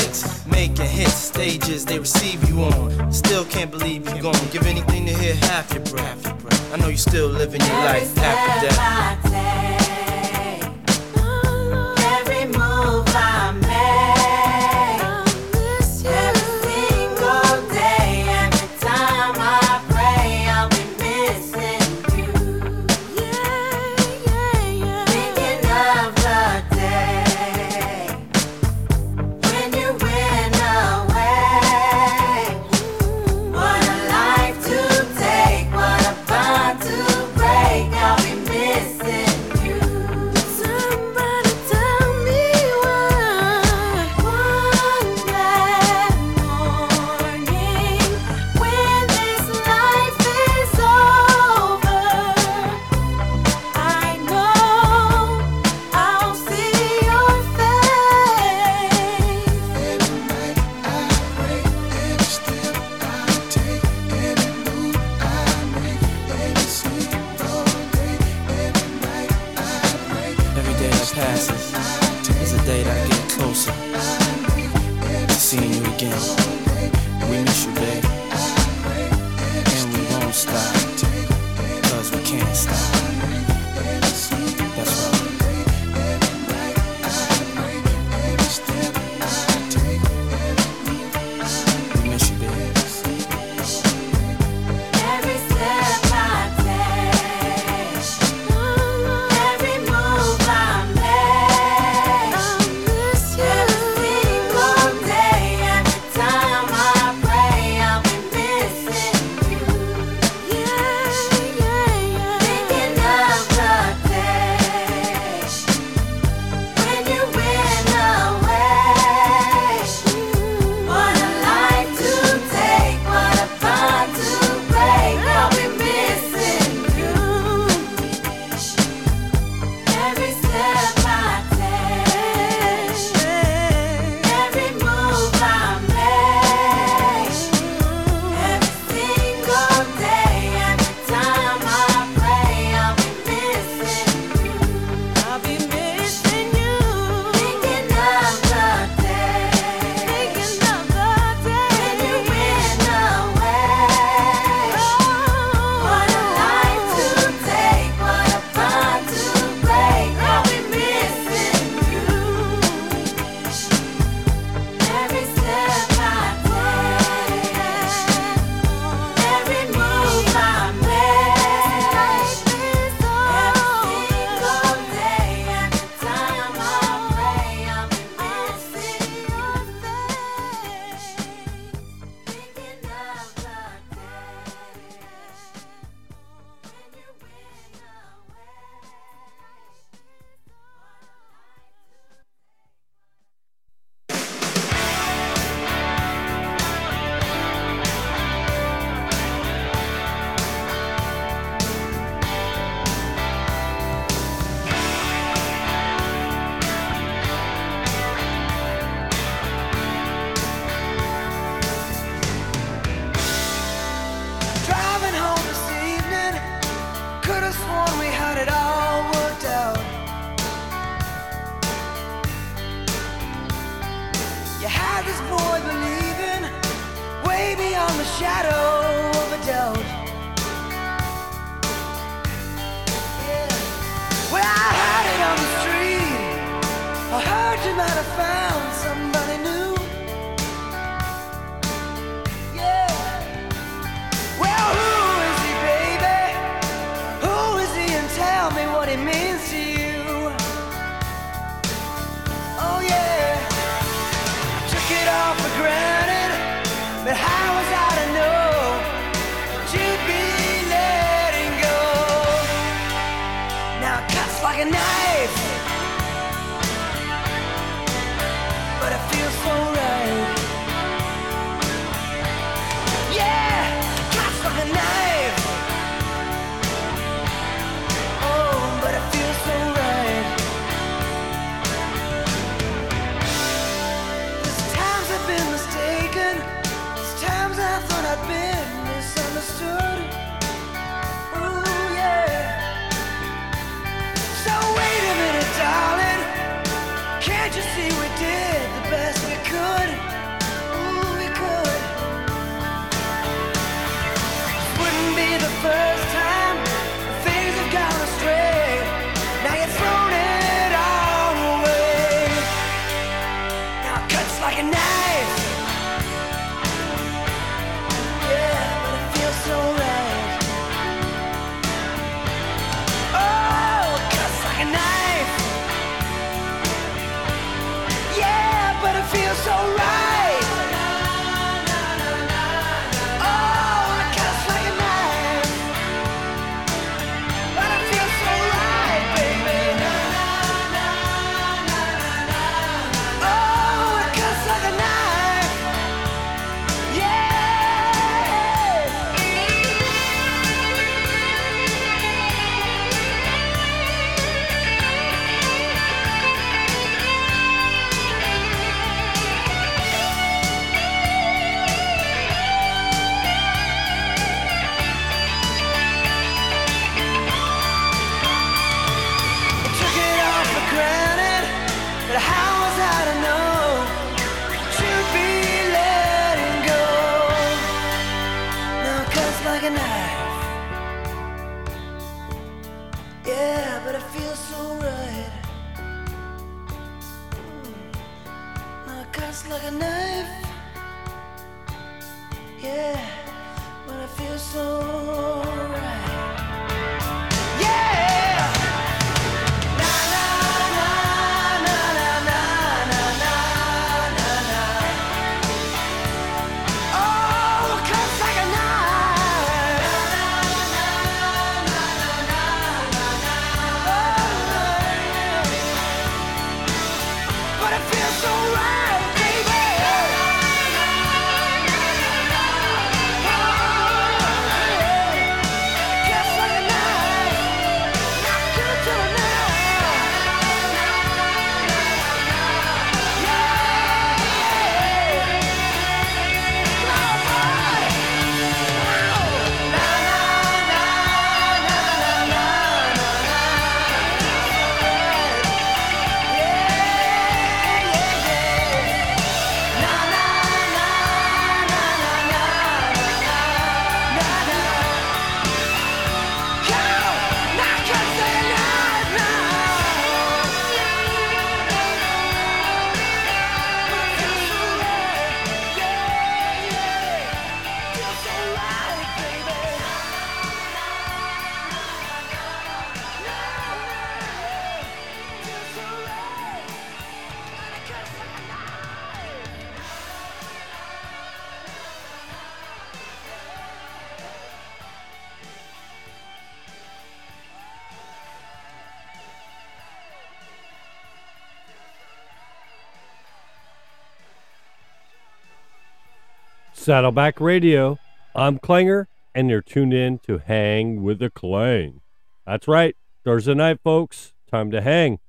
[496.88, 497.99] Saddleback Radio.
[498.34, 501.99] I'm Klanger, and you're tuned in to Hang with the Klang.
[502.45, 502.95] That's right,
[503.26, 504.34] Thursday night, folks.
[504.49, 505.19] Time to hang.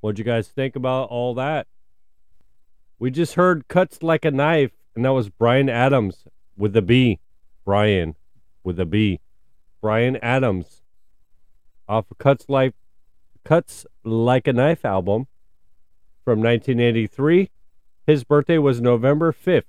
[0.00, 1.66] What'd you guys think about all that?
[3.00, 6.22] We just heard Cuts Like a Knife, and that was Bryan Adams
[6.56, 7.18] with a B.
[7.64, 8.14] Brian
[8.62, 9.18] with a B.
[9.80, 10.82] Bryan Adams
[11.88, 12.76] off of Cuts Like
[13.44, 15.26] Cuts Like a Knife album
[16.24, 17.50] from 1983.
[18.06, 19.64] His birthday was November 5th.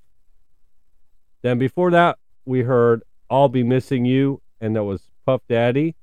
[1.44, 5.96] Then before that, we heard I'll Be Missing You, and that was Puff Daddy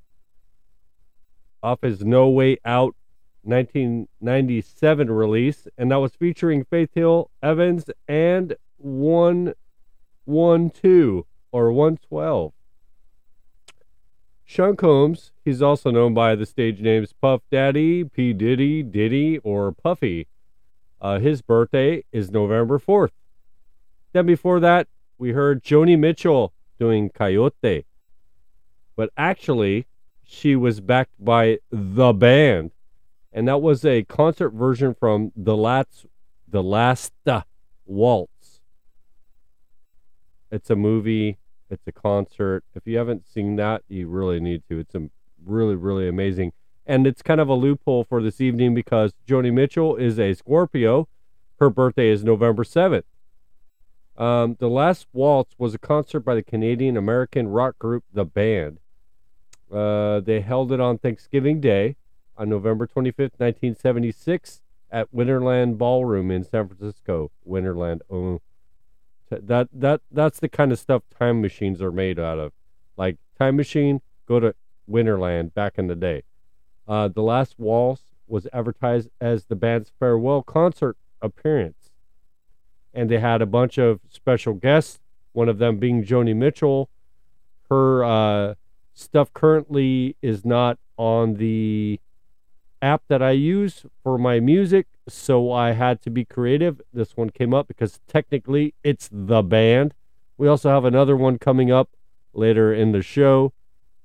[1.63, 2.95] off his No Way Out
[3.43, 12.53] 1997 release, and that was featuring Faith Hill Evans and 112 or 112.
[14.45, 18.35] Sean Combs, he's also known by the stage names Puff Daddy, P.
[18.35, 20.27] Diddy, Diddy, or Puffy.
[21.01, 23.13] Uh, his birthday is November 4th.
[24.13, 24.87] Then before that,
[25.21, 27.85] we heard Joni Mitchell doing Coyote.
[28.97, 29.87] But actually,
[30.25, 32.71] she was backed by the band.
[33.31, 36.07] And that was a concert version from the last,
[36.49, 37.43] the last uh,
[37.85, 38.61] waltz.
[40.51, 41.39] It's a movie.
[41.69, 42.65] It's a concert.
[42.75, 44.81] If you haven't seen that, you really need to.
[44.81, 45.11] It's a
[45.45, 46.53] really, really amazing.
[46.87, 51.09] And it's kind of a loophole for this evening because Joni Mitchell is a Scorpio.
[51.61, 53.05] Her birthday is November 7th.
[54.21, 58.79] Um, the last waltz was a concert by the Canadian American rock group The Band.
[59.73, 61.97] Uh, they held it on Thanksgiving Day
[62.37, 64.61] on November 25th, 1976,
[64.91, 67.31] at Winterland Ballroom in San Francisco.
[67.49, 68.01] Winterland.
[68.11, 68.43] Oh,
[69.31, 72.53] that that that's the kind of stuff time machines are made out of,
[72.99, 74.55] Like Time Machine, go to
[74.91, 76.25] Winterland back in the day.
[76.87, 81.80] Uh, the Last Waltz was advertised as the band's farewell concert appearance.
[82.93, 84.99] And they had a bunch of special guests,
[85.33, 86.89] one of them being Joni Mitchell.
[87.69, 88.55] Her uh,
[88.95, 92.01] stuff currently is not on the
[92.83, 96.81] app that I use for my music, so I had to be creative.
[96.93, 99.95] This one came up because technically it's the band.
[100.37, 101.91] We also have another one coming up
[102.33, 103.53] later in the show.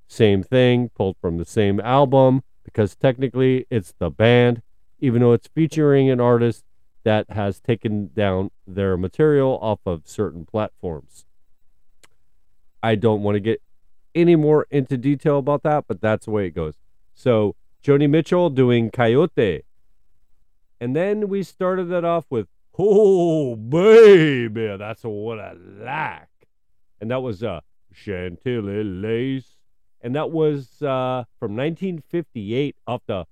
[0.07, 4.61] Same thing, pulled from the same album because technically it's the band,
[4.99, 6.63] even though it's featuring an artist
[7.05, 11.25] that has taken down their material off of certain platforms.
[12.83, 13.61] I don't want to get
[14.15, 16.73] any more into detail about that, but that's the way it goes.
[17.13, 19.61] So, Joni Mitchell doing Coyote.
[20.81, 26.27] And then we started that off with Oh baby, that's what I like.
[26.99, 27.61] And that was uh
[27.93, 29.57] Chantilly Lace.
[30.01, 33.25] And that was uh from 1958 off the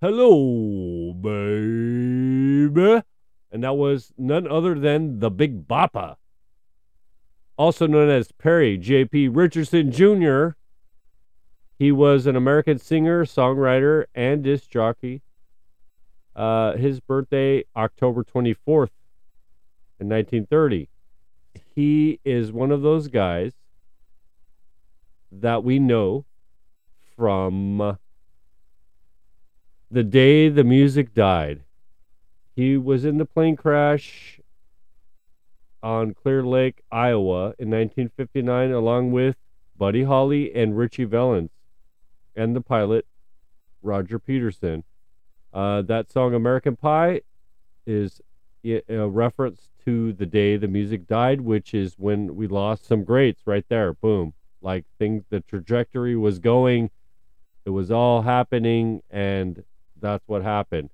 [0.00, 3.02] Hello baby.
[3.50, 6.14] And that was none other than the Big Bopper.
[7.56, 9.26] Also known as Perry J.P.
[9.26, 10.50] Richardson Jr.
[11.80, 15.22] He was an American singer, songwriter, and disc jockey.
[16.36, 18.94] Uh, his birthday, October 24th,
[19.98, 20.88] in 1930.
[21.74, 23.54] He is one of those guys
[25.32, 26.24] that we know
[27.16, 27.98] from
[29.90, 31.62] the day the music died.
[32.54, 34.40] He was in the plane crash
[35.82, 39.36] on Clear Lake, Iowa in 1959, along with
[39.76, 41.50] Buddy Holly and Ritchie Valens
[42.34, 43.06] and the pilot,
[43.82, 44.84] Roger Peterson.
[45.52, 47.22] Uh, that song, American Pie,
[47.86, 48.20] is
[48.64, 53.42] a reference to the day the music died, which is when we lost some greats
[53.46, 53.94] right there.
[53.94, 54.34] Boom.
[54.60, 56.90] Like things, the trajectory was going,
[57.64, 59.62] it was all happening, and
[60.00, 60.90] that's what happened.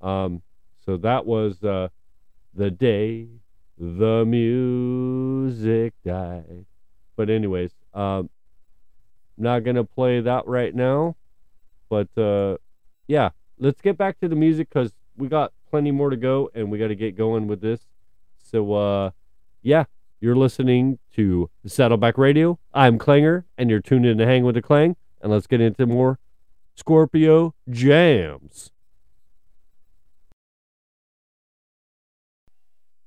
[0.00, 0.42] Um,
[0.84, 1.88] so that was uh,
[2.54, 3.28] the day
[3.78, 6.64] the music died.
[7.16, 8.30] But anyways, um,
[9.36, 11.16] not gonna play that right now.
[11.88, 12.56] But uh,
[13.06, 16.70] yeah, let's get back to the music because we got plenty more to go, and
[16.70, 17.80] we got to get going with this.
[18.42, 19.10] So uh,
[19.62, 19.84] yeah,
[20.20, 22.58] you're listening to Saddleback Radio.
[22.72, 24.96] I'm Klanger, and you're tuned in to Hang with the Klang.
[25.20, 26.18] And let's get into more
[26.76, 28.70] Scorpio jams.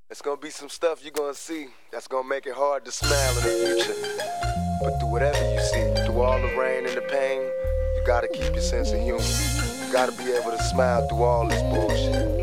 [0.10, 3.38] It's gonna be some stuff you're gonna see that's gonna make it hard to smile
[3.38, 3.94] in the future.
[4.82, 8.52] But through whatever you see, through all the rain and the pain, you gotta keep
[8.54, 9.22] your sense of humor.
[9.22, 12.39] You gotta be able to smile through all this bullshit.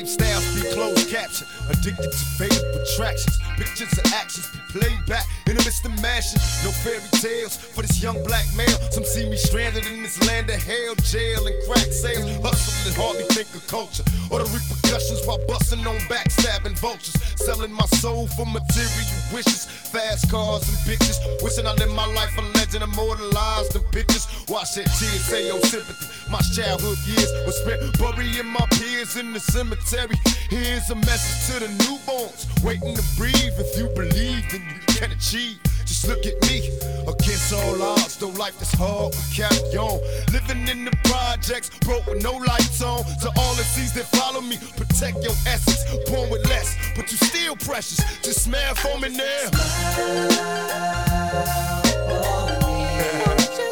[0.00, 3.49] Lifestyles be closed caption, addicted to fatal attractions.
[3.60, 6.40] Pictures of actions played back in the midst of mashing.
[6.64, 8.72] No fairy tales for this young black male.
[8.88, 12.24] Some see me stranded in this land of hell, jail and crack sales.
[12.40, 17.20] Hustling and hardly think of culture or the repercussions while busting on backstabbing vultures.
[17.36, 21.20] Selling my soul for material wishes, fast cars and bitches.
[21.44, 24.24] Wishing I lived my life a legend, immortalized in pictures.
[24.48, 26.08] Why shed tears, say your sympathy.
[26.32, 30.16] My childhood years were spent burying my peers in the cemetery.
[30.48, 33.49] Here's a message to the newborns waiting to breathe.
[33.58, 35.58] If you believe, then you can achieve.
[35.84, 36.70] Just look at me,
[37.06, 40.00] against all odds, though life is hard, we carry on.
[40.32, 43.04] Living in the projects, broke with no lights on.
[43.22, 45.84] To all the seas that follow me, protect your essence.
[46.08, 47.98] Born with less, but you still precious.
[48.22, 49.50] Just smile for me now.
[53.50, 53.69] Smile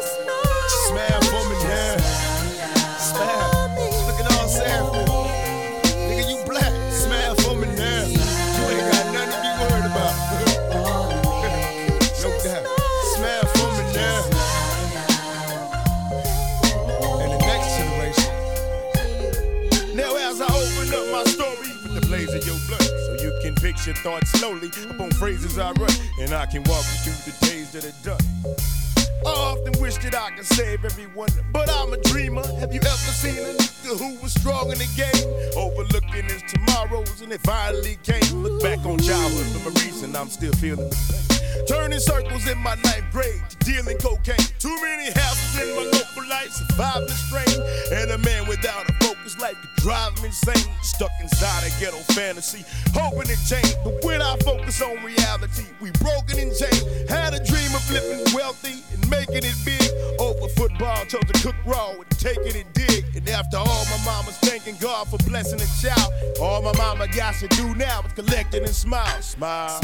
[22.45, 26.63] your blood, so you can picture thoughts slowly upon phrases I write, and I can
[26.63, 28.88] walk you through the days that are done.
[29.25, 32.45] I often wish that I could save everyone, but I'm a dreamer.
[32.59, 35.27] Have you ever seen a nigga who was strong in the game?
[35.55, 38.23] Overlooking his tomorrows, and it finally came.
[38.41, 41.65] Look back on childhood for a reason, I'm still feeling the.
[41.67, 44.39] Turning circles in my ninth grade, dealing cocaine.
[44.57, 47.61] Too many houses in my local life, surviving strain.
[47.91, 50.71] And a man without a focus life could drive them insane.
[50.81, 53.75] Stuck inside a ghetto fantasy, hoping to change.
[53.83, 57.09] But when I focus on reality, we broken and chained.
[57.09, 59.89] Had a dream of living wealthy making it big.
[60.19, 63.05] Over football, chose to cook raw and take it and dig.
[63.15, 66.11] And after all, my mama's thanking God for blessing a child.
[66.41, 69.21] All my mama got to do now is collect it and smile.
[69.21, 69.79] Smile.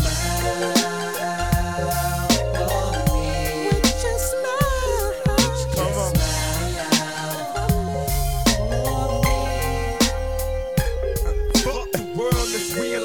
[5.75, 6.13] Come on.
[11.63, 12.95] Fuck the world as we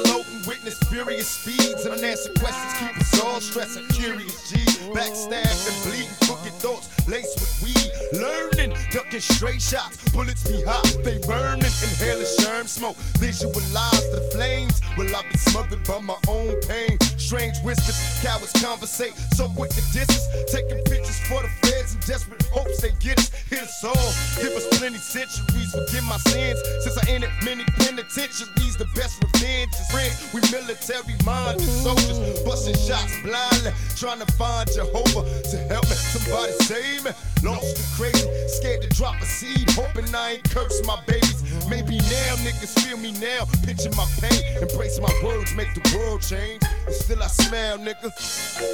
[0.47, 3.87] witness furious speeds and unanswered questions keep us all stressing.
[3.89, 4.57] Curious G,
[4.89, 7.91] backstabbed and bleeding, crooked thoughts laced with weed.
[8.13, 12.97] Learning, ducking straight shots, bullets be hot, they burning, inhaling germ smoke.
[13.19, 14.81] Visualize the flames.
[14.97, 16.99] Will I be smothered by my own pain?
[17.17, 20.27] Strange whispers, cowards conversate, so quick to distance.
[20.51, 23.29] Taking pictures for the feds in desperate hopes they get us.
[23.49, 24.11] Hit us all,
[24.41, 26.59] give us plenty centuries, forgive my sins.
[26.83, 30.15] Since I entered many penitentiaries, the best revenge is friends.
[30.33, 35.95] We military minded soldiers, busting shots blindly, trying to find Jehovah to help me.
[35.95, 37.11] Somebody save me.
[37.43, 41.41] Lost and crazy, scared to drop a seed, hoping I ain't curse my babies.
[41.67, 46.21] Maybe now niggas feel me now, picture my pain, embrace my words, make the world
[46.21, 46.61] change.
[46.85, 48.11] And still I smile, nigga.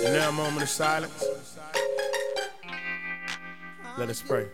[0.05, 1.25] And now a moment of silence.
[3.97, 4.47] Let us pray.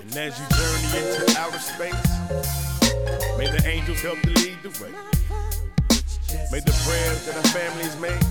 [0.00, 2.71] And as you journey into outer space,
[3.38, 4.92] may the angels help to lead the way.
[6.50, 8.22] May the prayers that our families made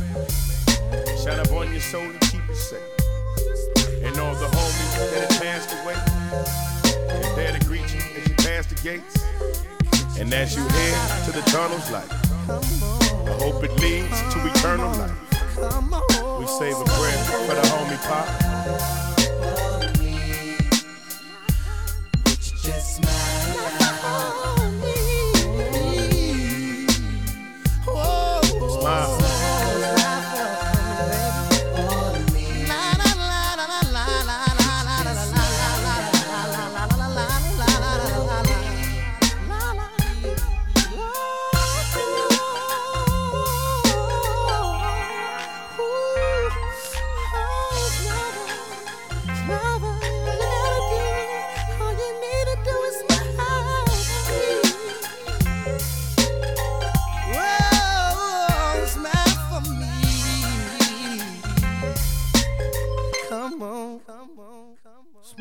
[1.23, 2.79] shine up on your soul and keep you safe.
[4.03, 5.97] And all the homies that have passed away
[7.19, 9.15] is there to greet you as you pass the gates.
[10.19, 12.11] And as you head to the tunnel's light,
[12.49, 15.17] I hope it leads to eternal life.
[16.39, 19.80] We save a prayer for the homie Pop.
[28.91, 29.20] Smile.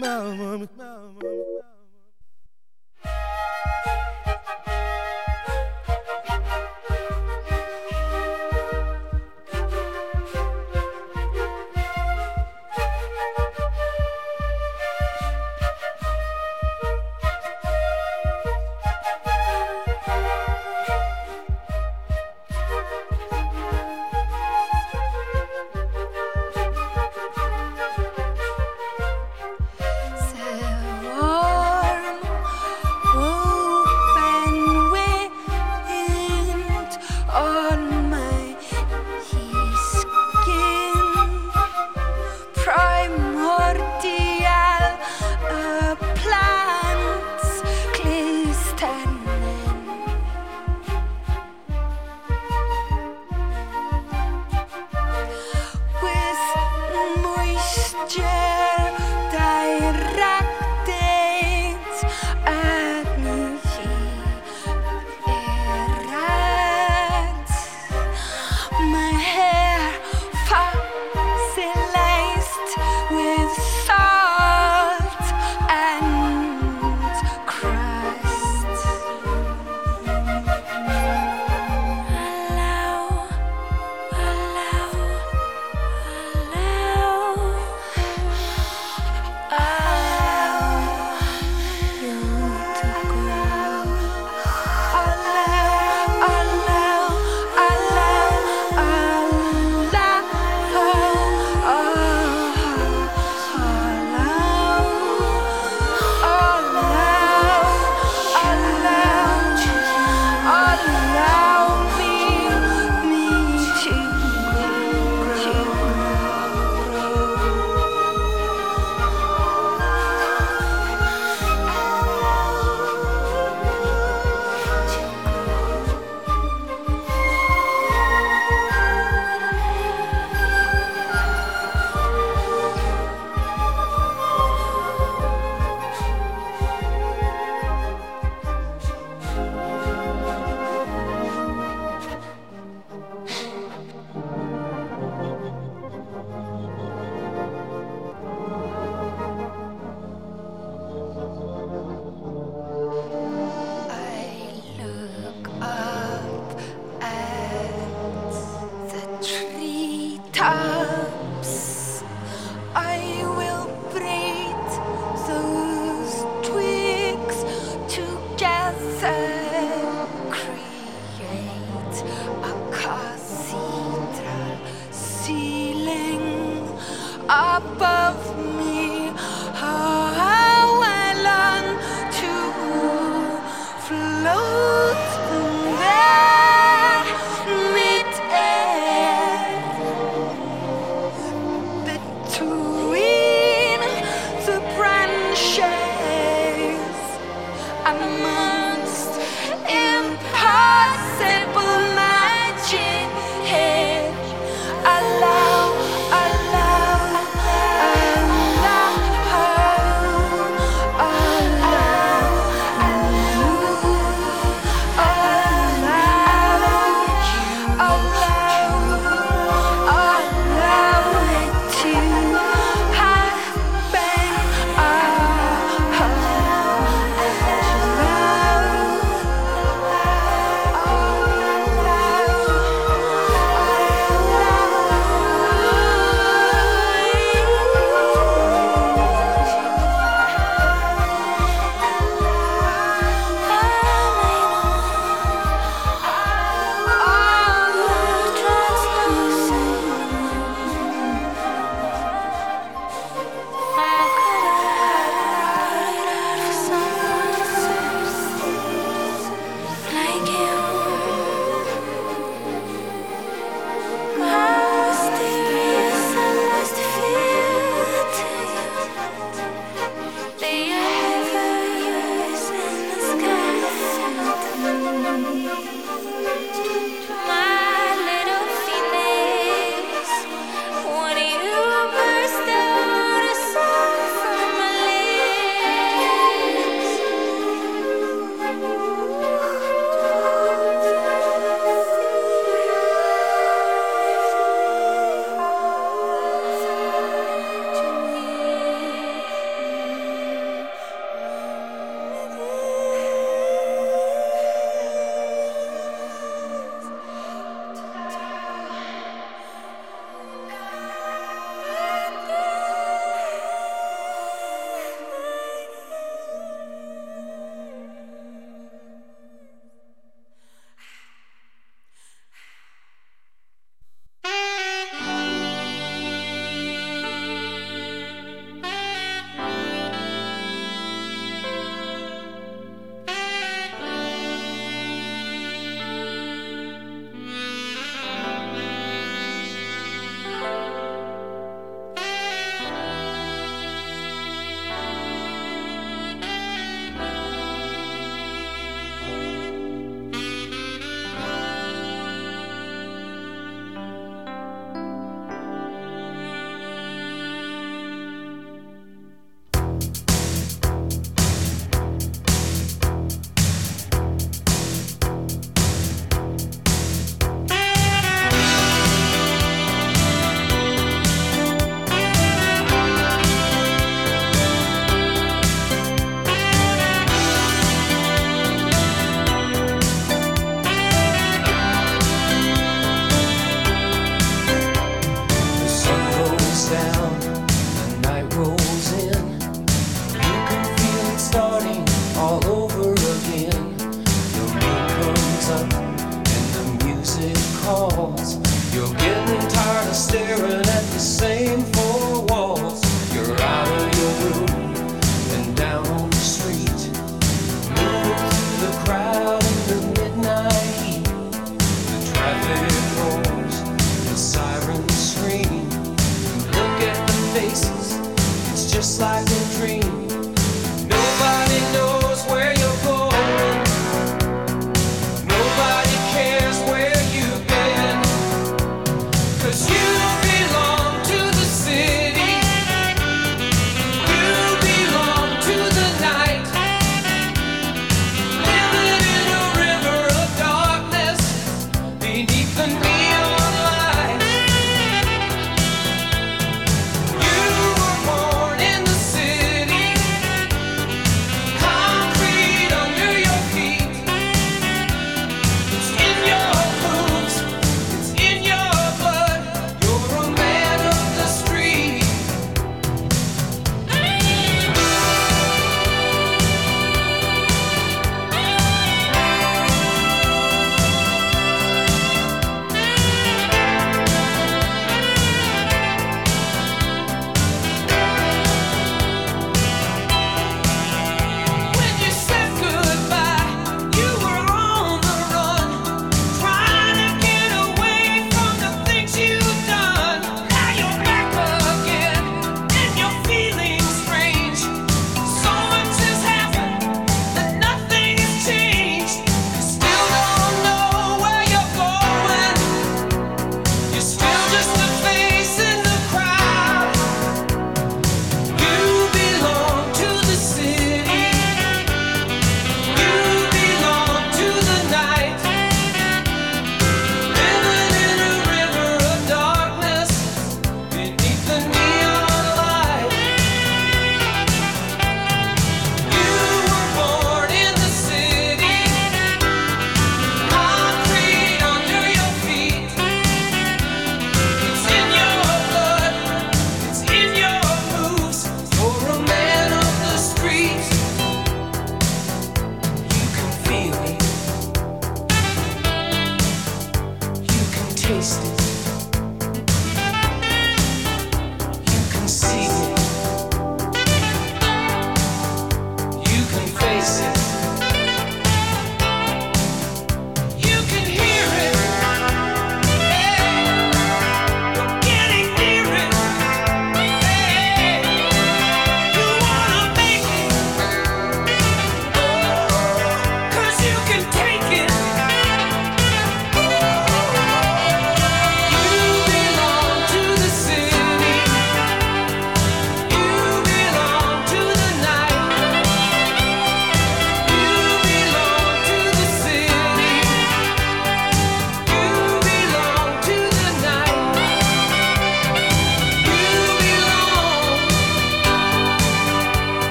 [0.00, 1.69] Come on.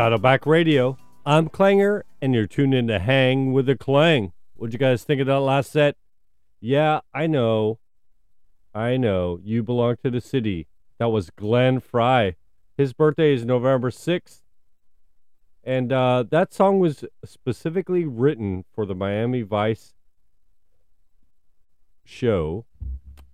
[0.00, 0.96] Saddleback Radio.
[1.26, 4.32] I'm Klanger, and you're tuned in to Hang with the Klang.
[4.54, 5.94] What'd you guys think of that last set?
[6.58, 7.80] Yeah, I know.
[8.74, 9.38] I know.
[9.44, 10.68] You belong to the city.
[10.96, 12.36] That was Glenn Frey.
[12.78, 14.40] His birthday is November 6th.
[15.62, 19.92] And uh, that song was specifically written for the Miami Vice
[22.06, 22.64] show.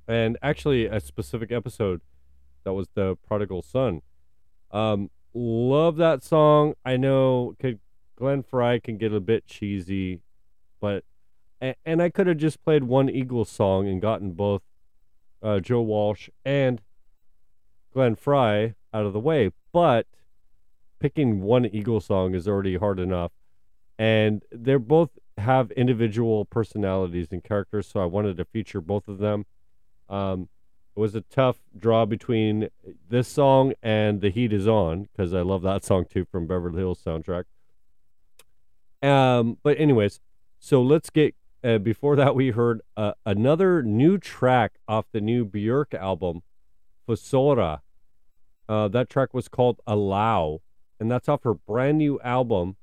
[0.09, 2.01] And actually, a specific episode
[2.65, 4.03] that was the Prodigal Son.
[4.73, 6.75] Um, love that song.
[6.85, 7.79] I know could
[8.17, 10.21] Glenn Frey can get a bit cheesy,
[10.81, 11.05] but
[11.61, 14.63] and, I could have just played one Eagles song and gotten both
[15.43, 16.83] uh, Joe Walsh and
[17.93, 19.51] Glenn Frey out of the way.
[19.73, 20.07] But
[20.99, 23.33] picking one Eagles song is already hard enough,
[23.99, 27.87] and they're both have individual personalities and characters.
[27.87, 29.45] So I wanted to feature both of them.
[30.09, 30.49] Um,
[30.97, 32.69] was a tough draw between
[33.09, 36.79] this song and "The Heat Is On" because I love that song too from Beverly
[36.79, 37.45] Hills soundtrack.
[39.03, 40.21] Um, but anyways,
[40.59, 41.35] so let's get.
[41.65, 46.43] Uh, before that, we heard uh, another new track off the new Björk album,
[47.09, 47.81] Fossora.
[48.69, 50.61] Uh, that track was called "Allow,"
[51.01, 52.77] and that's off her brand new album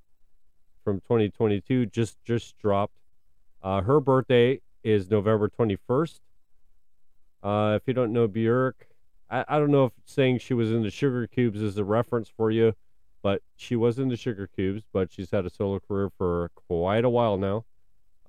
[0.84, 1.86] from 2022.
[1.88, 2.98] Just just dropped.
[3.62, 6.20] Uh, her birthday is November 21st.
[7.44, 8.74] Uh, if you don't know Björk,
[9.30, 12.50] I, I don't know if saying she was in the Sugarcubes is a reference for
[12.50, 12.74] you,
[13.22, 17.10] but she was in the Sugarcubes, but she's had a solo career for quite a
[17.10, 17.66] while now.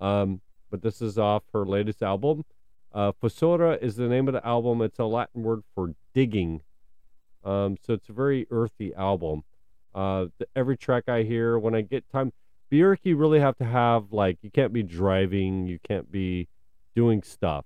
[0.01, 2.44] Um, but this is off her latest album.
[2.93, 4.83] Uh, Fossora is the name of the album.
[4.83, 6.62] It's a Latin word for digging.
[7.44, 9.44] Um, so it's a very earthy album.
[9.94, 12.33] Uh, the, every track I hear when I get time,
[12.73, 16.49] Björk, you really have to have like you can't be driving, you can't be
[16.97, 17.65] doing stuff.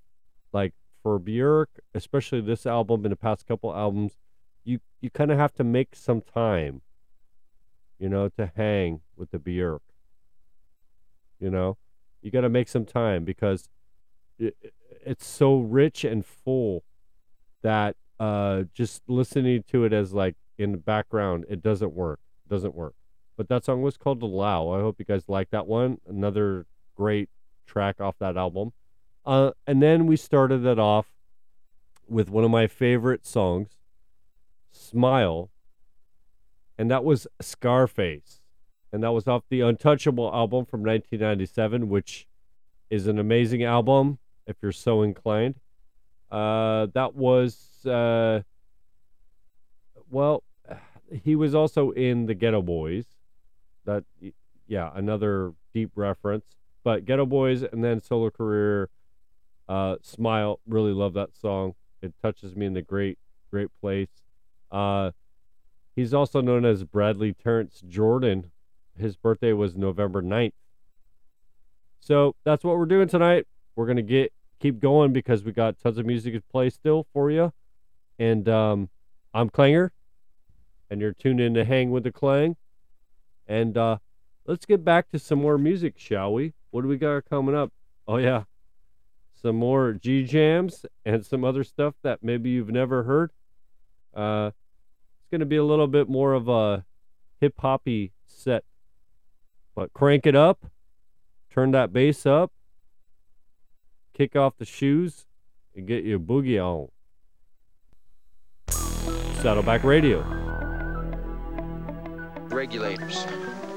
[0.53, 4.17] Like for Björk, especially this album and the past couple albums,
[4.65, 6.83] you you kind of have to make some time,
[7.99, 9.81] you know, to hang with the Björk.
[11.41, 11.77] You know,
[12.21, 13.69] you got to make some time because
[14.39, 14.57] it,
[15.05, 16.85] it's so rich and full
[17.63, 22.21] that uh, just listening to it as like in the background, it doesn't work.
[22.45, 22.95] It doesn't work.
[23.37, 24.71] But that song was called Allow.
[24.71, 25.99] I hope you guys like that one.
[26.09, 27.31] Another great
[27.67, 28.73] track off that album.
[29.29, 31.07] Uh, and then we started it off
[32.09, 33.69] with one of my favorite songs,
[34.73, 35.51] Smile.
[36.79, 38.41] And that was Scarface.
[38.91, 42.27] And that was off the Untouchable album from 1997, which
[42.89, 45.57] is an amazing album if you're so inclined.
[46.31, 48.41] Uh, that was, uh,
[50.11, 50.43] well,
[51.23, 53.05] he was also in the Geto Boys.
[53.85, 54.05] That,
[54.67, 56.47] yeah, another deep reference.
[56.83, 58.89] But Geto Boys and then solo career,
[59.69, 60.61] uh, Smile.
[60.67, 61.75] Really love that song.
[62.03, 63.19] It touches me in the great,
[63.51, 64.09] great place.
[64.71, 65.11] Uh,
[65.99, 68.53] He's also known as Bradley Terrence Jordan.
[68.97, 70.53] His birthday was November 9th.
[71.99, 73.49] So that's what we're doing tonight.
[73.75, 77.33] We're gonna get keep going because we got tons of music to play still for
[77.33, 77.53] you.
[78.17, 78.91] And um,
[79.35, 79.91] I'm Klanger,
[80.89, 82.55] and you're tuned in to Hang with the Klang.
[83.49, 83.99] And uh,
[84.47, 86.55] let's get back to some more music, shall we?
[86.71, 87.73] What do we got coming up?
[88.07, 88.45] Oh yeah,
[89.41, 93.31] some more G jams and some other stuff that maybe you've never heard.
[94.15, 94.51] Uh,
[95.21, 96.85] it's gonna be a little bit more of a
[97.41, 98.65] hip hoppy set,
[99.75, 100.67] but crank it up,
[101.51, 102.53] turn that bass up,
[104.13, 105.27] kick off the shoes,
[105.75, 106.89] and get your boogie on.
[109.41, 110.21] Saddleback Radio.
[112.49, 113.25] Regulators.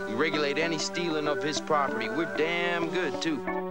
[0.07, 2.09] We regulate any stealing of his property.
[2.09, 3.70] We're damn good, too.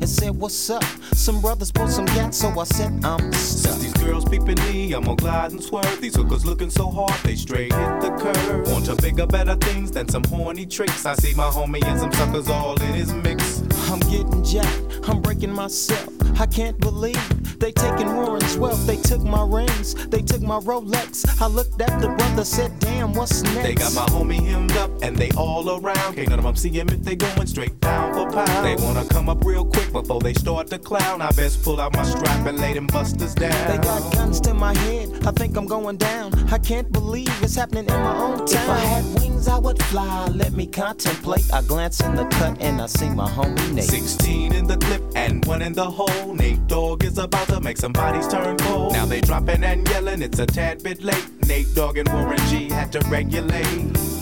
[0.00, 0.84] and said, what's up?
[1.14, 3.78] Some brothers pulled some gas, so I said, I'm Since stuck.
[3.80, 6.00] these girls peeping me, I'm gonna glide and swerve.
[6.00, 8.70] These hookers looking so hard, they straight hit the curve.
[8.70, 11.04] Want to bigger, better things than some horny tricks.
[11.06, 13.62] I see my homie and some suckers all in his mix.
[13.90, 16.08] I'm getting jacked, I'm breaking myself.
[16.40, 18.86] I can't believe they taking Warren's wealth.
[18.86, 21.40] They took my rings, they took my Rolex.
[21.40, 23.62] I looked at the brother, said, damn, what's next?
[23.62, 26.14] They got my homie hemmed up and they all around.
[26.14, 28.66] Can't none of them see him if they going straight down for pound.
[28.66, 31.22] They wanna come up real quick before they start to clown.
[31.22, 33.70] I best pull out my strap and lay them busters down.
[33.70, 36.34] They got guns to my head, I think I'm going down.
[36.52, 38.62] I can't believe it's happening in my own town.
[38.62, 40.28] If I had wings, I would fly.
[40.28, 41.52] Let me contemplate.
[41.52, 43.84] I glance in the cut and I see my homie Nate.
[43.84, 46.34] 16 in the clip and one in the hole.
[46.34, 48.92] Nate Dogg is about to make some bodies turn cold.
[48.92, 51.28] Now they dropping and yelling, it's a tad bit late.
[51.46, 54.21] Nate Dogg and Warren G had to regulate.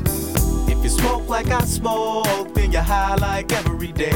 [0.71, 4.09] If you smoke like I smoke, then you're high like every day.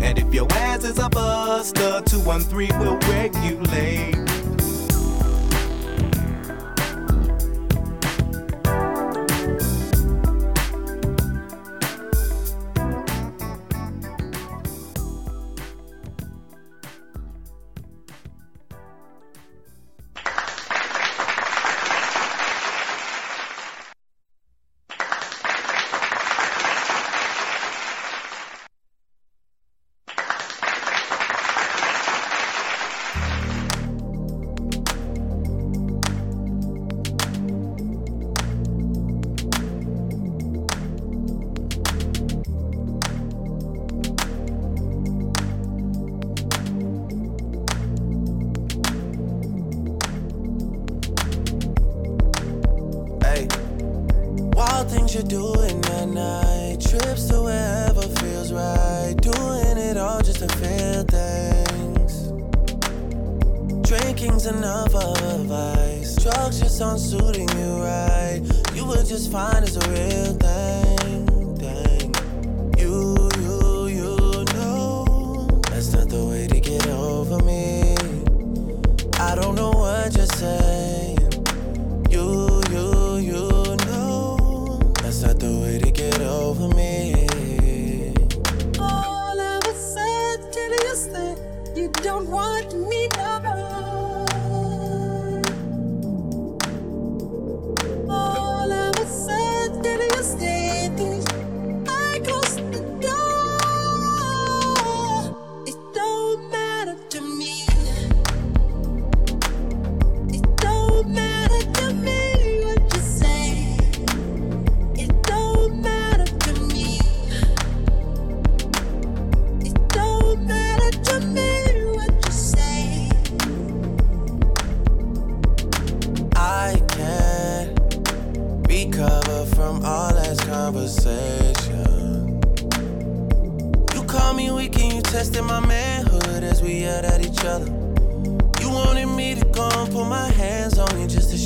[0.00, 4.27] And if your ass is a buster, 213 will regulate.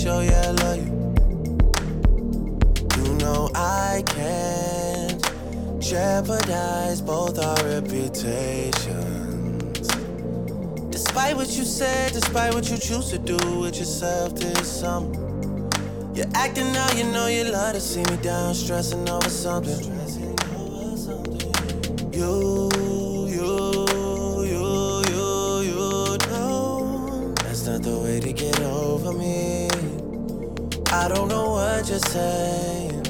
[0.03, 1.15] show you I love you.
[2.97, 5.23] You know I can't
[5.81, 9.87] jeopardize both our reputations.
[10.91, 15.15] Despite what you said, despite what you choose to do with yourself this summer.
[16.17, 19.79] You're acting out, you know you love to see me down, stressing over something.
[22.13, 22.71] You
[30.95, 33.07] I don't know what you're saying.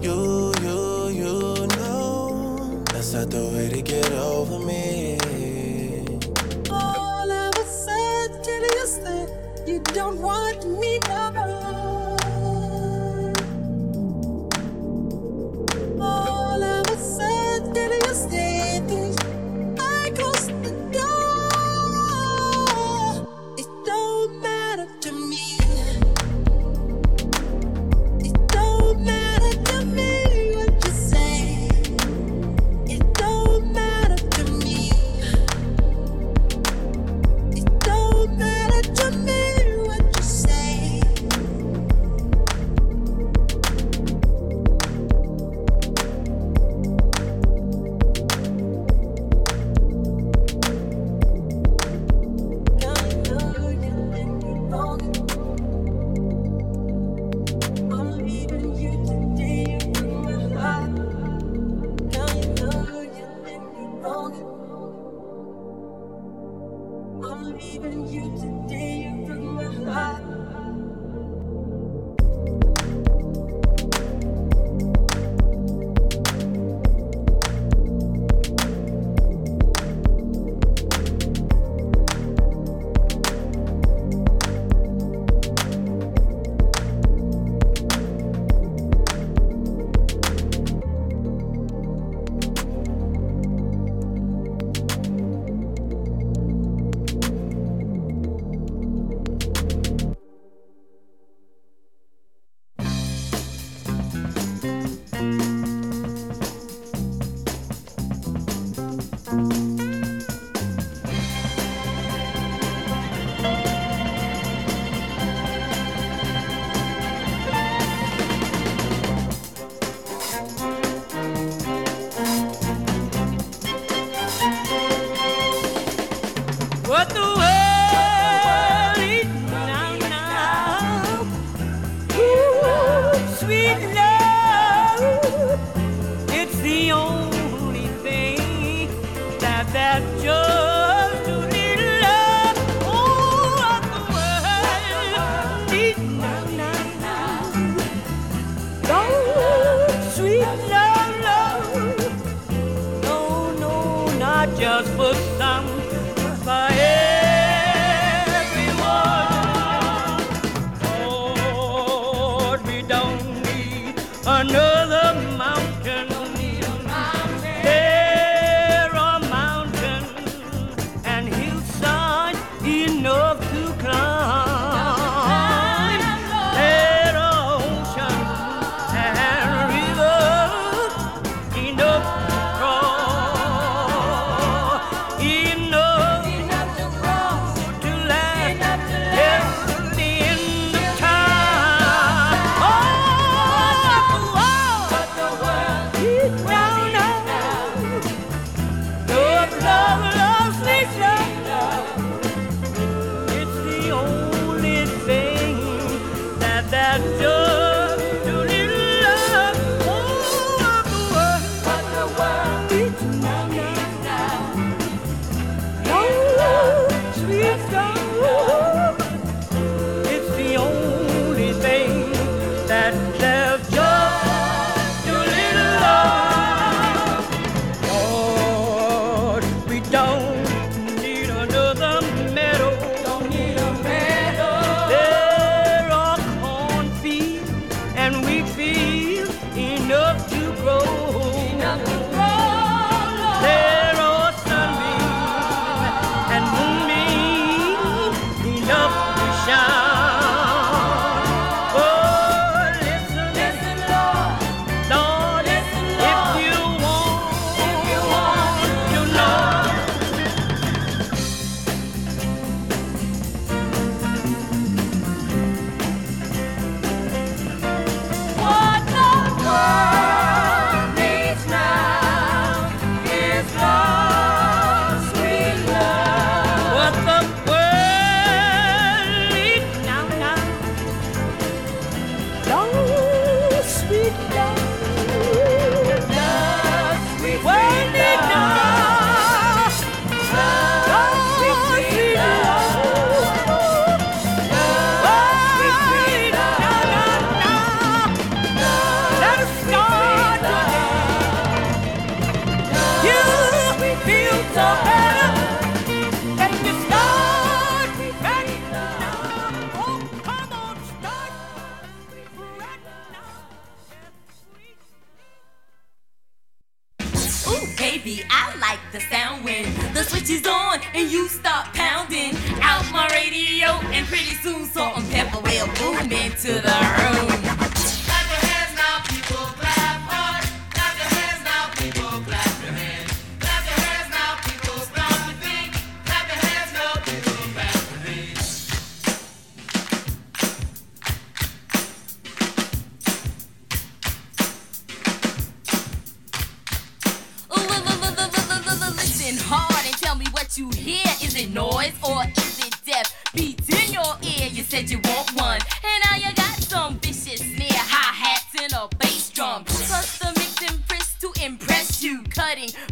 [0.00, 2.84] You, you, you know.
[2.92, 5.18] That's not the way to get over me.
[6.70, 9.28] All of a sudden,
[9.66, 11.29] you don't want me now.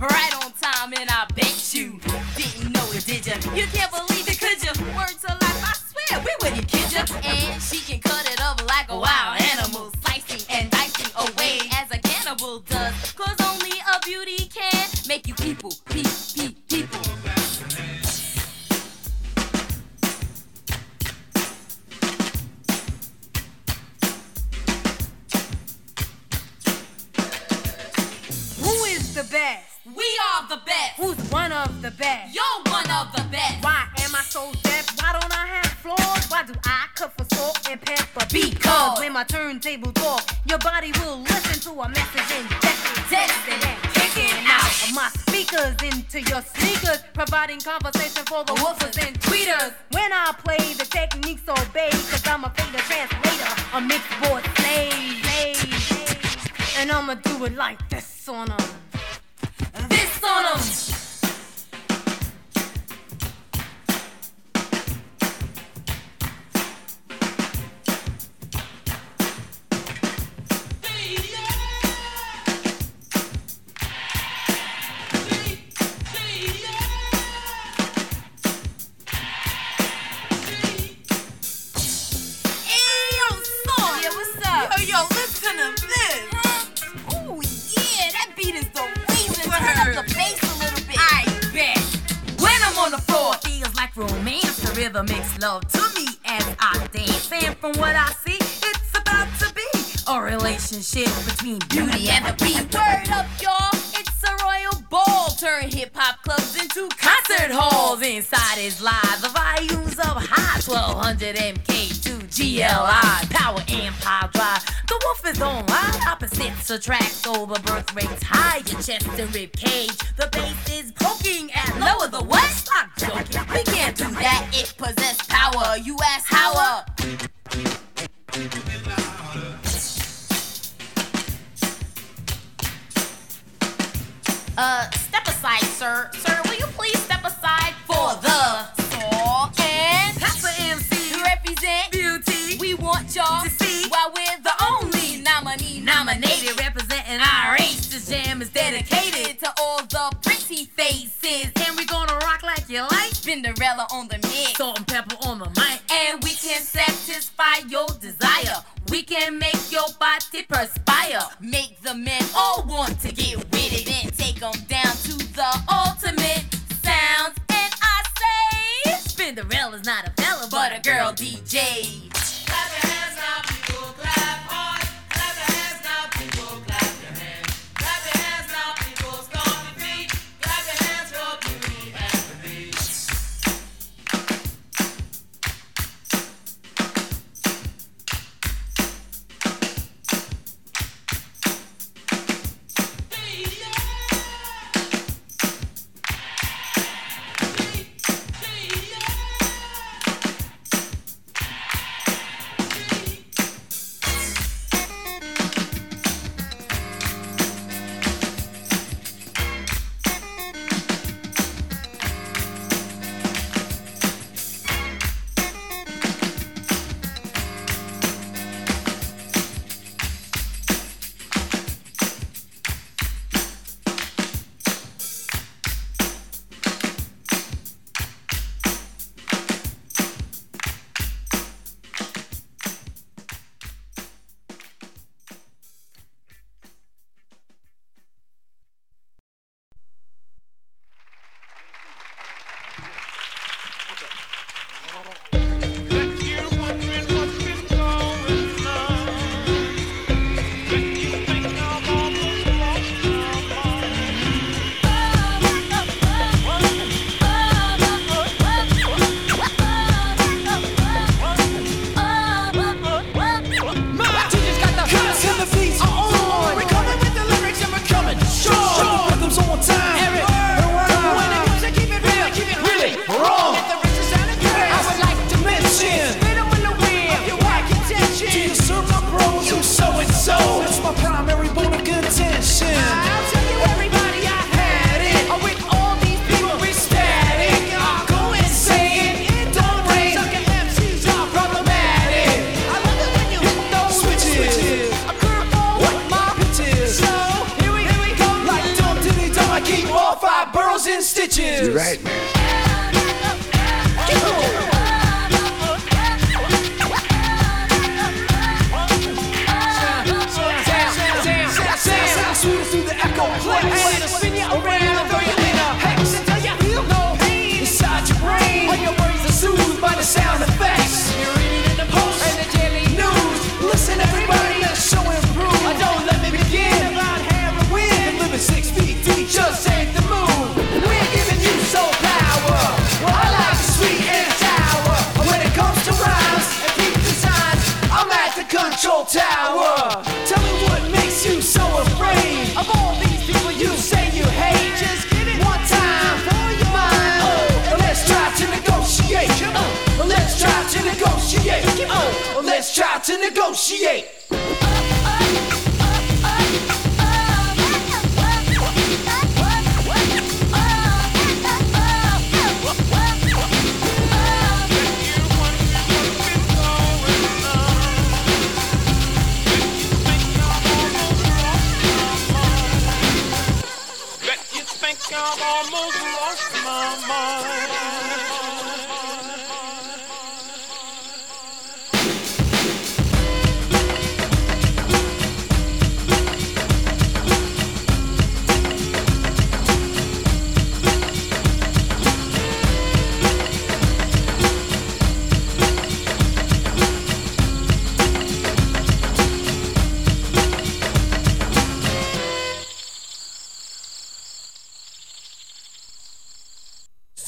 [0.00, 2.00] right on time, and I bet you
[2.36, 3.32] didn't know it, did you?
[3.54, 4.17] You can't believe.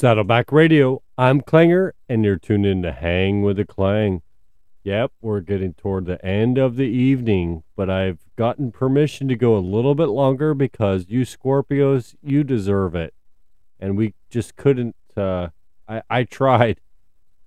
[0.01, 1.03] Saddleback Radio.
[1.15, 4.23] I'm Klanger, and you're tuned in to Hang with a Klang.
[4.83, 9.55] Yep, we're getting toward the end of the evening, but I've gotten permission to go
[9.55, 13.13] a little bit longer because you Scorpios, you deserve it.
[13.79, 15.49] And we just couldn't, uh,
[15.87, 16.81] I, I tried.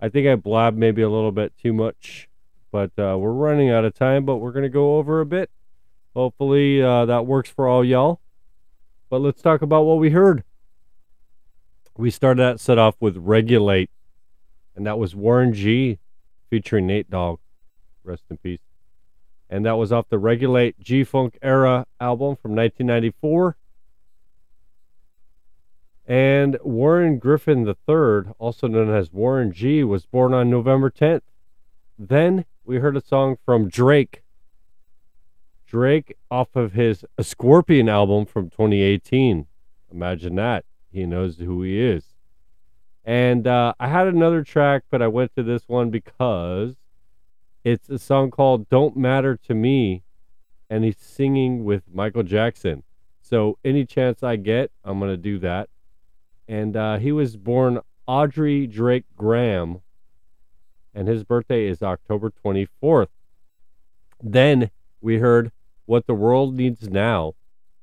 [0.00, 2.28] I think I blabbed maybe a little bit too much,
[2.70, 5.50] but uh, we're running out of time, but we're going to go over a bit.
[6.14, 8.20] Hopefully uh, that works for all y'all.
[9.10, 10.44] But let's talk about what we heard.
[11.96, 13.88] We started that set off with Regulate,
[14.74, 15.98] and that was Warren G
[16.50, 17.38] featuring Nate Dogg.
[18.02, 18.58] Rest in peace.
[19.48, 23.56] And that was off the Regulate G Funk Era album from 1994.
[26.06, 31.22] And Warren Griffin III, also known as Warren G, was born on November 10th.
[31.96, 34.22] Then we heard a song from Drake.
[35.66, 39.46] Drake off of his Scorpion album from 2018.
[39.92, 40.64] Imagine that.
[40.94, 42.14] He knows who he is.
[43.04, 46.76] And uh, I had another track, but I went to this one because
[47.64, 50.04] it's a song called Don't Matter to Me,
[50.70, 52.84] and he's singing with Michael Jackson.
[53.20, 55.68] So any chance I get, I'm going to do that.
[56.46, 59.80] And uh, he was born Aubrey Drake Graham,
[60.94, 63.08] and his birthday is October 24th.
[64.22, 65.50] Then we heard
[65.86, 67.34] What the World Needs Now,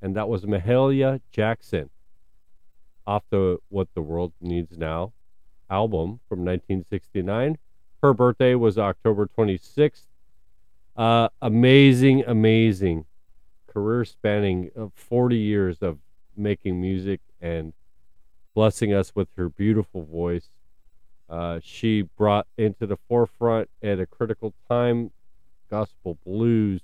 [0.01, 1.89] and that was Mahalia Jackson
[3.05, 5.13] off the What the World Needs Now
[5.69, 7.57] album from 1969.
[8.01, 10.03] Her birthday was October 26th.
[10.95, 13.05] Uh, amazing, amazing
[13.67, 15.99] career spanning of 40 years of
[16.35, 17.73] making music and
[18.53, 20.49] blessing us with her beautiful voice.
[21.29, 25.11] Uh, she brought into the forefront at a critical time
[25.69, 26.81] gospel blues.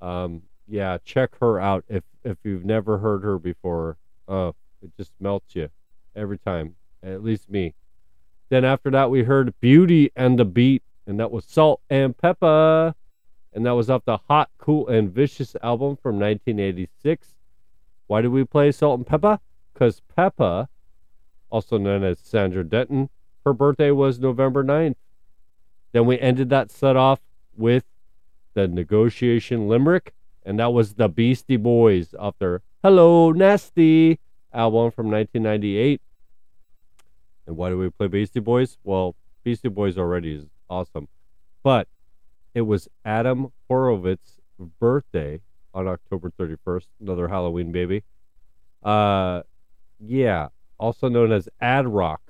[0.00, 3.96] Um, yeah, check her out if if you've never heard her before.
[4.28, 4.52] Uh,
[4.82, 5.68] it just melts you
[6.14, 7.74] every time, at least me.
[8.48, 12.94] Then after that, we heard Beauty and the Beat, and that was Salt-N-Pepa,
[13.52, 17.34] and that was off the Hot, Cool, and Vicious album from 1986.
[18.06, 19.38] Why did we play Salt-N-Pepa?
[19.72, 20.68] Because Pepa,
[21.50, 23.08] also known as Sandra Denton,
[23.44, 24.96] her birthday was November 9th.
[25.92, 27.20] Then we ended that set off
[27.56, 27.84] with
[28.54, 30.12] the Negotiation Limerick,
[30.44, 34.18] and that was the Beastie Boys off their Hello Nasty
[34.52, 36.00] album from 1998.
[37.46, 38.78] And why do we play Beastie Boys?
[38.84, 41.08] Well, Beastie Boys already is awesome.
[41.62, 41.88] But
[42.54, 44.40] it was Adam Horovitz's
[44.80, 45.40] birthday
[45.74, 48.04] on October 31st, another Halloween baby.
[48.82, 49.42] Uh
[50.04, 50.48] yeah,
[50.78, 52.20] also known as Ad Rock.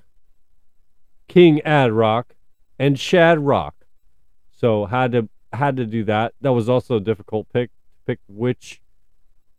[1.27, 2.35] King Ad Rock
[2.77, 3.75] and Shad Rock.
[4.51, 6.33] So had to had to do that.
[6.41, 8.81] That was also a difficult pick to pick which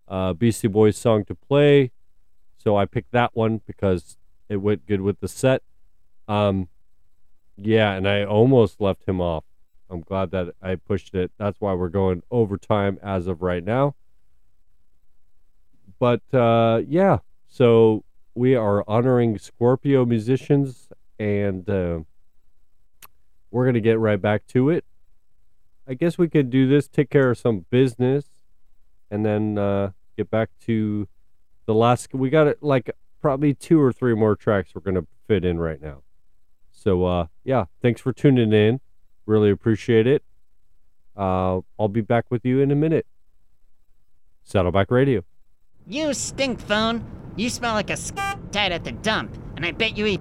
[0.08, 1.90] uh, Beastie Boys song to play.
[2.64, 4.16] So I picked that one because
[4.48, 5.62] it went good with the set.
[6.26, 6.68] Um,
[7.58, 9.44] yeah, and I almost left him off.
[9.90, 11.30] I'm glad that I pushed it.
[11.38, 13.94] That's why we're going overtime as of right now.
[15.98, 17.18] But uh, yeah,
[17.48, 18.02] so
[18.34, 22.00] we are honoring Scorpio musicians, and uh,
[23.50, 24.84] we're gonna get right back to it.
[25.86, 28.24] I guess we could do this, take care of some business,
[29.10, 31.06] and then uh, get back to
[31.66, 32.12] the last.
[32.12, 35.80] We got it like probably two or three more tracks we're gonna fit in right
[35.80, 36.02] now.
[36.70, 38.80] So uh, yeah, thanks for tuning in.
[39.26, 40.22] Really appreciate it.
[41.16, 43.06] Uh, I'll be back with you in a minute.
[44.42, 45.22] Saddleback Radio.
[45.86, 47.04] You stink phone.
[47.36, 47.96] You smell like a
[48.52, 50.20] tied at the dump, and I bet you eat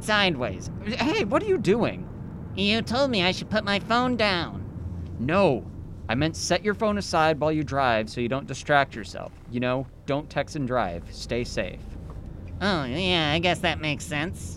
[0.00, 0.70] sideways.
[0.84, 2.08] Hey, what are you doing?
[2.54, 4.64] You told me I should put my phone down.
[5.18, 5.70] No.
[6.08, 9.32] I meant set your phone aside while you drive so you don't distract yourself.
[9.50, 11.02] You know, don't text and drive.
[11.10, 11.80] Stay safe.
[12.60, 14.55] Oh, yeah, I guess that makes sense.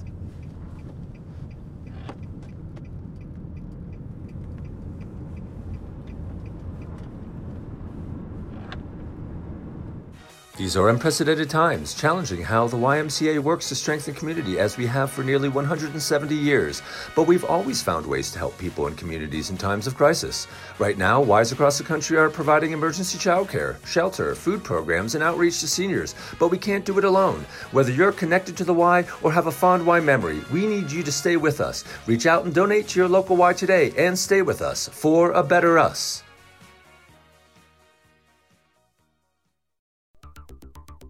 [10.59, 15.09] These are unprecedented times, challenging how the YMCA works to strengthen community as we have
[15.09, 16.81] for nearly 170 years.
[17.15, 20.47] But we've always found ways to help people and communities in times of crisis.
[20.77, 25.61] Right now, Ys across the country are providing emergency childcare, shelter, food programs, and outreach
[25.61, 26.13] to seniors.
[26.39, 27.45] But we can't do it alone.
[27.71, 31.03] Whether you're connected to the Y or have a fond Y memory, we need you
[31.03, 31.85] to stay with us.
[32.05, 35.41] Reach out and donate to your local Y today and stay with us for a
[35.41, 36.21] better us.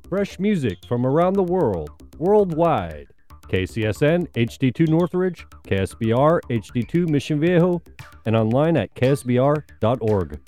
[0.10, 3.10] Fresh music from around the world, worldwide.
[3.44, 7.80] KCSN HD2 Northridge, KSBR HD2 Mission Viejo,
[8.26, 10.40] and online at ksbr.org.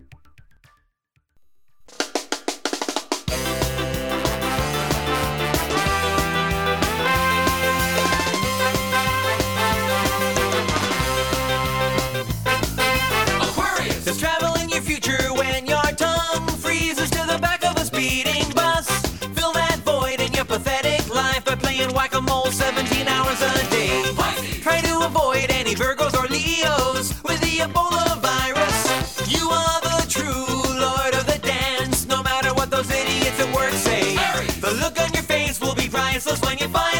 [13.40, 14.06] Aquarius!
[14.06, 18.51] There's travel in your future when your tongue freezes to the back of a speeding
[25.12, 28.80] avoid any Virgos or Leos with the Ebola virus.
[29.28, 30.46] You are the true
[30.86, 34.16] lord of the dance, no matter what those idiots at work say.
[34.62, 36.91] The look on your face will be priceless when you find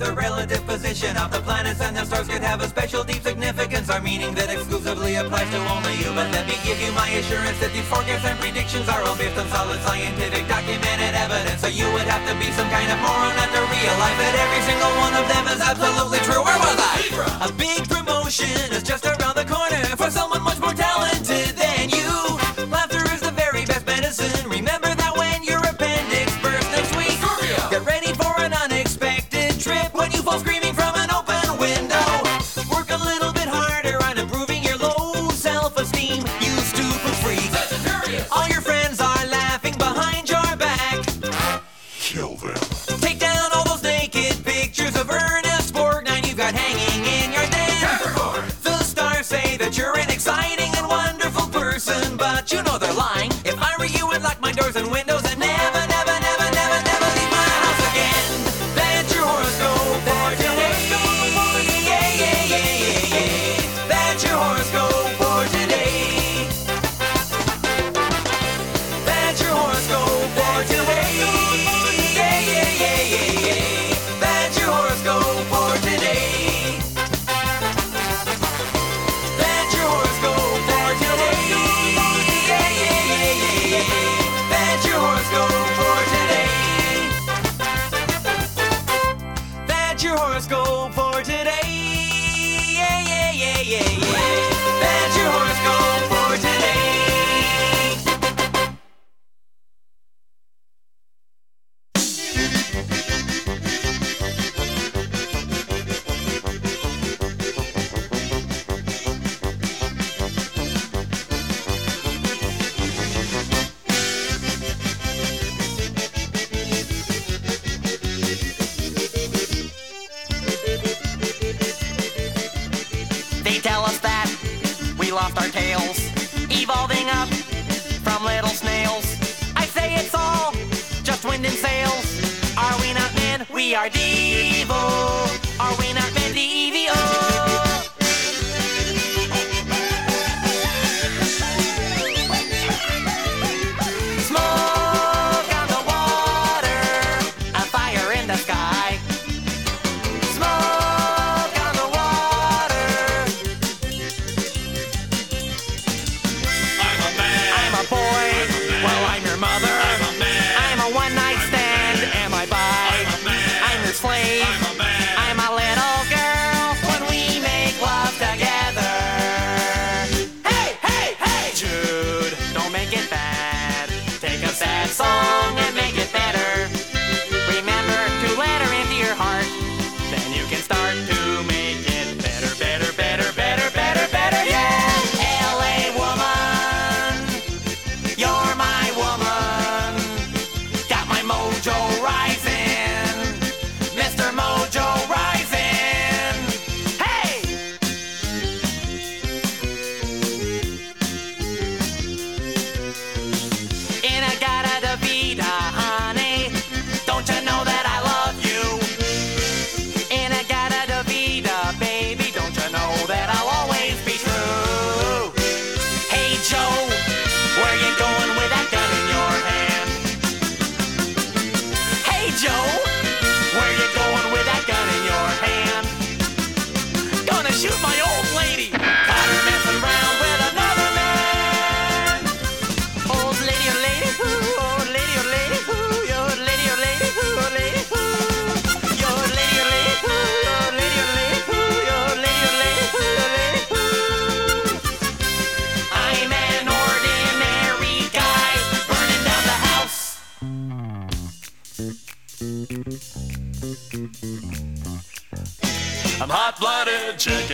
[0.00, 3.92] the relative position of the planets and the stars could have a special deep significance
[3.92, 6.08] or meaning that exclusively applies to only you.
[6.16, 9.36] But let me give you my assurance that these forecasts and predictions are all based
[9.36, 11.60] on solid scientific documented evidence.
[11.60, 14.62] So you would have to be some kind of moron not to realize that every
[14.64, 16.40] single one of them is absolutely true.
[16.48, 16.96] Where was I?
[17.44, 17.84] A big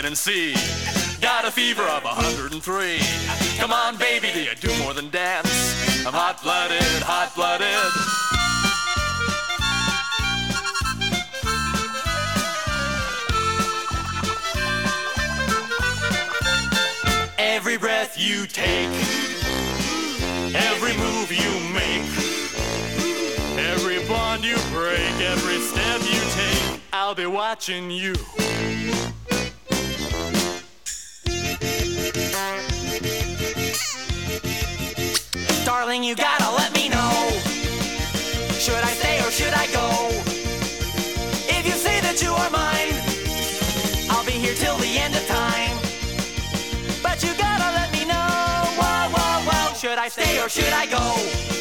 [0.06, 0.54] and see.
[1.20, 2.98] Got a fever of 103.
[3.58, 6.06] Come on, baby, do you do more than dance?
[6.06, 7.66] I'm hot blooded, hot blooded.
[17.38, 18.92] Every breath you take,
[20.54, 22.06] every move you make,
[23.58, 28.14] every bond you break, every step you take, I'll be watching you.
[50.48, 51.55] should I go?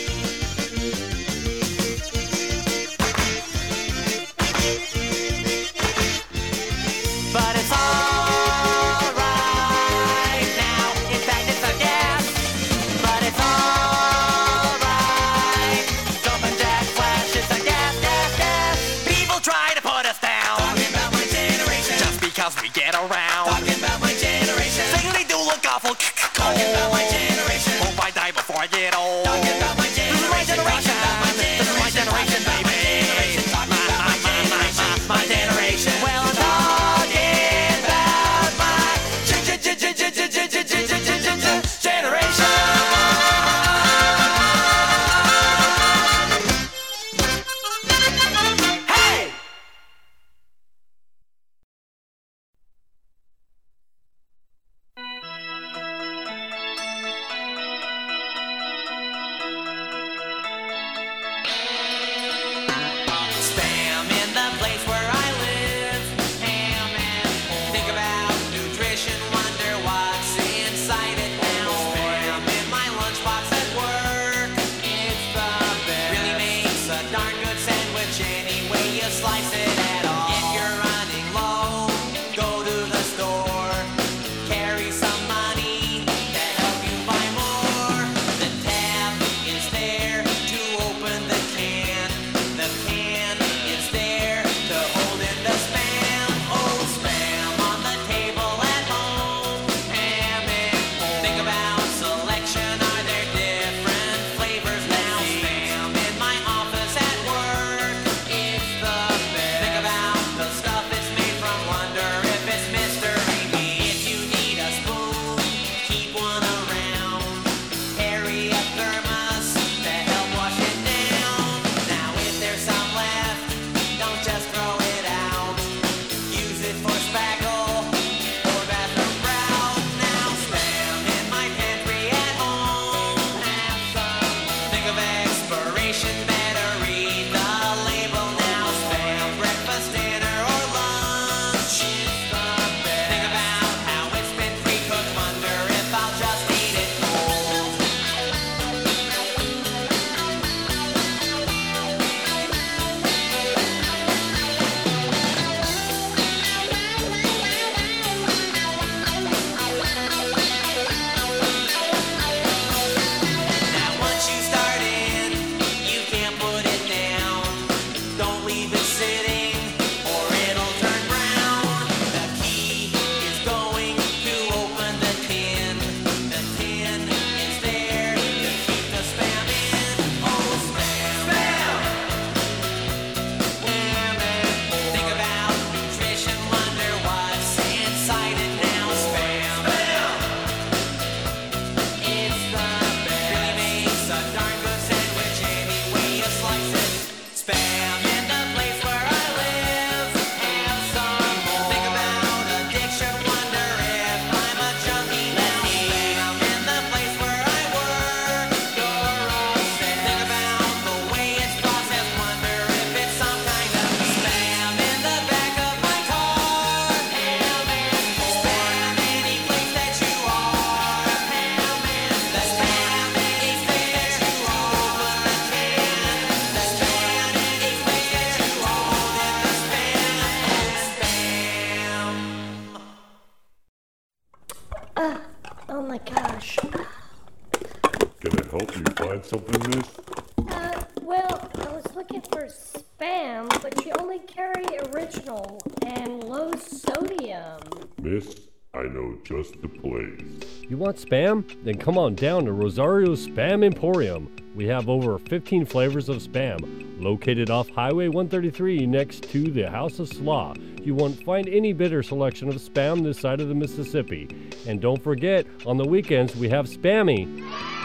[250.98, 251.44] Spam?
[251.64, 254.30] Then come on down to Rosario's Spam Emporium.
[254.56, 260.00] We have over 15 flavors of spam, located off Highway 133 next to the House
[260.00, 260.54] of Slaw.
[260.82, 264.30] You won't find any better selection of spam this side of the Mississippi.
[264.66, 267.26] And don't forget, on the weekends we have Spammy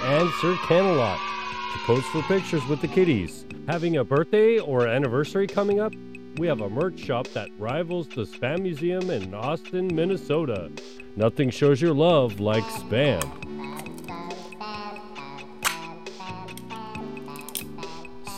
[0.04, 1.18] and Sir Canalot
[1.72, 3.46] to pose for pictures with the kiddies.
[3.66, 5.92] Having a birthday or anniversary coming up?
[6.36, 10.70] We have a merch shop that rivals the Spam Museum in Austin, Minnesota.
[11.16, 13.20] Nothing shows your love like spam.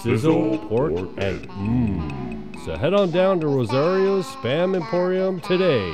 [0.02, 2.10] Sizzle, pork, and mmm.
[2.10, 2.65] mmm.
[2.65, 5.92] So head on down to Rosario's Spam Emporium today.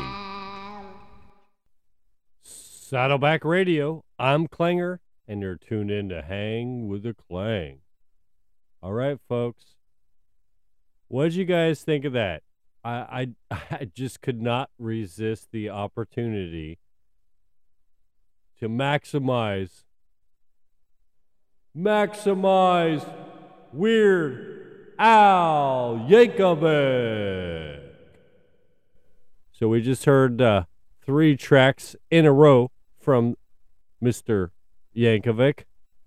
[2.42, 7.80] Saddleback Radio, I'm Klanger, and you're tuned in to Hang with the Klang.
[8.82, 9.76] All right, folks.
[11.08, 12.42] What did you guys think of that?
[12.84, 16.78] I, I I just could not resist the opportunity
[18.58, 19.84] to maximize
[21.76, 23.08] maximize
[23.72, 27.82] Weird Al Yankovic.
[29.52, 30.64] So we just heard uh,
[31.04, 33.36] three tracks in a row from
[34.02, 34.50] Mr.
[34.96, 35.64] Yankovic,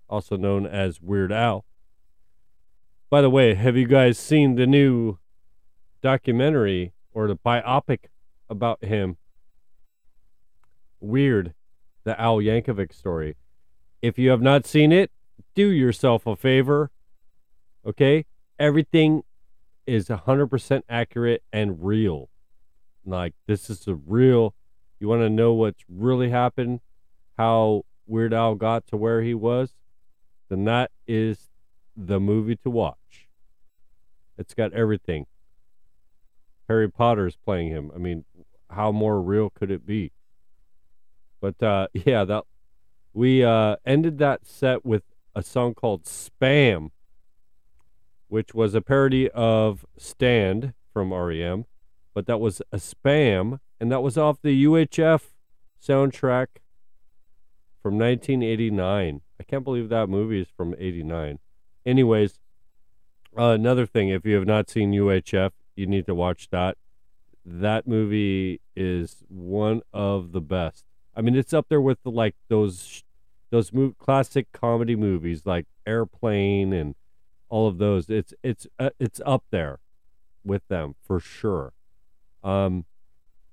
[0.08, 1.64] also known as Weird Al.
[3.10, 5.18] By the way, have you guys seen the new
[6.02, 8.06] documentary or the biopic
[8.50, 9.16] about him?
[11.00, 11.54] Weird,
[12.04, 13.36] the Al Yankovic story.
[14.02, 15.10] If you have not seen it,
[15.54, 16.90] do yourself a favor.
[17.86, 18.26] Okay?
[18.58, 19.22] Everything
[19.86, 22.28] is 100% accurate and real.
[23.04, 24.54] Like, this is a real.
[25.00, 26.80] You want to know what's really happened?
[27.36, 29.72] How Weird Al got to where he was?
[30.48, 31.50] Then that is
[31.96, 33.28] the movie to watch.
[34.38, 35.26] It's got everything.
[36.68, 37.90] Harry Potter's playing him.
[37.94, 38.24] I mean,
[38.70, 40.12] how more real could it be?
[41.40, 42.44] But uh yeah, that
[43.12, 45.02] we uh ended that set with
[45.34, 46.90] a song called Spam,
[48.28, 51.64] which was a parody of Stand from REM,
[52.14, 55.22] but that was a spam, and that was off the UHF
[55.82, 56.46] soundtrack
[57.82, 59.20] from 1989.
[59.40, 61.38] I can't believe that movie is from 89.
[61.84, 62.38] Anyways,
[63.36, 66.76] uh, another thing, if you have not seen UHF, you need to watch that.
[67.44, 70.84] That movie is one of the best.
[71.14, 73.04] I mean, it's up there with like those
[73.50, 76.94] those mo- classic comedy movies like Airplane and
[77.48, 78.08] all of those.
[78.08, 79.80] It's it's uh, it's up there
[80.44, 81.72] with them for sure.
[82.42, 82.86] Um,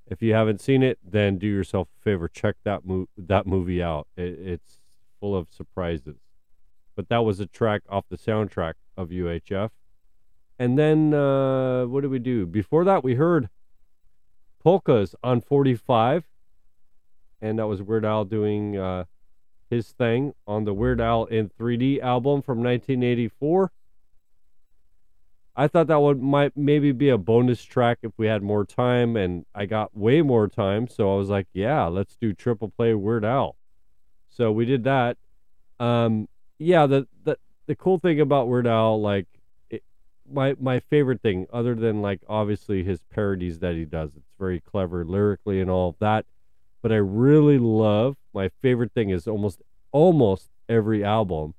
[0.07, 3.81] if you haven't seen it, then do yourself a favor, check that mo- that movie
[3.83, 4.07] out.
[4.15, 4.79] It, it's
[5.19, 6.17] full of surprises.
[6.95, 9.69] But that was a track off the soundtrack of UHF.
[10.59, 12.45] And then uh, what did we do?
[12.45, 13.47] Before that, we heard
[14.61, 16.25] polkas on 45,
[17.41, 19.05] and that was Weird Al doing uh,
[19.69, 23.71] his thing on the Weird Al in 3D album from 1984.
[25.55, 29.15] I thought that would might maybe be a bonus track if we had more time,
[29.15, 32.93] and I got way more time, so I was like, yeah, let's do triple play
[32.93, 33.55] Weird Al.
[34.29, 35.17] So we did that.
[35.79, 39.27] Um, yeah, the the the cool thing about Weird Al, like
[40.31, 44.59] my my favorite thing, other than like obviously his parodies that he does, it's very
[44.59, 46.25] clever lyrically and all of that.
[46.81, 51.55] But I really love my favorite thing is almost almost every album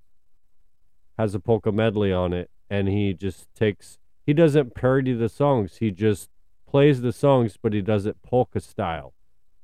[1.18, 5.76] has a polka medley on it, and he just takes he doesn't parody the songs,
[5.78, 6.30] he just
[6.66, 9.12] plays the songs, but he does it polka style,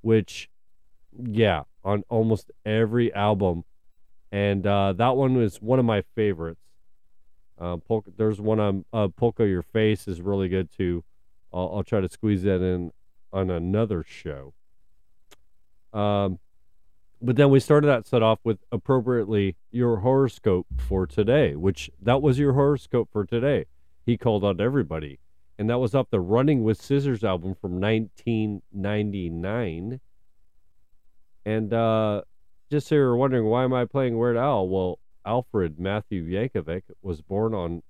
[0.00, 0.48] which
[1.18, 3.64] yeah, on almost every album
[4.32, 6.60] and uh, that one was one of my favorites.
[7.58, 7.78] Uh,
[8.16, 11.02] there's one on uh, Polka Your Face is really good too.
[11.52, 12.92] I'll, I'll try to squeeze that in
[13.32, 14.54] on another show.
[15.92, 16.38] Um,
[17.22, 22.20] but then we started that set off with appropriately your horoscope for today, which that
[22.20, 23.64] was your horoscope for today.
[24.04, 25.18] He called out everybody,
[25.58, 30.00] and that was off the Running with Scissors album from 1999.
[31.46, 32.20] And uh,
[32.70, 34.68] just so you're wondering, why am I playing Weird Al?
[34.68, 37.82] Well, Alfred Matthew Yankovic was born on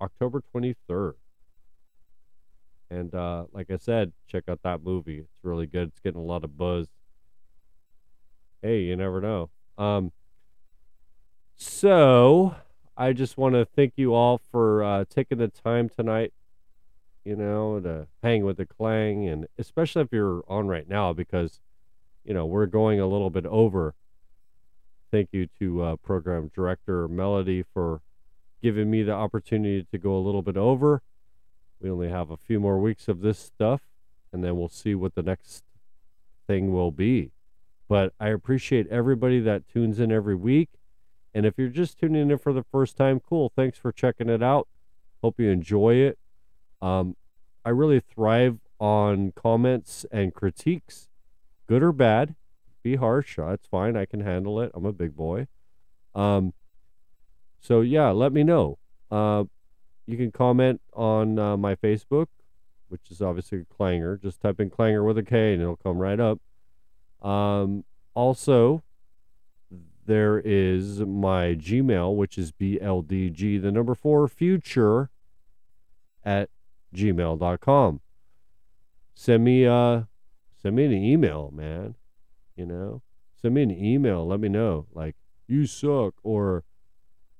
[0.00, 1.14] October 23rd.
[2.90, 5.18] And uh, like I said, check out that movie.
[5.18, 5.88] It's really good.
[5.88, 6.88] It's getting a lot of buzz.
[8.62, 9.50] Hey, you never know.
[9.78, 10.10] Um,
[11.56, 12.56] so
[12.96, 16.32] I just want to thank you all for uh, taking the time tonight,
[17.24, 21.60] you know, to hang with the Klang, and especially if you're on right now, because
[22.24, 23.94] you know, we're going a little bit over.
[25.10, 28.00] Thank you to uh, program director Melody for
[28.62, 31.02] giving me the opportunity to go a little bit over.
[31.80, 33.80] We only have a few more weeks of this stuff,
[34.32, 35.64] and then we'll see what the next
[36.46, 37.32] thing will be.
[37.88, 40.68] But I appreciate everybody that tunes in every week.
[41.34, 43.52] And if you're just tuning in for the first time, cool.
[43.56, 44.68] Thanks for checking it out.
[45.22, 46.18] Hope you enjoy it.
[46.80, 47.16] Um,
[47.64, 51.08] I really thrive on comments and critiques,
[51.66, 52.34] good or bad.
[52.82, 53.36] Be harsh.
[53.36, 53.96] That's fine.
[53.96, 54.72] I can handle it.
[54.74, 55.46] I'm a big boy.
[56.14, 56.54] Um,
[57.60, 58.78] so yeah, let me know.
[59.10, 59.44] Uh,
[60.06, 62.26] you can comment on uh, my Facebook,
[62.88, 64.20] which is obviously Klanger.
[64.20, 66.40] Just type in Klanger with a K and it'll come right up.
[67.22, 67.84] Um,
[68.14, 68.82] also,
[70.06, 75.10] there is my Gmail, which is BLDG, the number four future
[76.24, 76.50] at
[76.94, 78.00] gmail.com.
[79.14, 80.02] Send me uh
[80.60, 81.94] send me an email, man.
[82.60, 83.02] You know?
[83.40, 84.86] Send me an email, let me know.
[84.92, 85.16] Like,
[85.48, 86.62] you suck or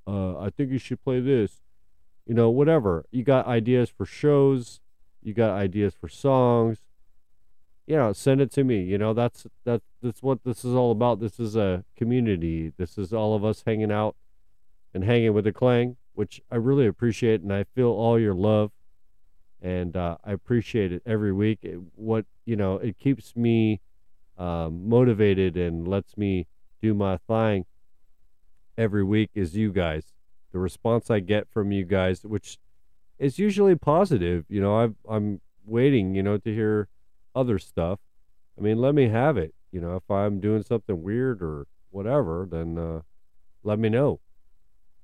[0.06, 1.60] uh I think you should play this.
[2.26, 3.04] You know, whatever.
[3.10, 4.80] You got ideas for shows,
[5.22, 6.78] you got ideas for songs.
[7.86, 8.82] You know, send it to me.
[8.82, 11.20] You know, that's that's that's what this is all about.
[11.20, 12.72] This is a community.
[12.78, 14.16] This is all of us hanging out
[14.94, 18.70] and hanging with the Klang, which I really appreciate and I feel all your love
[19.60, 21.58] and uh, I appreciate it every week.
[21.62, 23.80] It, what you know, it keeps me
[24.40, 26.46] um, motivated and lets me
[26.82, 27.66] do my thing
[28.76, 29.30] every week.
[29.34, 30.12] Is you guys,
[30.52, 32.58] the response I get from you guys, which
[33.18, 34.44] is usually positive.
[34.48, 36.88] You know, I've, I'm waiting, you know, to hear
[37.34, 38.00] other stuff.
[38.58, 39.54] I mean, let me have it.
[39.70, 43.00] You know, if I'm doing something weird or whatever, then uh,
[43.62, 44.20] let me know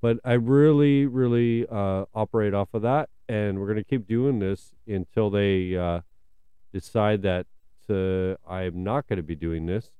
[0.01, 4.73] but I really, really uh, operate off of that, and we're gonna keep doing this
[4.87, 6.01] until they uh,
[6.73, 7.47] decide that
[7.91, 9.91] uh, I'm not gonna be doing this.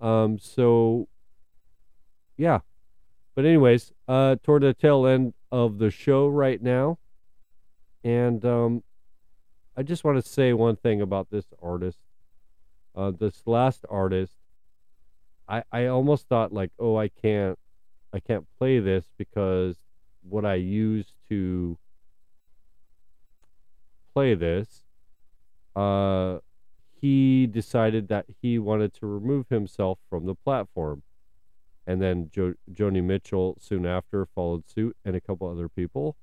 [0.00, 1.08] Um, so
[2.36, 2.60] yeah,
[3.34, 6.98] but anyways, uh, toward the tail end of the show right now,
[8.02, 8.82] and um,
[9.76, 11.98] I just want to say one thing about this artist.
[12.96, 14.32] Uh, this last artist,
[15.48, 17.58] I I almost thought like, oh, I can't
[18.12, 19.76] I can't play this because
[20.22, 21.78] what I use to
[24.12, 24.82] play this,
[25.76, 26.38] uh,
[27.00, 31.02] he decided that he wanted to remove himself from the platform.
[31.86, 36.16] And then jo- Joni Mitchell soon after followed suit and a couple other people.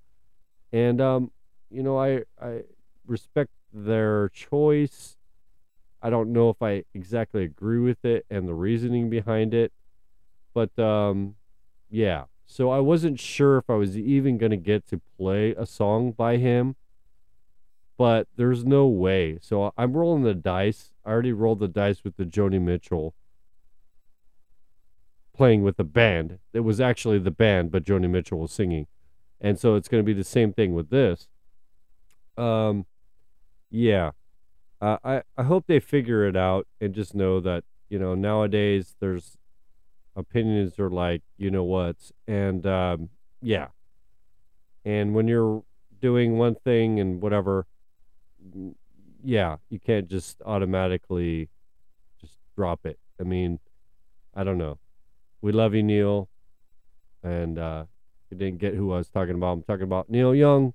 [0.72, 1.32] And, um,
[1.70, 2.62] you know, I, I
[3.06, 5.18] respect their choice.
[6.02, 9.74] I don't know if I exactly agree with it and the reasoning behind it.
[10.54, 11.36] But, um,
[11.90, 12.26] yeah.
[12.46, 16.12] So I wasn't sure if I was even going to get to play a song
[16.12, 16.76] by him,
[17.98, 19.40] but there's no way.
[19.42, 20.92] So I'm rolling the dice.
[21.06, 23.16] I already rolled the dice with the Joni Mitchell
[25.36, 26.40] playing with the band.
[26.54, 28.88] It was actually the band, but Joni Mitchell was singing.
[29.40, 31.28] And so it's going to be the same thing with this.
[32.38, 32.86] Um,
[33.70, 34.12] yeah.
[34.82, 38.96] Uh, I, I hope they figure it out and just know that, you know, nowadays
[39.00, 39.38] there's
[40.18, 41.96] opinions are like you know what
[42.28, 43.10] and um,
[43.42, 43.68] yeah
[44.84, 45.64] and when you're
[46.02, 47.66] doing one thing and whatever
[49.24, 51.50] yeah you can't just automatically
[52.20, 53.00] just drop it.
[53.20, 53.60] I mean
[54.34, 54.78] i don't know.
[55.42, 56.30] We love you neil.
[57.24, 57.86] And uh
[58.30, 59.54] you didn't get who i was talking about.
[59.54, 60.74] I'm talking about neil young.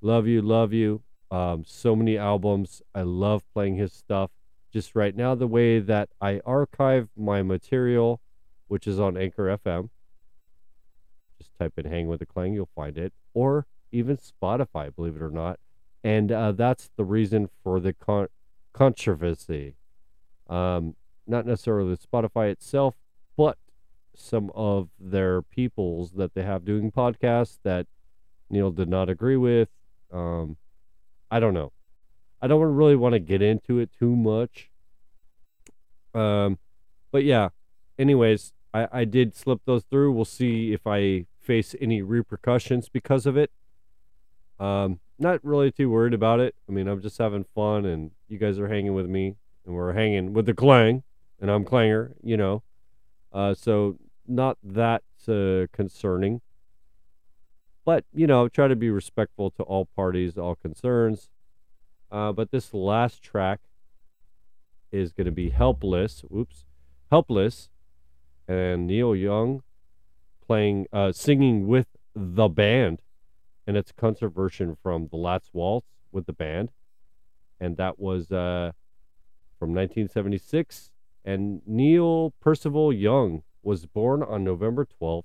[0.00, 1.02] Love you love you.
[1.30, 2.82] Um so many albums.
[2.94, 4.30] I love playing his stuff.
[4.72, 8.20] Just right now the way that i archive my material
[8.68, 9.88] which is on Anchor FM.
[11.38, 13.12] Just type in Hang with a Klang, you'll find it.
[13.34, 15.58] Or even Spotify, believe it or not.
[16.04, 18.28] And uh, that's the reason for the con-
[18.72, 19.76] controversy.
[20.48, 20.94] Um,
[21.26, 22.94] not necessarily Spotify itself,
[23.36, 23.58] but
[24.14, 27.86] some of their peoples that they have doing podcasts that
[28.50, 29.68] Neil did not agree with.
[30.12, 30.56] Um,
[31.30, 31.72] I don't know.
[32.40, 34.70] I don't really want to get into it too much.
[36.14, 36.58] Um,
[37.10, 37.50] but yeah.
[37.98, 40.12] Anyways, I, I did slip those through.
[40.12, 43.50] We'll see if I face any repercussions because of it.
[44.60, 46.54] Um, not really too worried about it.
[46.68, 49.92] I mean, I'm just having fun, and you guys are hanging with me, and we're
[49.92, 51.02] hanging with the Klang,
[51.40, 52.62] and I'm Klanger, you know.
[53.32, 56.40] Uh, so not that uh, concerning.
[57.84, 61.30] But you know, try to be respectful to all parties, all concerns.
[62.10, 63.60] Uh, but this last track
[64.92, 66.64] is going to be "Helpless." Oops,
[67.10, 67.70] "Helpless."
[68.48, 69.62] and Neil Young
[70.44, 73.00] playing, uh, singing with the band,
[73.68, 76.70] and it's a concert version from the Last Waltz with the band,
[77.60, 78.72] and that was uh,
[79.58, 80.90] from 1976.
[81.22, 85.24] And Neil Percival Young was born on November 12th.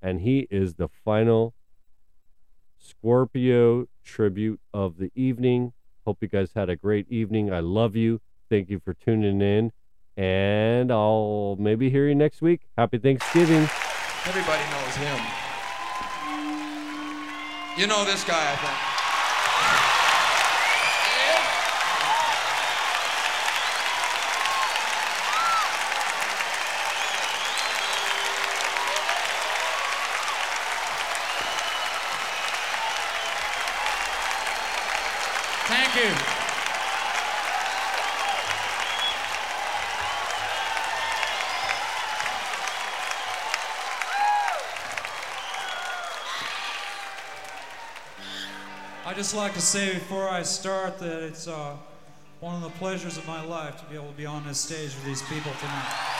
[0.00, 1.52] And he is the final
[2.78, 5.74] Scorpio tribute of the evening.
[6.06, 7.52] Hope you guys had a great evening.
[7.52, 8.22] I love you.
[8.48, 9.72] Thank you for tuning in.
[10.16, 12.62] And I'll maybe hear you next week.
[12.78, 13.68] Happy Thanksgiving.
[14.24, 15.49] Everybody knows him.
[17.76, 18.89] You know this guy, I think.
[49.30, 51.76] Just like to say before I start that it's uh,
[52.40, 54.92] one of the pleasures of my life to be able to be on this stage
[54.92, 56.19] with these people tonight.